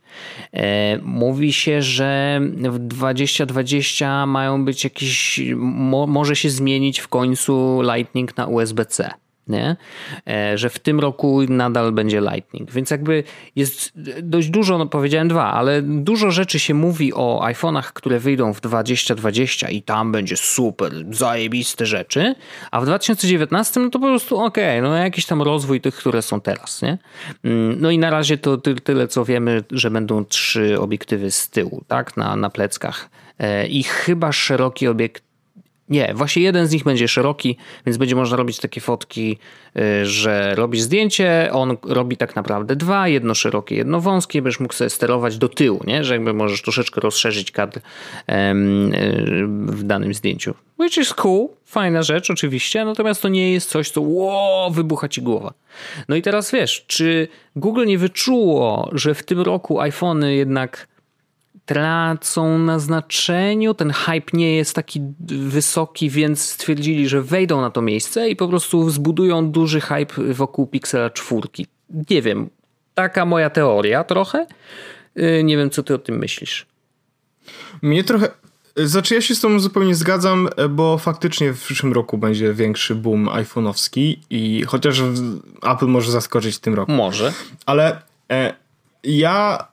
E, 0.52 0.98
mówi 1.02 1.52
się, 1.52 1.82
że 1.82 2.40
w 2.70 2.78
2020 2.78 4.26
mają 4.26 4.64
być 4.64 4.84
jakieś, 4.84 5.40
mo, 5.56 6.06
może 6.06 6.36
się 6.36 6.50
zmienić 6.50 7.00
w 7.00 7.08
końcu 7.08 7.82
Lightning 7.82 8.36
na 8.36 8.46
USB-C. 8.46 9.10
Nie? 9.50 9.76
E, 10.28 10.58
że 10.58 10.70
w 10.70 10.78
tym 10.78 11.00
roku 11.00 11.40
nadal 11.48 11.92
będzie 11.92 12.20
Lightning. 12.20 12.70
Więc 12.70 12.90
jakby 12.90 13.24
jest 13.56 13.92
dość 14.22 14.48
dużo, 14.48 14.78
no 14.78 14.86
powiedziałem 14.86 15.28
dwa, 15.28 15.52
ale 15.52 15.82
dużo 15.82 16.30
rzeczy 16.30 16.58
się 16.58 16.74
mówi 16.74 17.14
o 17.14 17.40
iPhone'ach, 17.44 17.92
które 17.92 18.18
wyjdą 18.18 18.52
w 18.52 18.60
2020 18.60 19.68
i 19.68 19.82
tam 19.82 20.12
będzie 20.12 20.36
super, 20.36 20.92
zajebiste 21.10 21.86
rzeczy, 21.86 22.34
a 22.70 22.80
w 22.80 22.86
2019 22.86 23.80
no 23.80 23.90
to 23.90 23.98
po 23.98 24.06
prostu 24.06 24.38
okej, 24.38 24.78
okay, 24.78 24.90
no 24.90 24.96
jakiś 24.96 25.26
tam 25.26 25.42
rozwój 25.42 25.80
tych, 25.80 25.94
które 25.94 26.22
są 26.22 26.40
teraz, 26.40 26.82
nie? 26.82 26.98
Mm, 27.44 27.80
no 27.80 27.90
i 27.90 27.98
na 27.98 28.10
razie 28.10 28.38
to 28.38 28.56
tyle, 28.56 29.08
co 29.08 29.24
wiemy, 29.24 29.64
że 29.70 29.90
będą 29.90 30.24
trzy 30.24 30.80
obiektywy 30.80 31.30
z 31.30 31.48
tyłu, 31.48 31.84
tak? 31.88 32.16
Na, 32.16 32.36
na 32.36 32.50
pleckach. 32.50 33.10
E, 33.38 33.66
I 33.66 33.82
chyba 33.82 34.32
szeroki 34.32 34.88
obiekt 34.88 35.29
nie, 35.90 36.12
właśnie 36.14 36.42
jeden 36.42 36.66
z 36.66 36.72
nich 36.72 36.84
będzie 36.84 37.08
szeroki, 37.08 37.56
więc 37.86 37.96
będzie 37.96 38.16
można 38.16 38.36
robić 38.36 38.58
takie 38.58 38.80
fotki, 38.80 39.38
y, 39.76 40.06
że 40.06 40.54
robisz 40.54 40.80
zdjęcie, 40.80 41.48
on 41.52 41.76
robi 41.82 42.16
tak 42.16 42.36
naprawdę 42.36 42.76
dwa, 42.76 43.08
jedno 43.08 43.34
szerokie, 43.34 43.76
jedno 43.76 44.00
wąskie, 44.00 44.42
będziesz 44.42 44.60
mógł 44.60 44.74
sobie 44.74 44.90
sterować 44.90 45.38
do 45.38 45.48
tyłu, 45.48 45.80
nie? 45.86 46.04
że 46.04 46.14
jakby 46.14 46.34
możesz 46.34 46.62
troszeczkę 46.62 47.00
rozszerzyć 47.00 47.50
kadr 47.50 47.78
y, 47.78 47.82
w 49.66 49.82
danym 49.82 50.14
zdjęciu. 50.14 50.54
Which 50.78 50.98
is 50.98 51.14
cool, 51.14 51.48
fajna 51.64 52.02
rzecz 52.02 52.30
oczywiście, 52.30 52.84
natomiast 52.84 53.22
to 53.22 53.28
nie 53.28 53.52
jest 53.52 53.70
coś, 53.70 53.90
co 53.90 54.00
wow, 54.00 54.70
wybucha 54.70 55.08
ci 55.08 55.22
głowa. 55.22 55.52
No 56.08 56.16
i 56.16 56.22
teraz 56.22 56.50
wiesz, 56.50 56.84
czy 56.86 57.28
Google 57.56 57.86
nie 57.86 57.98
wyczuło, 57.98 58.90
że 58.92 59.14
w 59.14 59.22
tym 59.22 59.40
roku 59.40 59.80
iPhony 59.80 60.34
jednak 60.34 60.88
tracą 61.70 62.58
na 62.58 62.78
znaczeniu, 62.78 63.74
ten 63.74 63.90
hype 63.90 64.30
nie 64.32 64.56
jest 64.56 64.74
taki 64.74 65.00
wysoki, 65.28 66.10
więc 66.10 66.42
stwierdzili, 66.42 67.08
że 67.08 67.22
wejdą 67.22 67.60
na 67.60 67.70
to 67.70 67.82
miejsce 67.82 68.28
i 68.28 68.36
po 68.36 68.48
prostu 68.48 68.90
zbudują 68.90 69.50
duży 69.50 69.80
hype 69.80 70.34
wokół 70.34 70.66
Pixela 70.66 71.10
4. 71.10 71.48
Nie 72.10 72.22
wiem, 72.22 72.50
taka 72.94 73.24
moja 73.24 73.50
teoria 73.50 74.04
trochę. 74.04 74.46
Y, 75.18 75.42
nie 75.44 75.56
wiem, 75.56 75.70
co 75.70 75.82
ty 75.82 75.94
o 75.94 75.98
tym 75.98 76.18
myślisz. 76.18 76.66
Mnie 77.82 78.04
trochę. 78.04 78.28
Znaczy, 78.76 79.14
ja 79.14 79.20
się 79.20 79.34
z 79.34 79.40
tą 79.40 79.60
zupełnie 79.60 79.94
zgadzam, 79.94 80.48
bo 80.70 80.98
faktycznie 80.98 81.52
w 81.52 81.60
przyszłym 81.60 81.92
roku 81.92 82.18
będzie 82.18 82.54
większy 82.54 82.94
boom 82.94 83.26
iPhone'owski 83.26 84.16
i 84.30 84.64
chociaż 84.66 85.02
Apple 85.62 85.86
może 85.86 86.12
zaskoczyć 86.12 86.56
w 86.56 86.60
tym 86.60 86.74
roku. 86.74 86.92
Może. 86.92 87.32
Ale 87.66 88.02
e, 88.30 88.54
ja 89.04 89.69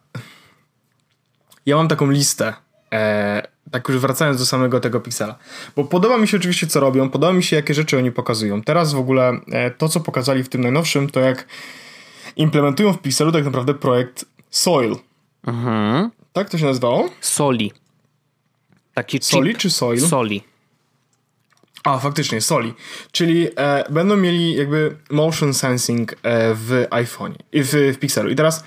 ja 1.68 1.76
mam 1.76 1.88
taką 1.88 2.12
listę, 2.12 2.54
e, 2.94 3.48
tak 3.72 3.90
już 3.90 3.98
wracając 3.98 4.40
do 4.40 4.46
samego 4.46 4.80
tego 4.80 5.00
Pixela, 5.00 5.36
bo 5.76 5.84
podoba 5.84 6.18
mi 6.18 6.28
się 6.28 6.38
oczywiście 6.38 6.68
co 6.68 6.80
robią, 6.80 7.10
podoba 7.10 7.34
mi 7.34 7.44
się 7.44 7.56
jakie 7.56 7.74
rzeczy 7.74 7.98
oni 7.98 8.12
pokazują. 8.12 8.62
Teraz 8.62 8.94
w 8.94 9.00
ogóle 9.00 9.40
e, 9.52 9.72
to, 9.72 9.90
co 9.90 10.00
pokazali 10.00 10.44
w 10.44 10.50
tym 10.50 10.62
najnowszym, 10.62 11.10
to 11.10 11.20
jak 11.20 11.48
implementują 12.36 12.94
w 12.94 13.02
Pixelu 13.02 13.32
tak 13.32 13.46
naprawdę 13.46 13.74
projekt 13.74 14.26
Soil. 14.50 14.96
Mhm. 15.48 16.12
Tak 16.34 16.50
to 16.50 16.58
się 16.58 16.66
nazywało? 16.66 17.10
Soli. 17.22 17.72
Taki 18.94 19.20
Soli 19.22 19.56
czy 19.56 19.70
Soil? 19.70 20.02
Soli. 20.02 20.44
A, 21.84 22.00
faktycznie, 22.00 22.42
Soli. 22.42 22.74
Czyli 23.12 23.48
e, 23.56 23.84
będą 23.90 24.18
mieli 24.18 24.56
jakby 24.56 24.98
motion 25.10 25.54
sensing 25.54 26.14
e, 26.14 26.16
w 26.54 26.86
iPhone, 26.90 27.34
w, 27.54 27.94
w 27.96 28.00
Pixelu. 28.00 28.30
I 28.30 28.36
teraz 28.36 28.64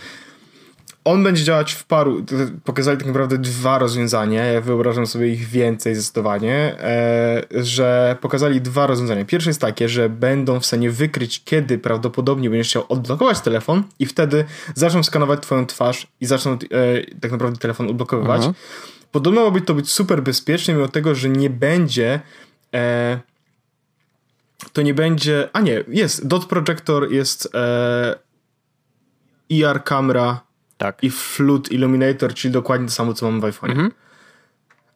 on 1.05 1.25
będzie 1.25 1.45
działać 1.45 1.73
w 1.73 1.85
paru, 1.85 2.25
pokazali 2.65 2.99
tak 2.99 3.07
naprawdę 3.07 3.39
dwa 3.39 3.79
rozwiązania, 3.79 4.45
ja 4.45 4.61
wyobrażam 4.61 5.07
sobie 5.07 5.29
ich 5.29 5.49
więcej 5.49 5.95
zdecydowanie, 5.95 6.77
e, 6.81 7.43
że 7.51 8.17
pokazali 8.21 8.61
dwa 8.61 8.87
rozwiązania. 8.87 9.25
Pierwsze 9.25 9.51
jest 9.51 9.61
takie, 9.61 9.89
że 9.89 10.09
będą 10.09 10.61
w 10.61 10.67
stanie 10.67 10.91
wykryć, 10.91 11.45
kiedy 11.45 11.79
prawdopodobnie 11.79 12.51
będziesz 12.51 12.69
chciał 12.69 12.85
odblokować 12.89 13.41
telefon 13.41 13.83
i 13.99 14.07
wtedy 14.07 14.45
zaczną 14.75 15.03
skanować 15.03 15.41
twoją 15.43 15.67
twarz 15.67 16.07
i 16.21 16.27
zaczną 16.27 16.53
e, 16.53 16.59
tak 17.21 17.31
naprawdę 17.33 17.59
telefon 17.59 17.91
odblokowywać. 17.91 18.37
Mhm. 18.37 18.55
Podobno 19.13 19.45
ma 19.45 19.51
być 19.51 19.67
to 19.67 19.75
być 19.75 19.91
super 19.91 20.23
bezpieczne, 20.23 20.75
mimo 20.75 20.89
tego, 20.89 21.15
że 21.15 21.29
nie 21.29 21.51
będzie 21.51 22.21
e, 22.75 23.21
to 24.73 24.83
nie 24.83 24.95
będzie, 24.95 25.49
a 25.53 25.61
nie, 25.61 25.85
jest, 25.89 26.27
dot 26.27 26.45
projector 26.45 27.13
jest 27.13 27.55
e, 27.55 28.19
ER 29.51 29.85
kamera 29.85 30.50
tak. 30.81 31.05
i 31.05 31.11
Flood 31.11 31.73
Illuminator, 31.73 32.35
czyli 32.35 32.53
dokładnie 32.53 32.87
to 32.87 32.93
samo, 32.93 33.15
co 33.15 33.31
mam 33.31 33.41
w 33.41 33.45
iPhone. 33.45 33.71
Mhm. 33.71 33.91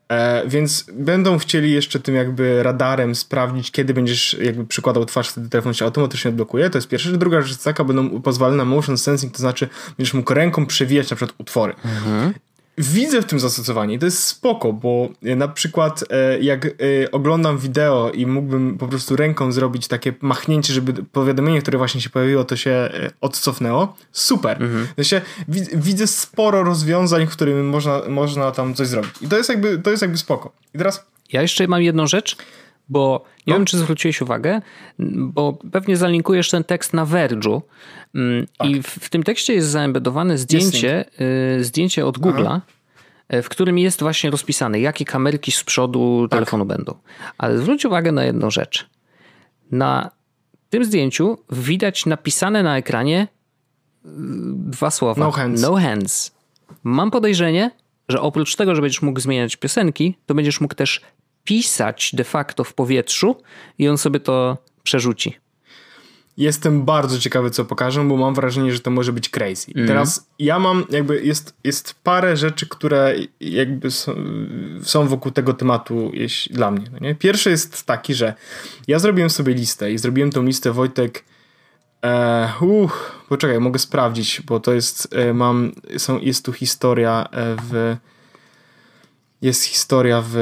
E, 0.09 0.49
więc 0.49 0.87
będą 0.93 1.39
chcieli 1.39 1.73
jeszcze 1.73 2.01
tym 2.01 2.15
jakby 2.15 2.63
radarem 2.63 3.15
sprawdzić, 3.15 3.71
kiedy 3.71 3.95
będziesz 3.95 4.37
jakby 4.41 4.67
przykładał 4.67 5.05
twarz, 5.05 5.29
wtedy 5.29 5.49
telefon 5.49 5.75
się 5.75 5.85
automatycznie 5.85 6.29
odblokuje. 6.29 6.71
To 6.71 6.79
jest 6.79 6.89
pierwsza 6.89 7.11
rzecz. 7.11 7.19
Druga 7.19 7.41
rzecz 7.41 7.51
jest 7.51 7.65
taka, 7.65 7.85
będą 7.85 8.23
pozwalane 8.23 8.57
na 8.57 8.65
motion 8.65 8.99
sensing, 8.99 9.33
to 9.33 9.39
znaczy 9.39 9.69
będziesz 9.99 10.15
mógł 10.15 10.35
ręką 10.35 10.67
przewijać 10.67 11.11
na 11.11 11.17
przykład 11.17 11.41
utwory. 11.41 11.75
Mhm 11.85 12.35
widzę 12.79 13.23
w 13.23 13.25
tym 13.25 13.41
zastosowanie. 13.41 13.99
To 13.99 14.05
jest 14.05 14.25
spoko, 14.25 14.73
bo 14.73 15.09
e, 15.23 15.37
na 15.37 15.49
przykład 15.49 16.05
e, 16.11 16.41
jak 16.41 16.67
e, 16.67 16.71
oglądam 17.13 17.59
wideo 17.59 18.11
i 18.11 18.27
mógłbym 18.27 18.79
po 18.79 18.89
prostu 18.89 19.17
ręką 19.17 19.53
zrobić 19.53 19.89
takie 19.89 20.13
machnięcie, 20.21 20.73
żeby 20.73 20.93
powiadomienie, 21.13 21.63
które 21.63 21.79
właśnie 21.79 22.01
się 22.01 22.11
pojawiło, 22.11 22.45
to 22.45 22.57
się 22.57 22.91
odcofnęło. 23.21 23.97
Super. 24.13 24.63
Mhm. 24.63 24.87
Znaczy, 24.95 25.21
widzę 25.75 26.07
sporo 26.07 26.63
rozwiązań, 26.63 27.27
w 27.27 27.31
których 27.31 27.65
można, 27.65 28.03
można 28.09 28.51
tam 28.51 28.75
coś 28.75 28.89
zrobić. 28.89 29.13
I 29.21 29.29
to 29.29 29.37
jest 29.37 29.49
jakby, 29.49 29.79
to 29.79 29.91
jest 29.91 30.03
jakby 30.03 30.19
spoko. 30.19 30.53
I 30.75 30.79
teraz... 30.79 31.07
Ja 31.33 31.43
jeszcze 31.43 31.69
mam 31.69 31.83
jedną 31.83 32.07
rzecz, 32.07 32.37
bo 32.89 33.25
nie 33.47 33.53
no. 33.53 33.59
wiem, 33.59 33.67
czy 33.67 33.79
zwróciłeś 33.79 34.23
uwagę, 34.23 34.61
bo 35.17 35.59
pewnie 35.73 35.97
zalinkujesz 35.97 36.51
ten 36.51 36.65
tekst 36.65 36.93
na 36.93 37.07
Verge'u 37.07 37.61
mm, 38.15 38.47
tak. 38.59 38.69
i 38.69 38.83
w, 38.83 38.87
w, 38.87 39.11
tym 39.11 39.23
tekście 39.23 39.55
jest 39.55 39.69
zaembedowane 39.69 40.39
zdjęcie, 40.39 41.05
y, 41.59 41.65
zdjęcie 41.65 42.07
od 42.07 42.19
Google'a, 42.19 42.61
y, 43.35 43.43
w 43.43 43.49
którym 43.49 43.79
jest 43.79 44.01
właśnie 44.01 44.31
rozpisane, 44.31 44.81
jakie 44.81 45.05
kamerki 45.05 45.53
z 45.53 45.65
przodu 45.65 46.29
tak. 46.31 46.39
telefonu 46.39 46.65
będą. 46.65 46.95
Ale 47.39 47.59
zwróć 47.59 47.85
uwagę 47.85 48.13
na 48.13 48.25
jedną 48.25 48.51
rzecz. 48.51 48.87
Na 49.71 50.11
tym 50.71 50.85
zdjęciu 50.85 51.39
widać 51.51 52.07
napisane 52.07 52.63
na 52.63 52.77
ekranie 52.77 53.29
y, 54.05 54.09
dwa 54.55 54.91
słowa. 54.91 55.25
No 55.25 55.31
hands. 55.31 55.63
No 55.63 55.75
hands. 55.75 56.35
Mam 56.85 57.11
podejrzenie, 57.11 57.71
że 58.09 58.21
oprócz 58.21 58.57
tego, 58.57 58.75
że 58.75 58.81
będziesz 58.81 59.03
mógł 59.03 59.21
zmieniać 59.21 59.57
piosenki, 59.57 60.17
to 60.27 60.35
będziesz 60.35 60.61
mógł 60.61 60.75
też 60.75 61.01
pisać 61.45 62.11
de 62.15 62.25
facto 62.25 62.65
w 62.65 62.75
powietrzu 62.75 63.37
i 63.79 63.89
on 63.89 63.99
sobie 63.99 64.21
to 64.21 64.59
przerzuci. 64.83 65.45
Jestem 66.37 66.85
bardzo 66.85 67.19
ciekawy, 67.19 67.51
co 67.51 67.65
pokażę, 67.65 68.05
bo 68.05 68.17
mam 68.17 68.35
wrażenie, 68.35 68.73
że 68.73 68.81
to 68.81 68.91
może 68.91 69.13
być 69.13 69.29
crazy. 69.29 69.73
Mm. 69.75 69.89
Teraz 69.89 70.27
ja 70.39 70.59
mam, 70.59 70.85
jakby, 70.91 71.25
jest, 71.25 71.55
jest 71.65 71.95
parę 72.03 72.37
rzeczy, 72.37 72.69
które 72.69 73.15
jakby 73.41 73.91
są, 73.91 74.15
są 74.83 75.09
wokół 75.09 75.33
tego 75.33 75.53
tematu 75.53 76.11
jeśli, 76.15 76.55
dla 76.55 76.71
mnie. 76.71 76.87
No 76.93 76.99
nie? 76.99 77.15
Pierwszy 77.15 77.51
jest 77.51 77.87
taki, 77.87 78.15
że 78.15 78.35
ja 78.89 78.99
zrobiłem 78.99 79.31
sobie 79.31 79.55
listę 79.55 79.93
i 79.93 79.99
zrobiłem 79.99 80.31
tą 80.31 80.43
listę, 80.43 80.73
Wojtek, 80.73 81.25
e, 82.05 82.53
uch, 82.61 83.13
poczekaj, 83.29 83.61
mogę 83.61 83.79
sprawdzić, 83.79 84.41
bo 84.41 84.61
to 84.61 84.73
jest, 84.73 85.09
e, 85.13 85.35
mam, 85.35 85.73
są, 85.99 86.19
jest 86.19 86.45
tu 86.45 86.53
historia 86.53 87.29
e, 87.33 87.57
w, 87.71 87.97
jest 89.43 89.65
historia 89.65 90.23
w 90.27 90.37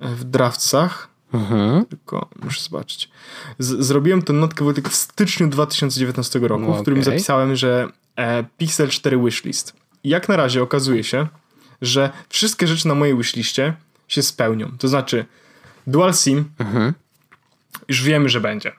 w 0.00 0.24
Draftsach. 0.24 1.08
Mhm. 1.34 1.86
Tylko 1.86 2.28
muszę 2.42 2.62
zobaczyć. 2.62 3.10
Z 3.58 3.86
zrobiłem 3.86 4.22
tę 4.22 4.32
notkę 4.32 4.64
w 4.90 4.94
styczniu 4.94 5.48
2019 5.48 6.38
roku, 6.38 6.62
no, 6.62 6.74
w 6.74 6.82
którym 6.82 6.98
okay. 7.00 7.12
zapisałem, 7.12 7.56
że 7.56 7.88
e, 8.16 8.44
Pixel 8.58 8.88
4 8.88 9.18
wishlist. 9.18 9.72
I 10.04 10.08
jak 10.08 10.28
na 10.28 10.36
razie 10.36 10.62
okazuje 10.62 11.04
się, 11.04 11.26
że 11.82 12.10
wszystkie 12.28 12.66
rzeczy 12.66 12.88
na 12.88 12.94
mojej 12.94 13.16
wishliście 13.16 13.74
się 14.08 14.22
spełnią. 14.22 14.72
To 14.78 14.88
znaczy 14.88 15.24
Dual 15.86 16.14
SIM 16.14 16.44
mhm. 16.58 16.92
już 17.88 18.02
wiemy, 18.02 18.28
że 18.28 18.40
będzie. 18.40 18.72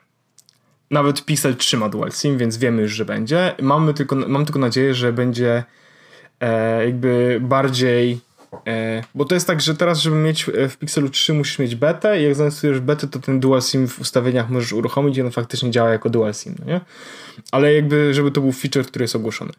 Nawet 0.90 1.24
Pixel 1.24 1.56
trzyma 1.56 1.88
Dual 1.88 2.12
SIM, 2.12 2.38
więc 2.38 2.56
wiemy 2.56 2.82
już, 2.82 2.92
że 2.92 3.04
będzie. 3.04 3.54
Mamy 3.62 3.94
tylko, 3.94 4.16
mam 4.16 4.44
tylko 4.44 4.58
nadzieję, 4.58 4.94
że 4.94 5.12
będzie 5.12 5.64
e, 6.40 6.84
jakby 6.86 7.40
bardziej 7.42 8.20
bo 9.14 9.24
to 9.24 9.34
jest 9.34 9.46
tak, 9.46 9.60
że 9.60 9.74
teraz, 9.74 9.98
żeby 9.98 10.16
mieć 10.16 10.48
e, 10.48 10.68
w 10.68 10.76
Pixelu 10.76 11.08
3 11.08 11.34
musisz 11.34 11.58
mieć 11.58 11.74
betę 11.74 12.20
i 12.20 12.24
jak 12.24 12.34
zainstalujesz 12.34 12.80
betę, 12.80 13.08
to 13.08 13.18
ten 13.18 13.40
dual 13.40 13.62
sim 13.62 13.88
w 13.88 14.00
ustawieniach 14.00 14.50
możesz 14.50 14.72
uruchomić 14.72 15.16
i 15.16 15.22
on 15.22 15.30
faktycznie 15.30 15.70
działa 15.70 15.90
jako 15.90 16.10
dual 16.10 16.34
sim, 16.34 16.54
no 16.58 16.66
nie? 16.66 16.80
Ale 17.50 17.74
jakby, 17.74 18.14
żeby 18.14 18.30
to 18.30 18.40
był 18.40 18.52
feature, 18.52 18.86
który 18.86 19.02
jest 19.02 19.16
ogłoszony. 19.16 19.52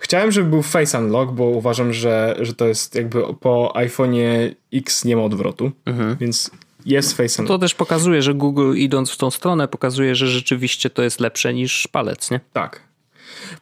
Chciałem, 0.00 0.32
żeby 0.32 0.50
był 0.50 0.62
face 0.62 0.98
unlock, 0.98 1.32
bo 1.32 1.44
uważam, 1.44 1.92
że, 1.92 2.36
że 2.40 2.54
to 2.54 2.66
jest 2.66 2.94
jakby 2.94 3.22
po 3.40 3.72
iPhone'ie 3.76 4.54
X 4.72 5.04
nie 5.04 5.16
ma 5.16 5.22
odwrotu, 5.22 5.72
mhm. 5.86 6.16
więc 6.16 6.50
jest 6.86 7.16
face 7.16 7.42
unlock. 7.42 7.54
To 7.54 7.58
też 7.58 7.74
pokazuje, 7.74 8.22
że 8.22 8.34
Google 8.34 8.74
idąc 8.76 9.10
w 9.10 9.16
tą 9.16 9.30
stronę 9.30 9.68
pokazuje, 9.68 10.14
że 10.14 10.28
rzeczywiście 10.28 10.90
to 10.90 11.02
jest 11.02 11.20
lepsze 11.20 11.54
niż 11.54 11.88
palec, 11.88 12.30
nie? 12.30 12.40
Tak. 12.52 12.93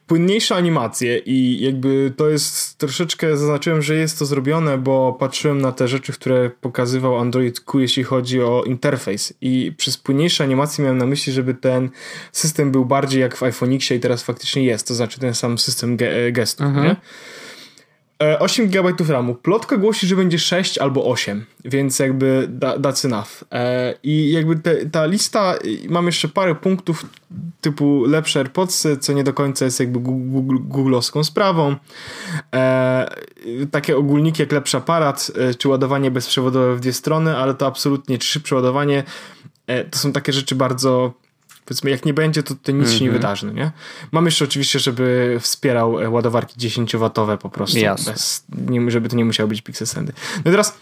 Płynniejsze 0.07 0.55
animacje 0.55 1.19
i 1.19 1.61
jakby 1.61 2.13
to 2.17 2.29
jest 2.29 2.79
troszeczkę, 2.79 3.37
zaznaczyłem, 3.37 3.83
że 3.83 3.95
jest 3.95 4.19
to 4.19 4.27
zrobione, 4.27 4.79
bo 4.79 5.13
patrzyłem 5.13 5.61
na 5.61 5.73
te 5.73 5.89
rzeczy, 5.89 6.13
które 6.13 6.51
pokazywał 6.51 7.19
Android 7.19 7.61
Q, 7.61 7.81
jeśli 7.81 8.05
chodzi 8.05 8.43
o 8.43 8.63
interfejs 8.67 9.33
i 9.41 9.73
przez 9.77 9.97
płynniejsze 9.97 10.45
animacje 10.45 10.85
miałem 10.85 10.99
na 10.99 11.07
myśli, 11.07 11.33
żeby 11.33 11.55
ten 11.55 11.91
system 12.33 12.73
był 12.73 12.85
bardziej 12.85 13.21
jak 13.21 13.37
w 13.37 13.43
iPhone 13.43 13.75
X 13.75 13.91
i 13.91 14.01
teraz 14.01 14.23
faktycznie 14.23 14.65
jest, 14.65 14.89
to 14.89 14.95
znaczy 14.95 15.21
ten 15.21 15.35
sam 15.35 15.59
system 15.59 15.97
ge 15.97 16.33
gestów, 16.33 16.67
mhm. 16.67 16.87
nie? 16.87 16.97
8 18.39 18.65
e, 18.65 18.69
GB 18.69 19.05
RAMu. 19.09 19.35
Plotka 19.35 19.77
głosi, 19.77 20.07
że 20.07 20.17
będzie 20.17 20.39
6 20.39 20.79
albo 20.79 21.05
8, 21.05 21.47
więc 21.65 21.99
jakby 21.99 22.47
da, 22.49 22.79
that's 22.79 23.07
enough. 23.07 23.45
E, 23.53 23.95
I 24.03 24.33
jakby 24.33 24.57
te, 24.57 24.87
ta 24.87 25.07
lista, 25.07 25.55
mam 25.89 26.07
jeszcze 26.07 26.29
parę 26.29 26.55
punktów 26.55 27.07
typu 27.61 28.05
lepsze 28.05 28.39
AirPodsy, 28.39 28.97
co 28.97 29.13
nie 29.13 29.25
do 29.25 29.33
końca 29.33 29.65
jest 29.65 29.81
jakby 29.81 29.99
googlowską 30.61 31.25
sprawą. 31.25 31.77
E, 32.55 33.15
takie 33.71 33.97
ogólniki 33.97 34.43
jak 34.43 34.53
lepszy 34.53 34.77
aparat, 34.77 35.31
czy 35.59 35.69
ładowanie 35.69 36.11
bezprzewodowe 36.11 36.77
w 36.77 36.81
dwie 36.81 36.93
strony, 36.93 37.37
ale 37.37 37.55
to 37.55 37.67
absolutnie, 37.67 38.19
czy 38.19 38.41
przeładowanie, 38.41 39.03
to 39.91 39.99
są 39.99 40.13
takie 40.13 40.33
rzeczy 40.33 40.55
bardzo 40.55 41.22
powiedzmy, 41.65 41.91
jak 41.91 42.05
nie 42.05 42.15
będzie, 42.15 42.43
to, 42.43 42.55
to 42.63 42.73
nic 42.73 42.81
mm 42.81 42.85
-hmm. 42.85 42.99
się 42.99 43.05
nie 43.05 43.11
mhm. 43.11 43.23
wydarzy, 43.23 43.47
no 43.47 43.53
nie? 43.53 43.73
Mam 44.13 44.25
jeszcze 44.25 44.45
oczywiście, 44.45 44.79
żeby 44.79 45.37
wspierał 45.41 46.01
e, 46.01 46.11
ładowarki 46.11 46.69
10W 46.69 47.39
po 47.39 47.51
prostu, 47.51 47.79
bez, 48.07 48.45
nie, 48.69 48.91
żeby 48.91 49.09
to 49.09 49.17
nie 49.17 49.25
musiało 49.25 49.49
być 49.49 49.63
Pixel 49.63 49.87
Sandy. 49.87 50.13
No 50.45 50.51
i 50.51 50.53
teraz 50.53 50.79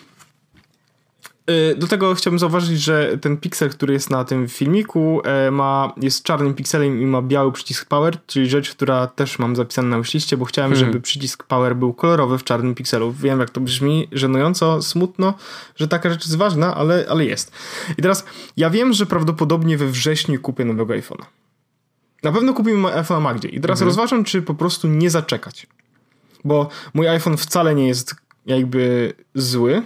do 1.76 1.86
tego 1.86 2.14
chciałbym 2.14 2.38
zauważyć, 2.38 2.80
że 2.80 3.18
ten 3.18 3.36
piksel, 3.36 3.70
który 3.70 3.92
jest 3.92 4.10
na 4.10 4.24
tym 4.24 4.48
filmiku, 4.48 5.22
e, 5.24 5.50
ma, 5.50 5.92
jest 6.02 6.22
czarnym 6.22 6.54
pikselem 6.54 7.02
i 7.02 7.06
ma 7.06 7.22
biały 7.22 7.52
przycisk 7.52 7.88
power, 7.88 8.16
czyli 8.26 8.48
rzecz, 8.48 8.70
która 8.70 9.06
też 9.06 9.38
mam 9.38 9.56
zapisana 9.56 9.96
na 9.96 10.02
liście, 10.14 10.36
bo 10.36 10.44
chciałem, 10.44 10.72
hmm. 10.72 10.86
żeby 10.86 11.00
przycisk 11.00 11.42
power 11.42 11.76
był 11.76 11.94
kolorowy 11.94 12.38
w 12.38 12.44
czarnym 12.44 12.74
pikselu. 12.74 13.12
Wiem, 13.12 13.40
jak 13.40 13.50
to 13.50 13.60
brzmi 13.60 14.08
żenująco, 14.12 14.82
smutno, 14.82 15.34
że 15.76 15.88
taka 15.88 16.10
rzecz 16.10 16.24
jest 16.24 16.36
ważna, 16.36 16.74
ale, 16.74 17.06
ale 17.08 17.24
jest. 17.24 17.52
I 17.98 18.02
teraz 18.02 18.24
ja 18.56 18.70
wiem, 18.70 18.92
że 18.92 19.06
prawdopodobnie 19.06 19.76
we 19.76 19.86
wrześniu 19.86 20.40
kupię 20.40 20.64
nowego 20.64 20.94
iPhone'a. 20.94 21.24
Na 22.22 22.32
pewno 22.32 22.54
kupimy 22.54 22.88
iPhone'a 22.88 23.20
Magdzie. 23.20 23.48
I 23.48 23.60
teraz 23.60 23.78
mhm. 23.78 23.86
rozważam, 23.86 24.24
czy 24.24 24.42
po 24.42 24.54
prostu 24.54 24.88
nie 24.88 25.10
zaczekać. 25.10 25.66
Bo 26.44 26.68
mój 26.94 27.08
iPhone 27.08 27.36
wcale 27.36 27.74
nie 27.74 27.88
jest 27.88 28.14
jakby 28.46 29.12
zły 29.34 29.82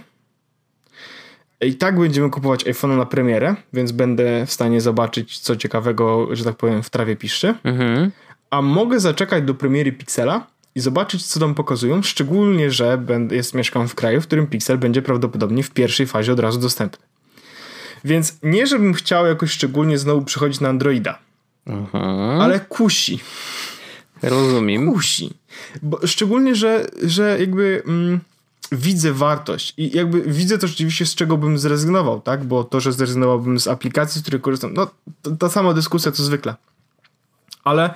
i 1.61 1.75
tak 1.75 1.99
będziemy 1.99 2.29
kupować 2.29 2.67
iPhone 2.67 2.97
na 2.97 3.05
premierę, 3.05 3.55
więc 3.73 3.91
będę 3.91 4.45
w 4.45 4.51
stanie 4.51 4.81
zobaczyć 4.81 5.39
co 5.39 5.55
ciekawego, 5.55 6.35
że 6.35 6.43
tak 6.43 6.55
powiem, 6.55 6.83
w 6.83 6.89
trawie 6.89 7.15
piszczy. 7.15 7.55
Mhm. 7.63 8.11
A 8.49 8.61
mogę 8.61 8.99
zaczekać 8.99 9.43
do 9.43 9.53
premiery 9.53 9.91
Pixela 9.91 10.47
i 10.75 10.79
zobaczyć, 10.79 11.25
co 11.25 11.39
tam 11.39 11.55
pokazują, 11.55 12.03
szczególnie, 12.03 12.71
że 12.71 12.97
będę, 12.97 13.35
jest, 13.35 13.53
mieszkam 13.53 13.87
w 13.87 13.95
kraju, 13.95 14.21
w 14.21 14.27
którym 14.27 14.47
Pixel 14.47 14.77
będzie 14.77 15.01
prawdopodobnie 15.01 15.63
w 15.63 15.71
pierwszej 15.71 16.07
fazie 16.07 16.33
od 16.33 16.39
razu 16.39 16.59
dostępny. 16.59 17.05
Więc 18.05 18.37
nie, 18.43 18.67
żebym 18.67 18.93
chciał 18.93 19.25
jakoś 19.25 19.51
szczególnie 19.51 19.97
znowu 19.97 20.21
przychodzić 20.21 20.61
na 20.61 20.69
Androida, 20.69 21.19
ale 22.39 22.59
kusi. 22.59 23.19
Rozumiem. 24.21 24.91
Kusi. 24.91 25.33
Bo, 25.81 26.07
szczególnie, 26.07 26.55
że, 26.55 26.87
że 27.03 27.37
jakby... 27.39 27.83
Mm, 27.87 28.19
widzę 28.71 29.13
wartość 29.13 29.73
i 29.77 29.97
jakby 29.97 30.21
widzę 30.21 30.57
to 30.57 30.67
rzeczywiście 30.67 31.05
z 31.05 31.15
czego 31.15 31.37
bym 31.37 31.57
zrezygnował, 31.57 32.21
tak? 32.21 32.43
Bo 32.43 32.63
to, 32.63 32.79
że 32.79 32.93
zrezygnowałbym 32.93 33.59
z 33.59 33.67
aplikacji, 33.67 34.19
z 34.19 34.21
której 34.21 34.41
korzystam, 34.41 34.73
no 34.73 34.87
ta 35.39 35.49
sama 35.49 35.73
dyskusja 35.73 36.11
co 36.11 36.23
zwykle. 36.23 36.55
Ale 37.63 37.93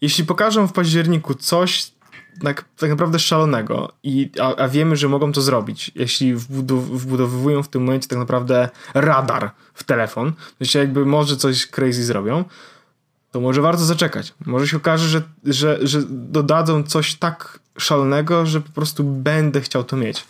jeśli 0.00 0.24
pokażą 0.24 0.66
w 0.66 0.72
październiku 0.72 1.34
coś 1.34 1.92
tak, 2.44 2.64
tak 2.76 2.90
naprawdę 2.90 3.18
szalonego, 3.18 3.92
i, 4.02 4.30
a, 4.40 4.56
a, 4.56 4.68
wiemy, 4.68 4.96
że 4.96 5.08
mogą 5.08 5.32
to 5.32 5.40
zrobić, 5.40 5.90
jeśli 5.94 6.34
wbudow, 6.34 6.84
wbudowują 6.84 7.62
w 7.62 7.68
tym 7.68 7.84
momencie 7.84 8.08
tak 8.08 8.18
naprawdę 8.18 8.68
radar 8.94 9.50
w 9.74 9.84
telefon, 9.84 10.32
to 10.58 10.64
się 10.64 10.78
jakby 10.78 11.06
może 11.06 11.36
coś 11.36 11.66
crazy 11.66 12.04
zrobią, 12.04 12.44
to 13.30 13.40
może 13.40 13.62
warto 13.62 13.84
zaczekać. 13.84 14.34
Może 14.46 14.68
się 14.68 14.76
okaże, 14.76 15.08
że, 15.08 15.22
że, 15.44 15.78
że 15.82 16.02
dodadzą 16.08 16.82
coś 16.82 17.14
tak 17.14 17.60
szalonego, 17.78 18.46
że 18.46 18.60
po 18.60 18.72
prostu 18.72 19.04
będę 19.04 19.60
chciał 19.60 19.84
to 19.84 19.96
mieć. 19.96 20.24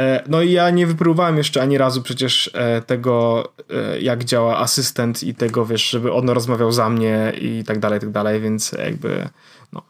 E, 0.00 0.22
no 0.28 0.42
i 0.42 0.52
ja 0.52 0.70
nie 0.70 0.86
wypróbowałem 0.86 1.36
jeszcze 1.36 1.62
ani 1.62 1.78
razu 1.78 2.02
przecież 2.02 2.50
e, 2.54 2.82
tego, 2.82 3.48
e, 3.70 4.00
jak 4.00 4.24
działa 4.24 4.58
asystent 4.58 5.22
i 5.22 5.34
tego, 5.34 5.66
wiesz, 5.66 5.90
żeby 5.90 6.12
on 6.12 6.30
rozmawiał 6.30 6.72
za 6.72 6.88
mnie 6.88 7.32
i 7.40 7.64
tak 7.66 7.78
dalej, 7.78 7.98
i 7.98 8.00
tak 8.00 8.10
dalej, 8.10 8.40
więc 8.40 8.72
jakby 8.72 9.28
no. 9.72 9.82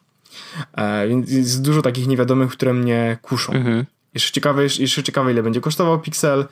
Więc 1.09 1.31
jest 1.31 1.63
dużo 1.63 1.83
takich 1.83 2.07
niewiadomych, 2.07 2.53
które 2.53 2.75
mnie 2.75 3.19
kuszą. 3.23 3.53
Mhm. 3.53 3.87
Jeszcze 4.15 4.33
ciekawe, 4.33 4.63
jeszcze 4.63 5.03
ciekawe, 5.03 5.33
ile 5.33 5.43
będzie 5.43 5.61
kosztował 5.61 6.01
Pixel, 6.01 6.47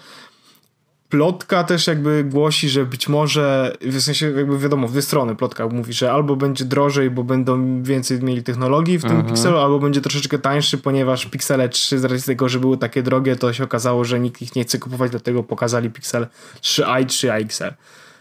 Plotka 1.09 1.65
też 1.65 1.87
jakby 1.87 2.25
głosi, 2.25 2.69
że 2.69 2.85
być 2.85 3.09
może, 3.09 3.77
w 3.81 4.01
sensie 4.01 4.31
jakby 4.31 4.59
wiadomo, 4.59 4.89
w 4.89 4.93
dwie 4.93 5.03
strony 5.03 5.37
plotka 5.37 5.69
mówi, 5.69 5.93
że 5.93 6.13
albo 6.13 6.37
będzie 6.37 6.65
drożej, 6.65 7.11
bo 7.11 7.25
będą 7.25 7.83
więcej 7.83 8.23
mieli 8.23 8.43
technologii 8.43 8.99
w 8.99 9.03
tym 9.03 9.11
mhm. 9.11 9.29
Pixelu, 9.29 9.59
albo 9.59 9.79
będzie 9.79 10.01
troszeczkę 10.01 10.39
tańszy, 10.39 10.79
ponieważ 10.79 11.27
Pixele 11.27 11.69
3 11.69 11.99
z 11.99 12.05
racji 12.05 12.27
tego, 12.27 12.49
że 12.49 12.61
były 12.61 12.79
takie 12.79 13.03
drogie, 13.03 13.37
to 13.37 13.53
się 13.53 13.65
okazało, 13.65 14.05
że 14.05 14.21
nikt 14.21 14.43
ich 14.43 14.57
nie 14.57 14.65
chce 14.65 14.79
kupować, 14.79 15.11
dlatego 15.11 15.43
pokazali 15.43 15.91
Pixel 15.91 16.27
3a 16.61 17.03
i 17.03 17.07
3a 17.07 17.41
XL. 17.43 17.75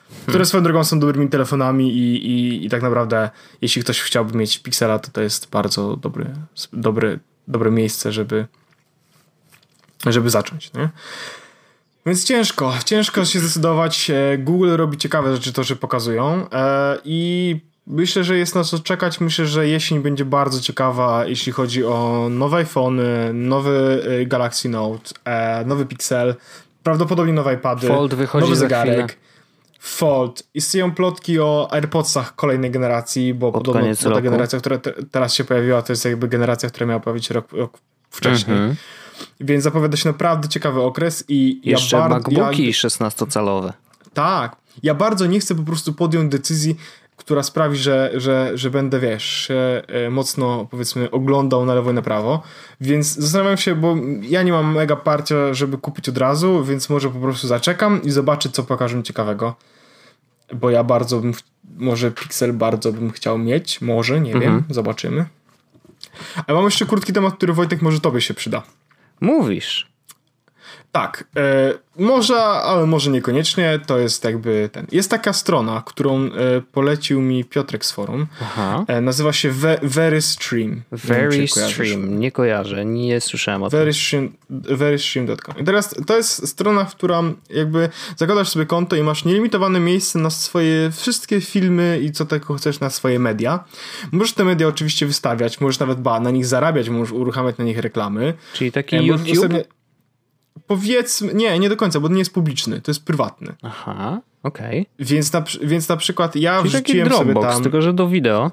Które 0.09 0.31
hmm. 0.31 0.45
swoją 0.45 0.63
drogą 0.63 0.83
są 0.83 0.99
dobrymi 0.99 1.29
telefonami 1.29 1.97
i, 1.97 2.27
i, 2.27 2.65
i 2.65 2.69
tak 2.69 2.81
naprawdę 2.81 3.29
jeśli 3.61 3.81
ktoś 3.81 4.01
chciałby 4.01 4.37
mieć 4.37 4.59
Pixela, 4.59 4.99
to 4.99 5.11
to 5.11 5.21
jest 5.21 5.49
bardzo 5.49 5.95
dobry, 5.95 6.35
dobry, 6.73 7.19
dobre 7.47 7.71
miejsce, 7.71 8.11
żeby 8.11 8.47
żeby 10.05 10.29
zacząć, 10.29 10.73
nie? 10.73 10.89
Więc 12.05 12.23
ciężko, 12.23 12.73
ciężko 12.85 13.25
się 13.25 13.39
zdecydować. 13.39 14.09
E, 14.09 14.37
Google 14.37 14.75
robi 14.75 14.97
ciekawe 14.97 15.35
rzeczy, 15.35 15.53
to, 15.53 15.63
że 15.63 15.75
pokazują 15.75 16.49
e, 16.51 16.97
i 17.05 17.59
myślę, 17.87 18.23
że 18.23 18.37
jest 18.37 18.55
na 18.55 18.63
co 18.63 18.79
czekać. 18.79 19.19
Myślę, 19.19 19.45
że 19.45 19.67
jesień 19.67 19.99
będzie 19.99 20.25
bardzo 20.25 20.61
ciekawa, 20.61 21.25
jeśli 21.25 21.51
chodzi 21.51 21.85
o 21.85 22.27
nowe 22.29 22.57
iPhony, 22.57 23.33
nowy 23.33 24.03
e, 24.21 24.25
Galaxy 24.25 24.69
Note, 24.69 25.13
nowy 25.65 25.85
Pixel, 25.85 26.35
prawdopodobnie 26.83 27.33
nowe 27.33 27.53
iPady, 27.53 27.87
Fold 27.87 28.13
wychodzi 28.13 28.43
nowy 28.43 28.55
zegarek. 28.55 29.17
Fold. 29.79 30.43
Istnieją 30.53 30.91
plotki 30.91 31.39
o 31.39 31.67
AirPodsach 31.71 32.35
kolejnej 32.35 32.71
generacji, 32.71 33.33
bo 33.33 33.51
Pod 33.51 33.65
podobno 33.65 33.95
ta 34.13 34.21
generacja, 34.21 34.59
która 34.59 34.77
te, 34.77 34.93
teraz 35.11 35.33
się 35.33 35.43
pojawiła, 35.43 35.81
to 35.81 35.93
jest 35.93 36.05
jakby 36.05 36.27
generacja, 36.27 36.69
która 36.69 36.85
miała 36.85 36.99
pojawić 36.99 37.29
rok, 37.29 37.51
rok 37.51 37.77
wcześniej. 38.09 38.57
Mhm. 38.57 38.75
Więc 39.39 39.63
zapowiada 39.63 39.97
się 39.97 40.09
naprawdę 40.09 40.47
ciekawy 40.47 40.81
okres 40.81 41.23
i 41.27 41.61
Jeszcze 41.63 41.97
ja. 41.97 42.09
MacBooki 42.09 42.65
ja... 42.65 42.71
16-calowe. 42.71 43.73
Tak. 44.13 44.55
Ja 44.83 44.93
bardzo 44.93 45.25
nie 45.25 45.39
chcę 45.39 45.55
po 45.55 45.63
prostu 45.63 45.93
podjąć 45.93 46.31
decyzji, 46.31 46.75
która 47.17 47.43
sprawi, 47.43 47.77
że, 47.77 48.11
że, 48.13 48.51
że 48.53 48.69
będę, 48.69 48.99
wiesz, 48.99 49.51
e, 49.87 50.09
mocno 50.09 50.67
powiedzmy 50.71 51.11
oglądał 51.11 51.65
na 51.65 51.73
lewo 51.73 51.91
i 51.91 51.93
na 51.93 52.01
prawo, 52.01 52.43
więc 52.81 53.15
zastanawiam 53.15 53.57
się, 53.57 53.75
bo 53.75 53.95
ja 54.21 54.43
nie 54.43 54.51
mam 54.51 54.73
mega 54.73 54.95
parcia, 54.95 55.53
żeby 55.53 55.77
kupić 55.77 56.09
od 56.09 56.17
razu, 56.17 56.63
więc 56.63 56.89
może 56.89 57.09
po 57.09 57.19
prostu 57.19 57.47
zaczekam 57.47 58.03
i 58.03 58.11
zobaczę, 58.11 58.49
co 58.49 58.63
pokażę 58.63 59.03
ciekawego, 59.03 59.55
bo 60.53 60.69
ja 60.69 60.83
bardzo 60.83 61.19
bym, 61.19 61.33
może 61.77 62.11
Pixel 62.11 62.53
bardzo 62.53 62.93
bym 62.93 63.11
chciał 63.11 63.37
mieć, 63.37 63.81
może, 63.81 64.21
nie 64.21 64.33
mhm. 64.33 64.53
wiem, 64.53 64.63
zobaczymy. 64.69 65.25
A 66.47 66.53
mam 66.53 66.65
jeszcze 66.65 66.85
krótki 66.85 67.13
temat, 67.13 67.33
który 67.33 67.53
Wojtek 67.53 67.81
może 67.81 67.99
tobie 67.99 68.21
się 68.21 68.33
przyda. 68.33 68.63
Mówisz. 69.21 69.94
Tak, 70.95 71.23
e, 71.37 71.73
może, 71.97 72.35
ale 72.39 72.85
może 72.85 73.11
niekoniecznie. 73.11 73.79
To 73.85 73.97
jest 73.99 74.23
jakby 74.23 74.69
ten. 74.71 74.87
Jest 74.91 75.09
taka 75.09 75.33
strona, 75.33 75.83
którą 75.85 76.25
e, 76.25 76.29
polecił 76.71 77.21
mi 77.21 77.45
Piotrek 77.45 77.85
z 77.85 77.91
forum. 77.91 78.27
Aha. 78.41 78.85
E, 78.87 79.01
nazywa 79.01 79.33
się 79.33 79.51
Ve 79.51 79.79
Very 79.83 80.21
Stream. 80.21 80.81
Very 80.91 81.47
Stream, 81.47 82.19
nie 82.19 82.31
kojarzę, 82.31 82.85
nie 82.85 83.21
słyszałem 83.21 83.63
o 83.63 83.69
Very 83.69 83.91
tym. 83.91 84.01
Stream, 84.01 84.31
verystream.com. 84.49 85.57
I 85.57 85.63
teraz 85.63 85.95
to 86.07 86.17
jest 86.17 86.47
strona, 86.47 86.85
w 86.85 86.95
która 86.95 87.23
jakby 87.49 87.89
zakładasz 88.15 88.49
sobie 88.49 88.65
konto 88.65 88.95
i 88.95 89.03
masz 89.03 89.25
nielimitowane 89.25 89.79
miejsce 89.79 90.19
na 90.19 90.29
swoje 90.29 90.91
wszystkie 90.91 91.41
filmy 91.41 91.99
i 92.03 92.11
co 92.11 92.25
tylko 92.25 92.53
chcesz 92.53 92.79
na 92.79 92.89
swoje 92.89 93.19
media. 93.19 93.63
Możesz 94.11 94.33
te 94.33 94.43
media 94.43 94.67
oczywiście 94.67 95.05
wystawiać, 95.05 95.61
możesz 95.61 95.79
nawet 95.79 96.01
ba, 96.01 96.19
na 96.19 96.31
nich 96.31 96.45
zarabiać, 96.45 96.89
możesz 96.89 97.11
uruchamiać 97.11 97.57
na 97.57 97.63
nich 97.65 97.77
reklamy. 97.77 98.33
Czyli 98.53 98.71
taki 98.71 98.95
e, 98.95 99.03
YouTube? 99.03 99.75
Powiedzmy, 100.67 101.33
nie, 101.33 101.59
nie 101.59 101.69
do 101.69 101.77
końca, 101.77 101.99
bo 101.99 102.07
nie 102.07 102.19
jest 102.19 102.33
publiczny, 102.33 102.81
to 102.81 102.91
jest 102.91 103.05
prywatny. 103.05 103.55
Aha, 103.61 104.21
okej. 104.43 104.81
Okay. 104.81 105.05
Więc, 105.05 105.33
na, 105.33 105.43
więc 105.63 105.89
na 105.89 105.97
przykład 105.97 106.35
ja 106.35 106.57
Czyli 106.57 106.69
wrzuciłem 106.69 107.07
taki 107.07 107.23
Dropbox, 107.23 107.45
sobie 107.45 107.53
tam... 107.53 107.63
tylko 107.63 107.81
że 107.81 107.93
do 107.93 108.07
wideo. 108.07 108.51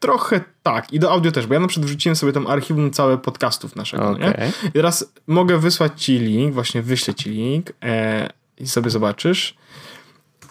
Trochę 0.00 0.40
tak 0.62 0.92
i 0.92 0.98
do 0.98 1.10
audio 1.10 1.32
też, 1.32 1.46
bo 1.46 1.54
ja 1.54 1.60
na 1.60 1.66
przykład 1.66 1.86
wrzuciłem 1.86 2.16
sobie 2.16 2.32
tam 2.32 2.46
archiwum 2.46 2.90
całe 2.90 3.18
podcastów 3.18 3.76
naszego, 3.76 4.10
okay. 4.10 4.20
nie? 4.20 4.68
I 4.68 4.72
teraz 4.72 5.12
mogę 5.26 5.58
wysłać 5.58 6.02
ci 6.02 6.18
link, 6.18 6.54
właśnie 6.54 6.82
wyślę 6.82 7.14
ci 7.14 7.30
link 7.30 7.72
e, 7.82 8.28
i 8.58 8.66
sobie 8.66 8.90
zobaczysz. 8.90 9.54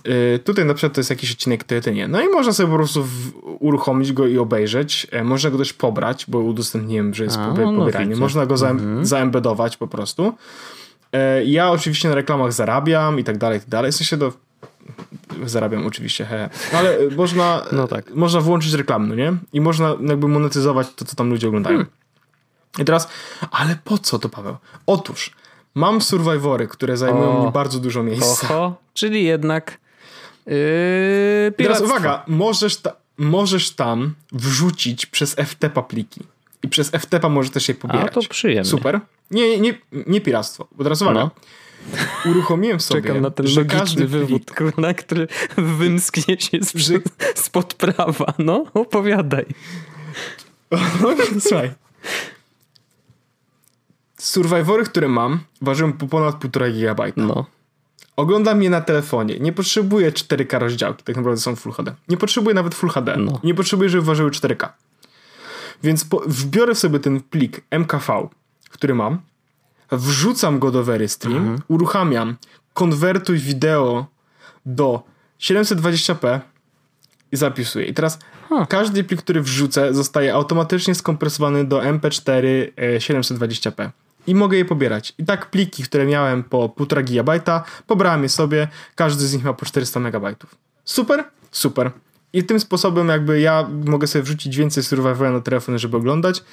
Y, 0.08 0.39
tutaj 0.39 0.66
na 0.66 0.74
przykład 0.74 0.93
to 0.93 0.99
jest 0.99 1.10
jakiś 1.10 1.32
odcinek, 1.32 1.64
ty, 1.64 1.82
ty 1.82 1.91
nie. 1.93 2.08
No 2.08 2.22
i 2.22 2.28
można 2.30 2.54
sobie 2.54 2.70
po 2.70 2.76
prostu 2.76 3.08
uruchomić 3.60 4.14
go 4.14 4.28
i 4.28 4.38
obejrzeć. 4.38 5.08
E, 5.12 5.24
można 5.24 5.49
go 5.49 5.58
też 5.58 5.74
pobrać, 5.74 6.26
bo 6.28 6.39
udostępniłem, 6.39 7.14
że 7.14 7.24
jest 7.24 7.38
A, 7.38 7.49
pobi- 7.51 7.72
no 7.74 7.80
pobieranie. 7.80 8.08
widzę. 8.10 8.22
można 8.22 8.45
go 8.45 8.58
za, 8.58 8.70
Mhm. 8.70 9.06
zaembedować 9.06 9.78
po 9.78 9.88
prostu. 9.88 10.34
E, 11.14 11.45
ja 11.45 11.72
oczywiście 11.72 12.10
na 12.10 12.16
reklamach 12.16 12.54
zarabiam 12.54 13.20
i 13.20 13.24
tak 13.24 13.38
dalej, 13.38 13.58
i 13.58 13.62
tak 13.62 13.70
dalej. 13.70 13.91
W 13.91 13.95
sensie 13.95 14.18
do... 14.18 14.34
Zarabiam 15.45 15.86
oczywiście, 15.88 16.26
he. 16.26 16.49
No 16.74 16.80
ale 16.80 16.99
y, 16.99 17.12
można, 17.16 17.64
No 17.72 17.88
tak. 17.88 18.16
można 18.16 18.41
włączyć 18.41 18.74
reklamy, 18.74 19.08
no 19.08 19.16
nie? 19.16 19.34
I 19.54 19.62
można 19.62 19.95
jakby 20.08 20.28
monetyzować 20.28 20.88
to, 20.95 21.06
co 21.06 21.16
tam 21.16 21.30
ludzie 21.30 21.47
oglądają. 21.47 21.76
Hmm. 21.78 21.93
I 22.80 22.86
teraz, 22.86 23.08
ale 23.51 23.78
po 23.84 23.97
co 23.97 24.20
to, 24.20 24.30
Paweł? 24.30 24.56
Otóż, 24.86 25.32
mam 25.76 26.01
survivory, 26.01 26.68
które 26.68 26.97
zajmują 26.97 27.38
O. 27.41 27.45
mi 27.45 27.51
bardzo 27.51 27.80
dużo 27.80 28.04
miejsca. 28.04 28.47
Oho, 28.56 28.76
czyli 28.93 29.24
jednak 29.24 29.78
yy, 30.46 30.54
I 31.58 31.64
teraz 31.64 31.82
uwaga, 31.82 32.24
możesz, 32.28 32.78
ta, 32.78 32.96
możesz 33.18 33.72
tam 33.72 34.14
wrzucić 34.32 35.06
przez 35.06 35.36
FTP 35.36 35.84
pliki. 35.84 36.22
I 36.64 36.68
przez 36.68 36.89
FTP 36.89 37.30
możesz 37.30 37.52
też 37.52 37.70
je 37.70 37.76
pobierać. 37.76 38.08
A, 38.08 38.10
to 38.10 38.22
przyjemnie. 38.30 38.70
Super. 38.70 39.00
Nie, 39.32 39.50
nie, 39.50 39.60
nie, 39.60 39.74
nie 40.08 40.22
piractwo. 40.22 40.68
Bo 40.72 40.84
teraz 40.84 41.02
uwaga. 41.02 41.20
No. 41.20 41.32
Uruchomiłem 42.32 42.80
sobie, 42.80 43.02
Czekam 43.02 43.22
na 43.22 43.32
ten 43.32 43.48
że 43.48 43.62
logiczny 43.62 43.80
każdy 43.80 44.08
wywód, 44.08 44.46
plik, 44.46 44.58
kurna, 44.58 44.94
który 44.94 45.28
wymsknie 45.58 46.38
się 46.39 46.58
z, 46.62 46.74
spod 47.36 47.74
prawa. 47.74 48.34
No, 48.39 48.66
opowiadaj. 48.74 49.46
Słuchaj. 51.48 51.72
Survivory, 54.18 54.84
które 54.84 55.08
mam, 55.08 55.39
ważyły 55.62 55.94
po 55.94 56.08
ponad 56.08 56.36
1,5 56.36 56.74
GB. 56.80 57.12
No. 57.16 57.46
Oglądam 58.16 58.64
je 58.64 58.70
na 58.70 58.82
telefonie. 58.82 59.39
Nie 59.39 59.53
potrzebuję 59.53 60.11
4K 60.11 60.59
rozdziałki, 60.59 61.03
tak 61.03 61.16
naprawdę 61.16 61.41
są 61.41 61.55
Full 61.55 61.72
HD. 61.74 61.95
Nie 62.09 62.18
potrzebuję 62.18 62.53
nawet 62.55 62.76
Full 62.76 62.89
HD. 62.89 63.18
No. 63.18 63.39
Nie 63.43 63.53
potrzebuję, 63.55 63.89
żeby 63.89 64.03
ważyły 64.03 64.30
4K. 64.32 64.70
Więc 65.84 66.05
po, 66.05 66.20
wbiorę 66.28 66.76
sobie 66.76 66.99
ten 66.99 67.22
plik 67.22 67.61
MKV, 67.72 68.28
który 68.70 68.95
mam, 68.95 69.20
wrzucam 69.91 70.59
go 70.59 70.72
do 70.72 70.84
Verystream, 70.84 71.38
Mhm. 71.38 71.61
uruchamiam, 71.68 72.36
konwertuj 72.74 73.38
wideo 73.39 74.05
do 74.66 75.03
720p 75.39 76.39
i 77.32 77.38
zapisuję. 77.38 77.86
I 77.86 77.93
teraz 77.93 78.20
Huh. 78.49 78.68
każdy 78.70 79.03
plik, 79.03 79.22
który 79.22 79.41
wrzucę, 79.41 79.93
zostaje 79.93 80.34
automatycznie 80.34 80.95
skompresowany 80.95 81.66
do 81.66 81.80
MP4 81.82 82.72
e, 82.76 82.99
720p. 82.99 83.89
I 84.28 84.36
mogę 84.36 84.58
je 84.58 84.66
pobierać. 84.66 85.14
I 85.18 85.26
tak 85.26 85.50
pliki, 85.50 85.84
które 85.84 86.06
miałem 86.06 86.44
po 86.44 86.70
1,5 86.70 87.04
GB, 87.04 87.42
pobrałem 87.88 88.24
je 88.24 88.30
sobie. 88.30 88.68
Każdy 88.96 89.28
z 89.28 89.34
nich 89.34 89.44
ma 89.44 89.54
po 89.54 89.66
400 89.66 90.00
MB. 90.00 90.36
Super? 90.86 91.24
Super. 91.52 91.92
I 92.34 92.44
tym 92.44 92.60
sposobem 92.60 93.08
jakby 93.08 93.40
ja 93.40 93.70
mogę 93.86 94.08
sobie 94.08 94.24
wrzucić 94.24 94.58
więcej 94.58 94.84
Survivora 94.84 95.32
na 95.32 95.42
telefon, 95.42 95.80
żeby 95.80 95.98
oglądać 95.98 96.44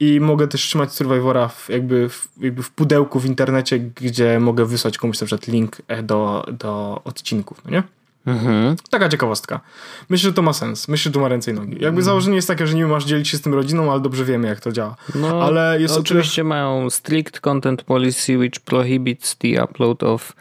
i 0.00 0.20
mogę 0.20 0.48
też 0.48 0.60
trzymać 0.62 0.92
Survivora 0.92 1.48
w, 1.48 1.68
jakby, 1.68 2.08
w, 2.08 2.28
jakby 2.40 2.62
w 2.62 2.70
pudełku 2.70 3.20
w 3.20 3.26
internecie, 3.26 3.78
gdzie 3.78 4.40
mogę 4.40 4.64
wysłać 4.64 4.98
komuś 4.98 5.20
na 5.20 5.26
przykład 5.26 5.48
link 5.48 5.76
e, 5.88 6.02
do, 6.02 6.46
do 6.52 7.00
odcinków, 7.04 7.64
no 7.64 7.70
nie? 7.70 7.82
Mhm. 8.28 8.76
Taka 8.90 9.08
ciekawostka. 9.08 9.60
Myślę, 10.08 10.28
że 10.30 10.34
to 10.34 10.42
ma 10.42 10.52
sens. 10.52 10.88
Myślę, 10.88 11.08
że 11.08 11.12
to 11.14 11.20
ma 11.20 11.28
ręce 11.28 11.50
i 11.50 11.54
nogi. 11.54 11.76
Jakby 11.80 12.02
założenie 12.02 12.36
jest 12.36 12.48
takie, 12.48 12.66
że 12.66 12.74
nie 12.74 12.86
masz 12.86 13.04
dzielić 13.04 13.28
się 13.28 13.36
z 13.36 13.40
tym 13.40 13.54
rodziną, 13.54 13.92
ale 13.92 14.00
dobrze 14.00 14.24
wiemy, 14.24 14.48
jak 14.48 14.60
to 14.60 14.72
działa. 14.72 14.96
No, 15.14 15.42
Ale 15.42 15.80
jest 15.80 15.92
o 15.92 15.94
tyle- 15.94 16.00
oczywiście 16.02 16.44
mają 16.44 16.90
strict 16.90 17.40
content 17.40 17.82
policy 17.82 18.38
which 18.38 18.60
prohibits 18.64 19.36
the 19.36 19.64
upload 19.64 20.02
of 20.02 20.32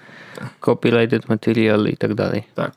copyrighted 0.62 1.30
material 1.30 1.88
i 1.88 1.98
tak 1.98 2.14
dalej. 2.14 2.44
Tak. 2.56 2.72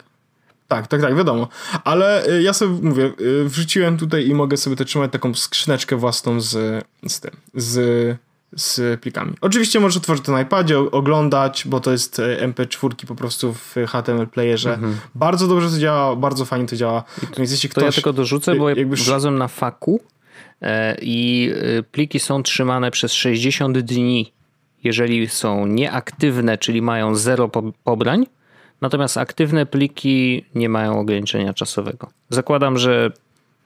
Tak, 0.69 0.87
tak, 0.87 1.01
tak, 1.01 1.17
wiadomo. 1.17 1.49
Ale 1.85 2.27
y, 2.29 2.43
ja 2.43 2.53
sobie 2.53 2.89
mówię, 2.89 3.13
y, 3.21 3.45
wrzuciłem 3.45 3.99
tutaj 3.99 4.27
i 4.29 4.35
mogę 4.35 4.57
sobie 4.57 4.77
to 4.77 4.85
trzymać 4.85 5.13
taką 5.13 5.35
skrzyneczkę 5.35 5.97
własną 5.97 6.41
z, 6.41 6.85
z 7.09 7.21
tym, 7.21 7.31
z, 7.55 8.17
z 8.57 9.01
plikami. 9.01 9.33
Oczywiście 9.41 9.81
możesz 9.81 9.97
otworzyć 9.97 10.25
to 10.25 10.33
na 10.33 10.41
iPadzie, 10.41 10.79
oglądać, 10.79 11.63
bo 11.67 11.81
to 11.81 11.93
jest 11.93 12.19
y, 12.19 12.23
MP4 12.55 13.07
po 13.07 13.15
prostu 13.15 13.53
w 13.53 13.75
HTML 13.89 14.27
playerze. 14.29 14.79
Bardzo 15.15 15.47
dobrze 15.49 15.71
to 15.71 15.79
działa, 15.79 16.17
bardzo 16.17 16.45
fajnie 16.45 16.67
to 16.67 16.77
działa. 16.77 17.05
Więc 17.37 17.51
jeśli 17.51 17.69
To 17.69 17.73
ktoś... 17.73 17.85
ja 17.85 17.93
tylko 17.93 18.13
dorzucę, 18.13 18.55
bo 18.55 18.71
ja 18.71 18.77
jakby 18.77 18.97
wlazłem 18.97 19.39
na 19.39 19.49
faku 19.49 20.01
e, 20.63 20.97
i 21.03 21.51
e, 21.79 21.83
pliki 21.83 22.21
są 22.21 22.43
trzymane 22.43 22.91
przez 22.91 23.13
60 23.13 23.79
dni, 23.79 24.33
jeżeli 24.85 25.29
są 25.29 25.67
nieaktywne, 25.67 26.59
czyli 26.59 26.83
mają 26.83 27.15
zero 27.15 27.49
po- 27.49 27.73
pobrań, 27.85 28.27
natomiast 28.81 29.17
aktywne 29.17 29.67
pliki 29.67 30.45
nie 30.55 30.69
mają 30.69 31.01
ograniczenia 31.01 31.55
czasowego. 31.55 32.11
Zakładam, 32.29 32.79
że 32.79 33.11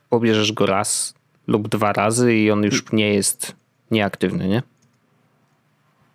pobierzesz 0.09 0.53
go 0.53 0.67
raz 0.67 1.15
lub 1.47 1.69
dwa 1.69 1.93
razy 1.93 2.35
i 2.37 2.51
on 2.51 2.63
już 2.63 2.93
nie 2.93 3.15
jest 3.15 3.57
nieaktywny, 3.91 4.49
nie? 4.49 4.63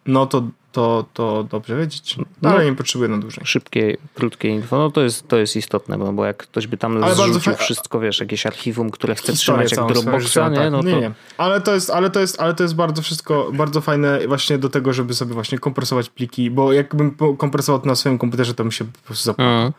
No 0.10 0.26
to, 0.26 0.44
to, 0.72 1.06
to 1.14 1.44
dobrze 1.44 1.78
wiedzieć. 1.78 2.18
No. 2.42 2.50
Ale 2.50 2.66
nie 2.66 2.76
potrzebuję 2.76 3.10
na 3.10 3.18
dłużej. 3.18 3.44
Szybkie, 3.46 3.98
krótkie 4.16 4.50
info, 4.50 4.78
no 4.78 4.92
to 4.92 5.02
jest, 5.02 5.28
to 5.28 5.38
jest 5.38 5.56
istotne, 5.56 5.98
bo, 5.98 6.14
bo 6.14 6.26
jak 6.26 6.38
ktoś 6.38 6.68
by 6.68 6.78
tam 6.78 7.04
Ale 7.04 7.16
zrzucił 7.16 7.56
wszystko, 7.56 8.00
wiesz, 8.00 8.20
jakieś 8.20 8.46
archiwum, 8.46 8.90
które 8.90 9.16
chce 9.16 9.32
Historię 9.32 9.66
trzymać 9.68 9.90
jak 9.92 10.04
Dropboxa, 10.04 10.50
nie? 10.50 10.56
tak. 10.56 10.72
No 10.72 10.84
to... 10.84 10.90
nie, 10.90 11.02
nie. 11.02 11.12
Ale 11.38 11.62
to 11.62 11.74
jest, 11.74 11.90
ale 11.90 12.10
to 12.10 12.20
jest, 12.20 12.42
ale 12.42 12.54
to 12.54 12.64
jest 12.64 12.76
bardzo 12.76 13.02
wszystko, 13.02 13.52
bardzo 13.54 13.82
fajne 13.82 14.28
właśnie 14.28 14.58
do 14.58 14.70
tego, 14.70 14.94
żeby 14.94 15.14
sobie 15.14 15.34
właśnie 15.34 15.60
kompresować 15.60 16.10
pliki, 16.10 16.52
bo 16.52 16.74
jakbym 16.74 17.16
kompresował 17.38 17.82
to 17.82 17.88
na 17.88 17.96
swoim 17.96 18.18
komputerze, 18.18 18.54
to 18.54 18.64
bym 18.64 18.72
się 18.72 18.86
po 18.86 19.00
prostu 19.06 19.26
zapomniał. 19.26 19.54
Mhm. 19.54 19.74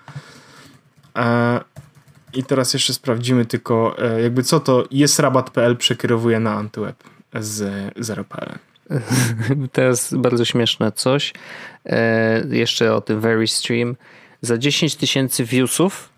E, 1.16 1.60
I 2.34 2.44
teraz 2.44 2.74
jeszcze 2.74 2.94
sprawdzimy 2.94 3.46
tylko, 3.46 3.98
e, 3.98 4.22
jakby 4.22 4.42
co 4.42 4.60
to 4.60 4.84
jest 4.90 5.18
rabat.pl 5.18 5.76
przekierowuje 5.76 6.40
na 6.40 6.54
antyweb 6.54 7.04
z 7.34 7.60
0.pl. 7.94 8.69
To 9.72 9.82
jest 9.82 10.16
bardzo 10.16 10.44
śmieszne 10.44 10.92
coś. 10.92 11.32
E, 11.86 12.42
jeszcze 12.50 12.94
o 12.94 13.00
tym 13.00 13.20
Very 13.20 13.46
Stream. 13.46 13.96
Za 14.40 14.58
10 14.58 14.96
tysięcy 14.96 15.44
viewsów, 15.44 16.08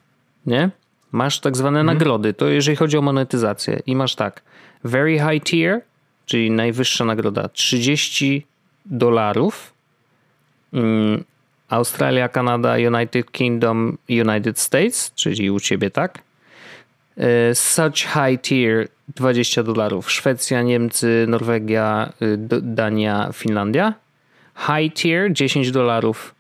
nie? 0.47 0.71
Masz 1.13 1.41
tak 1.41 1.57
zwane 1.57 1.81
Mhm. 1.81 1.99
nagrody. 1.99 2.35
To 2.35 2.49
jeżeli 2.49 2.77
chodzi 2.77 2.97
o 2.99 3.03
monetyzację. 3.03 3.81
I 3.87 3.97
masz 3.97 4.15
tak. 4.15 4.43
Very 4.85 5.19
High 5.19 5.45
Tier, 5.45 5.81
czyli 6.27 6.51
najwyższa 6.51 7.05
nagroda, 7.05 7.49
30 7.49 8.47
dolarów. 8.87 9.73
Mm, 10.73 11.25
Australia, 11.69 12.29
Kanada, 12.29 12.75
United 12.77 13.33
Kingdom, 13.33 13.99
United 14.09 14.59
States, 14.59 15.13
czyli 15.15 15.51
u 15.51 15.61
ciebie 15.61 15.91
tak. 15.91 16.19
E, 17.17 17.55
Such 17.55 17.97
high 17.97 18.41
tier 18.43 18.89
20 19.17 19.63
dolarów. 19.63 20.11
Szwecja, 20.11 20.63
Niemcy, 20.63 21.25
Norwegia, 21.29 22.13
y, 22.23 22.37
Dania, 22.63 23.31
Finlandia. 23.33 23.95
High 24.57 24.93
tier 24.95 25.33
10 25.33 25.71
dolarów. 25.71 26.35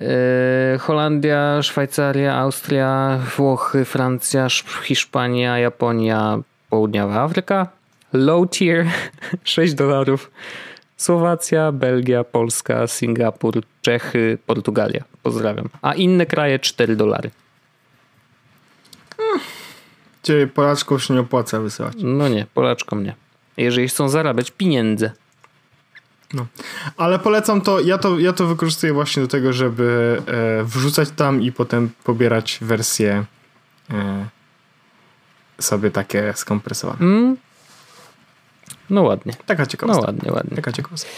E, 0.00 0.78
Holandia, 0.78 1.62
Szwajcaria, 1.62 2.34
Austria, 2.34 3.18
Włochy, 3.36 3.84
Francja, 3.84 4.44
Sz- 4.46 4.82
Hiszpania, 4.84 5.58
Japonia, 5.58 6.38
Południowa 6.70 7.22
Afryka. 7.22 7.66
Low 8.12 8.50
tier 8.50 8.86
6 9.44 9.74
dolarów. 9.74 10.30
Słowacja, 10.96 11.72
Belgia, 11.72 12.24
Polska, 12.24 12.86
Singapur, 12.86 13.54
Czechy, 13.82 14.38
Portugalia. 14.46 15.04
Pozdrawiam. 15.22 15.68
A 15.82 15.94
inne 15.94 16.26
kraje 16.26 16.58
4 16.58 16.96
dolary. 16.96 17.30
Ciebie 20.28 20.46
Polaczków 20.46 21.04
się 21.04 21.14
nie 21.14 21.20
opłaca 21.20 21.60
wysyłać. 21.60 21.94
No 21.98 22.28
nie, 22.28 22.46
Polaczkom 22.54 23.04
nie. 23.04 23.14
Jeżeli 23.56 23.88
chcą 23.88 24.08
zarabiać 24.08 24.50
pieniądze. 24.50 25.10
No. 26.34 26.46
Ale 26.96 27.18
polecam 27.18 27.60
to 27.60 27.80
ja, 27.80 27.98
to, 27.98 28.18
ja 28.18 28.32
to 28.32 28.46
wykorzystuję 28.46 28.92
właśnie 28.92 29.22
do 29.22 29.28
tego, 29.28 29.52
żeby 29.52 30.22
e, 30.60 30.64
wrzucać 30.64 31.10
tam 31.16 31.42
i 31.42 31.52
potem 31.52 31.90
pobierać 32.04 32.58
wersje 32.62 33.24
e, 33.90 34.26
sobie 35.60 35.90
takie 35.90 36.32
skompresowane. 36.36 36.98
Mm? 37.00 37.36
No 38.90 39.02
ładnie. 39.02 39.32
Taka 39.46 39.62
No 39.62 39.66
ciekawostka. 39.66 40.06
ładnie, 40.06 40.32
ładnie. 40.32 40.56
Taka 40.56 40.72
ciekawostka. 40.72 41.10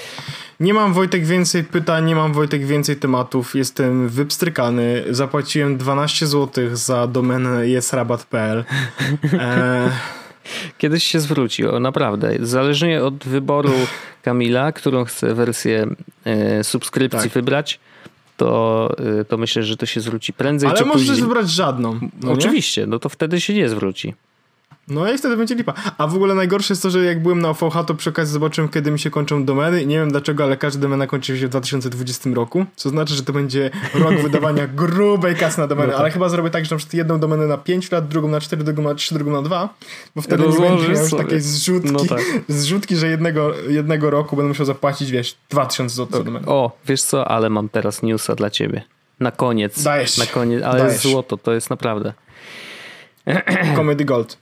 Nie 0.61 0.75
mam 0.75 0.93
Wojtek 0.93 1.27
więcej 1.27 1.65
pytań, 1.65 2.05
nie 2.07 2.15
mam 2.17 2.33
Wojtek 2.33 2.67
więcej 2.67 2.97
tematów. 2.97 3.55
Jestem 3.55 4.09
wypstrykany. 4.09 5.05
Zapłaciłem 5.11 5.77
12 5.77 6.27
zł 6.27 6.65
za 6.73 7.07
domenę 7.07 7.69
jesrabat.pl. 7.69 8.65
E, 9.33 9.91
Kiedyś 10.79 11.05
się 11.05 11.21
zwróci, 11.21 11.67
o 11.67 11.81
naprawdę. 11.81 12.33
Zależnie 12.41 13.03
od 13.03 13.25
wyboru 13.25 13.73
Kamila, 14.23 14.73
którą 14.73 15.05
chce 15.05 15.35
wersję 15.35 15.87
e, 16.25 16.65
subskrypcji 16.65 17.23
Tak. 17.23 17.33
wybrać, 17.33 17.81
to, 18.37 18.91
e, 19.21 19.25
to 19.25 19.37
myślę, 19.39 19.63
że 19.63 19.77
to 19.77 19.87
się 19.87 20.01
zwróci 20.01 20.33
prędzej 20.33 20.71
ale 20.71 20.79
czy 20.79 20.85
możesz 20.85 21.09
później. 21.09 21.23
wybrać 21.29 21.51
żadną. 21.51 21.93
No 22.23 22.29
nie? 22.29 22.33
Oczywiście, 22.33 22.87
no 22.87 22.99
to 22.99 23.09
wtedy 23.09 23.41
się 23.41 23.55
nie 23.55 23.69
zwróci. 23.69 24.15
No 24.91 25.13
i 25.13 25.19
wtedy 25.19 25.37
będzie 25.37 25.55
lipa. 25.55 25.75
A 25.99 26.07
w 26.07 26.15
ogóle 26.15 26.35
najgorsze 26.35 26.73
jest 26.73 26.83
to, 26.83 26.91
że 26.91 27.05
jak 27.05 27.23
byłem 27.23 27.41
na 27.41 27.51
OVH, 27.51 27.87
to 27.87 27.95
przy 27.95 28.11
okazji 28.11 28.33
zobaczyłem, 28.33 28.69
kiedy 28.69 28.91
mi 28.91 28.99
się 28.99 29.11
kończą 29.11 29.45
domeny 29.45 29.83
i 29.83 29.87
nie 29.87 29.99
wiem 29.99 30.11
dlaczego, 30.11 30.45
ale 30.45 30.57
każda 30.57 30.81
domena 30.81 31.07
kończy 31.07 31.39
się 31.39 31.47
w 31.47 31.51
2020 31.51 32.31
roku, 32.35 32.67
co 32.77 32.89
znaczy, 32.89 33.15
że 33.15 33.23
to 33.23 33.33
będzie 33.33 33.71
rok 33.95 34.15
wydawania 34.15 34.67
grubej 34.83 35.37
kasy 35.37 35.61
na 35.61 35.67
domenę, 35.67 35.87
no 35.87 35.93
tak. 35.93 36.01
ale 36.01 36.11
chyba 36.11 36.29
zrobię 36.29 36.51
tak, 36.51 36.65
że 36.65 36.75
na 36.75 36.79
przykład 36.79 36.95
jedną 36.95 37.21
domenę 37.21 37.47
na 37.47 37.59
5 37.59 37.93
lat, 37.93 38.09
drugą 38.09 38.29
na 38.29 38.41
4, 38.41 38.65
drugą 38.65 38.83
na 38.83 38.95
3, 38.95 39.15
drugą 39.15 39.33
na 39.33 39.43
2, 39.43 39.69
bo 40.17 40.23
wtedy 40.23 40.43
nie 40.43 40.49
będzie 40.49 40.89
miał 40.89 41.03
już 41.03 41.11
takiej 41.11 41.41
zrzutki, 41.41 41.93
no 41.93 42.05
tak. 42.05 42.21
zrzutki, 42.49 42.97
że 42.97 43.09
jednego, 43.09 43.53
jednego 43.69 44.11
roku 44.11 44.37
będę 44.37 44.49
musiał 44.49 44.67
zapłacić, 44.67 45.11
wiesz, 45.11 45.37
2000 45.51 45.97
zł 45.97 46.19
za 46.19 46.25
domenę. 46.25 46.47
O, 46.47 46.71
wiesz 46.87 47.03
co, 47.03 47.29
ale 47.29 47.51
mam 47.51 47.69
teraz 47.69 48.03
newsa 48.03 48.35
dla 48.35 48.51
ciebie. 48.51 48.83
Na 49.21 49.31
koniec. 49.31 49.83
Dajesz. 49.83 50.19
Na 50.19 50.27
koniec, 50.27 50.63
ale 50.63 50.85
Dajesz. 50.85 51.03
złoto, 51.03 51.37
to 51.37 51.53
jest 51.53 51.71
naprawdę. 51.71 52.13
Comedy 53.77 54.05
Gold. 54.05 54.39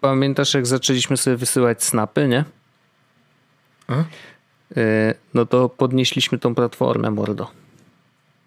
Pamiętasz, 0.00 0.54
jak 0.54 0.66
zaczęliśmy 0.66 1.16
sobie 1.16 1.36
wysyłać 1.36 1.84
snapy, 1.84 2.28
nie? 2.28 2.44
A? 3.88 3.94
E, 4.76 5.14
no 5.34 5.46
to 5.46 5.68
podnieśliśmy 5.68 6.38
tą 6.38 6.54
platformę, 6.54 7.10
mordo. 7.10 7.50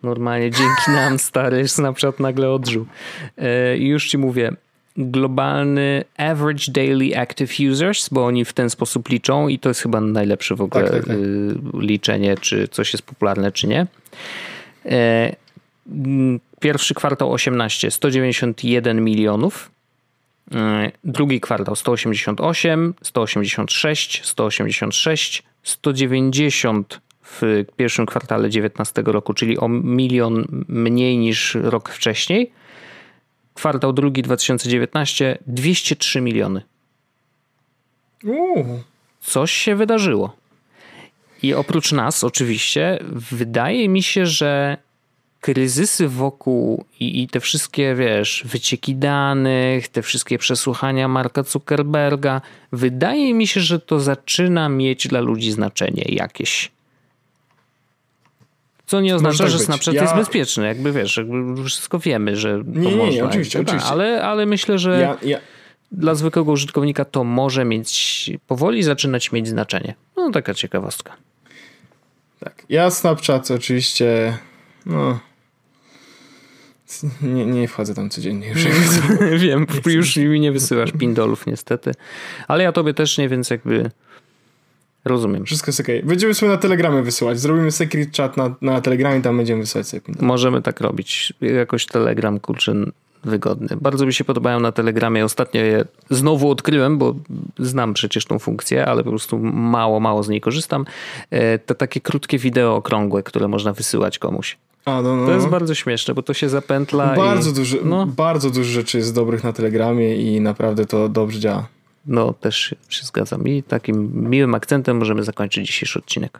Normalnie 0.03 0.51
dzięki 0.51 0.91
nam, 0.91 1.19
stary 1.29 1.67
Snapchat 1.67 2.19
nagle 2.19 2.51
odżył. 2.51 2.85
E, 3.37 3.77
I 3.77 3.87
już 3.87 4.07
ci 4.07 4.17
mówię, 4.17 4.51
globalny 4.97 6.03
average 6.17 6.71
daily 6.71 7.17
active 7.17 7.59
users, 7.71 8.09
bo 8.09 8.25
oni 8.25 8.45
w 8.45 8.53
ten 8.53 8.69
sposób 8.69 9.09
liczą 9.09 9.47
i 9.47 9.59
to 9.59 9.69
jest 9.69 9.81
chyba 9.81 10.01
najlepsze 10.01 10.55
w 10.55 10.61
ogóle 10.61 10.83
tak, 10.83 10.93
tak, 10.93 11.05
tak. 11.05 11.15
Y, 11.17 11.55
liczenie, 11.73 12.37
czy 12.37 12.67
coś 12.67 12.93
jest 12.93 13.05
popularne, 13.05 13.51
czy 13.51 13.67
nie. 13.67 13.87
E, 14.85 15.35
pierwszy 16.59 16.93
kwartał 16.93 17.33
18, 17.33 17.91
191 17.91 19.03
milionów. 19.03 19.71
E, 20.55 20.91
drugi 21.03 21.41
kwartał 21.41 21.75
188, 21.75 22.93
186, 23.01 24.21
186, 24.25 25.43
190 25.63 27.01
w 27.23 27.65
pierwszym 27.77 28.05
kwartale 28.05 28.49
2019 28.49 29.03
roku, 29.05 29.33
czyli 29.33 29.57
o 29.57 29.67
milion 29.69 30.65
mniej 30.67 31.17
niż 31.17 31.55
rok 31.55 31.89
wcześniej. 31.89 32.51
Kwartał 33.53 33.93
drugi 33.93 34.21
2019 34.21 35.37
203 35.47 36.21
miliony. 36.21 36.61
Coś 39.21 39.51
się 39.51 39.75
wydarzyło. 39.75 40.35
I 41.43 41.53
oprócz 41.53 41.91
nas, 41.91 42.23
oczywiście, 42.23 42.99
wydaje 43.31 43.89
mi 43.89 44.03
się, 44.03 44.25
że 44.25 44.77
kryzysy 45.53 46.07
wokół 46.07 46.85
i, 46.99 47.23
i, 47.23 47.27
te 47.27 47.39
wszystkie, 47.39 47.95
wiesz, 47.95 48.43
wycieki 48.45 48.95
danych, 48.95 49.87
te 49.87 50.01
wszystkie 50.01 50.37
przesłuchania 50.37 51.07
Marka 51.07 51.43
Zuckerberga, 51.43 52.41
wydaje 52.71 53.33
mi 53.33 53.47
się, 53.47 53.61
że 53.61 53.79
to 53.79 53.99
zaczyna 53.99 54.69
mieć 54.69 55.07
dla 55.07 55.19
ludzi 55.19 55.51
znaczenie 55.51 56.03
jakieś. 56.07 56.71
Co 58.85 59.01
nie 59.01 59.15
oznacza, 59.15 59.43
tak 59.43 59.51
że 59.51 59.59
Snapchat 59.59 59.93
ja... 59.93 60.01
jest 60.01 60.15
bezpieczny. 60.15 60.67
Jakby 60.67 60.91
wiesz, 60.91 61.17
jakby 61.17 61.63
wszystko 61.63 61.99
wiemy, 61.99 62.35
że 62.35 62.63
to 62.63 62.79
nie, 62.79 62.95
można. 62.95 63.13
Nie, 63.13 63.25
oczywiście, 63.25 63.59
tak, 63.59 63.67
oczywiście. 63.67 63.91
Ale, 63.91 64.23
ale 64.23 64.45
myślę, 64.45 64.77
że 64.77 64.99
ja, 65.01 65.17
ja... 65.29 65.39
dla 65.91 66.15
zwykłego 66.15 66.51
użytkownika 66.51 67.05
to 67.05 67.23
może 67.23 67.65
mieć, 67.65 68.31
powoli 68.47 68.83
zaczynać 68.83 69.31
mieć 69.31 69.47
znaczenie. 69.47 69.95
No 70.17 70.31
taka 70.31 70.53
ciekawostka. 70.53 71.15
Tak. 72.39 72.65
Ja 72.69 72.89
Snapchat 72.91 73.51
oczywiście, 73.51 74.37
no 74.85 75.19
nie, 77.21 77.45
nie 77.45 77.67
wchodzę 77.67 77.95
tam 77.95 78.09
codziennie 78.09 78.49
już. 78.49 78.65
Wiem, 79.43 79.67
już 79.85 80.15
mi 80.15 80.39
nie 80.39 80.51
wysyłasz 80.51 80.91
pindolów 80.91 81.45
niestety. 81.45 81.91
Ale 82.47 82.63
ja 82.63 82.71
tobie 82.71 82.93
też 82.93 83.17
nie, 83.17 83.29
więc 83.29 83.49
jakby 83.49 83.91
rozumiem. 85.05 85.45
Wszystko 85.45 85.69
jest 85.69 85.79
okej. 85.79 85.97
Okay. 85.97 86.09
Będziemy 86.09 86.33
sobie 86.33 86.51
na 86.51 86.57
Telegramie 86.57 87.01
wysyłać. 87.01 87.39
Zrobimy 87.39 87.71
secret 87.71 88.17
chat 88.17 88.37
na, 88.37 88.55
na 88.61 88.81
Telegramie, 88.81 89.21
tam 89.21 89.37
będziemy 89.37 89.61
wysyłać 89.61 89.87
sobie. 89.87 90.01
Możemy 90.19 90.61
tak 90.61 90.81
robić. 90.81 91.33
Jakoś 91.41 91.85
Telegram, 91.85 92.39
kurczę, 92.39 92.73
wygodny. 93.23 93.67
Bardzo 93.81 94.05
mi 94.05 94.13
się 94.13 94.23
podobają 94.23 94.59
na 94.59 94.71
Telegramie. 94.71 95.25
Ostatnio 95.25 95.61
je 95.61 95.85
znowu 96.09 96.49
odkryłem, 96.49 96.97
bo 96.97 97.15
znam 97.59 97.93
przecież 97.93 98.25
tą 98.25 98.39
funkcję, 98.39 98.85
ale 98.85 99.03
po 99.03 99.09
prostu 99.09 99.39
mało, 99.53 99.99
mało 99.99 100.23
z 100.23 100.29
niej 100.29 100.41
korzystam. 100.41 100.85
E, 101.29 101.59
te 101.59 101.75
takie 101.75 102.01
krótkie 102.01 102.37
wideo 102.37 102.75
okrągłe, 102.75 103.23
które 103.23 103.47
można 103.47 103.73
wysyłać 103.73 104.19
komuś. 104.19 104.57
A, 104.87 105.01
no, 105.01 105.15
no. 105.15 105.25
To 105.25 105.31
jest 105.31 105.45
no. 105.45 105.51
bardzo 105.51 105.75
śmieszne, 105.75 106.13
bo 106.13 106.23
to 106.23 106.33
się 106.33 106.49
zapętla. 106.49 107.15
Bardzo, 107.15 107.49
i... 107.49 107.53
dużo, 107.53 107.77
no. 107.83 108.05
bardzo 108.05 108.49
dużo 108.49 108.71
rzeczy 108.71 108.97
jest 108.97 109.15
dobrych 109.15 109.43
na 109.43 109.53
Telegramie 109.53 110.15
i 110.15 110.41
naprawdę 110.41 110.85
to 110.85 111.09
dobrze 111.09 111.39
działa. 111.39 111.67
No, 112.05 112.33
też 112.33 112.75
się 112.89 113.05
zgadzam. 113.05 113.47
I 113.47 113.63
takim 113.63 114.29
miłym 114.29 114.55
akcentem 114.55 114.97
możemy 114.97 115.23
zakończyć 115.23 115.67
dzisiejszy 115.67 115.99
odcinek. 115.99 116.39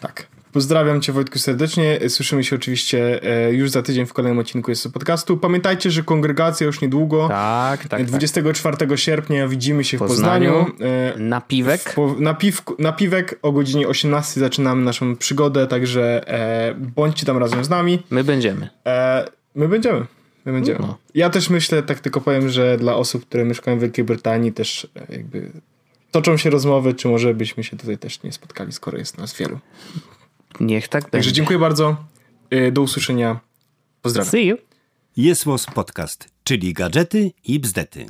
Tak. 0.00 0.33
Pozdrawiam 0.54 1.00
Cię 1.00 1.12
Wojtku 1.12 1.38
serdecznie. 1.38 2.00
Słyszymy 2.08 2.44
się 2.44 2.56
oczywiście 2.56 3.22
e, 3.22 3.52
już 3.52 3.70
za 3.70 3.82
tydzień 3.82 4.06
w 4.06 4.12
kolejnym 4.12 4.38
odcinku 4.38 4.70
jest 4.70 4.92
podcastu. 4.92 5.36
Pamiętajcie, 5.36 5.90
że 5.90 6.02
kongregacja 6.02 6.66
już 6.66 6.80
niedługo. 6.80 7.28
Tak, 7.28 7.88
tak. 7.88 8.04
24 8.04 8.76
tak. 8.76 8.98
sierpnia 8.98 9.48
widzimy 9.48 9.84
się 9.84 9.96
w 9.96 10.00
Poznaniu. 10.00 10.52
Poznaniu. 10.52 10.92
E, 11.14 11.18
na 11.18 11.40
piwek. 11.40 11.96
na, 12.18 12.34
piwku, 12.34 12.74
na 12.78 12.92
piwek 12.92 13.38
o 13.42 13.52
godzinie 13.52 13.88
18 13.88 14.40
zaczynamy 14.40 14.84
naszą 14.84 15.16
przygodę, 15.16 15.66
także 15.66 16.28
e, 16.28 16.74
bądźcie 16.74 17.26
tam 17.26 17.38
razem 17.38 17.64
z 17.64 17.68
nami. 17.68 18.02
My 18.10 18.24
będziemy. 18.24 18.68
my 19.54 19.68
będziemy. 19.68 20.06
My 20.44 20.52
będziemy. 20.52 20.78
No. 20.80 20.98
Ja 21.14 21.30
też 21.30 21.50
myślę, 21.50 21.82
tak 21.82 22.00
tylko 22.00 22.20
powiem, 22.20 22.48
że 22.48 22.78
dla 22.78 22.94
osób, 22.96 23.26
które 23.26 23.44
mieszkają 23.44 23.78
w 23.78 23.80
Wielkiej 23.80 24.04
Brytanii 24.04 24.52
też 24.52 24.86
jakby 25.08 25.50
toczą 26.10 26.36
się 26.36 26.50
rozmowy, 26.50 26.94
czy 26.94 27.08
może 27.08 27.34
byśmy 27.34 27.64
się 27.64 27.76
tutaj 27.76 27.98
też 27.98 28.22
nie 28.22 28.32
spotkali, 28.32 28.72
skoro 28.72 28.98
jest 28.98 29.18
nas 29.18 29.36
wielu. 29.36 29.58
Niech 30.60 30.88
tak 30.88 31.02
Także 31.02 31.10
będzie. 31.18 31.32
dziękuję 31.32 31.58
bardzo. 31.58 31.96
Y, 32.54 32.72
do 32.72 32.82
usłyszenia. 32.82 33.40
Pozdrawiam. 34.02 34.30
See 34.30 34.46
you. 34.46 34.56
Jest 35.16 35.44
Podcast, 35.74 36.28
czyli 36.44 36.72
gadżety 36.72 37.32
i 37.44 37.60
bzdety. 37.60 38.06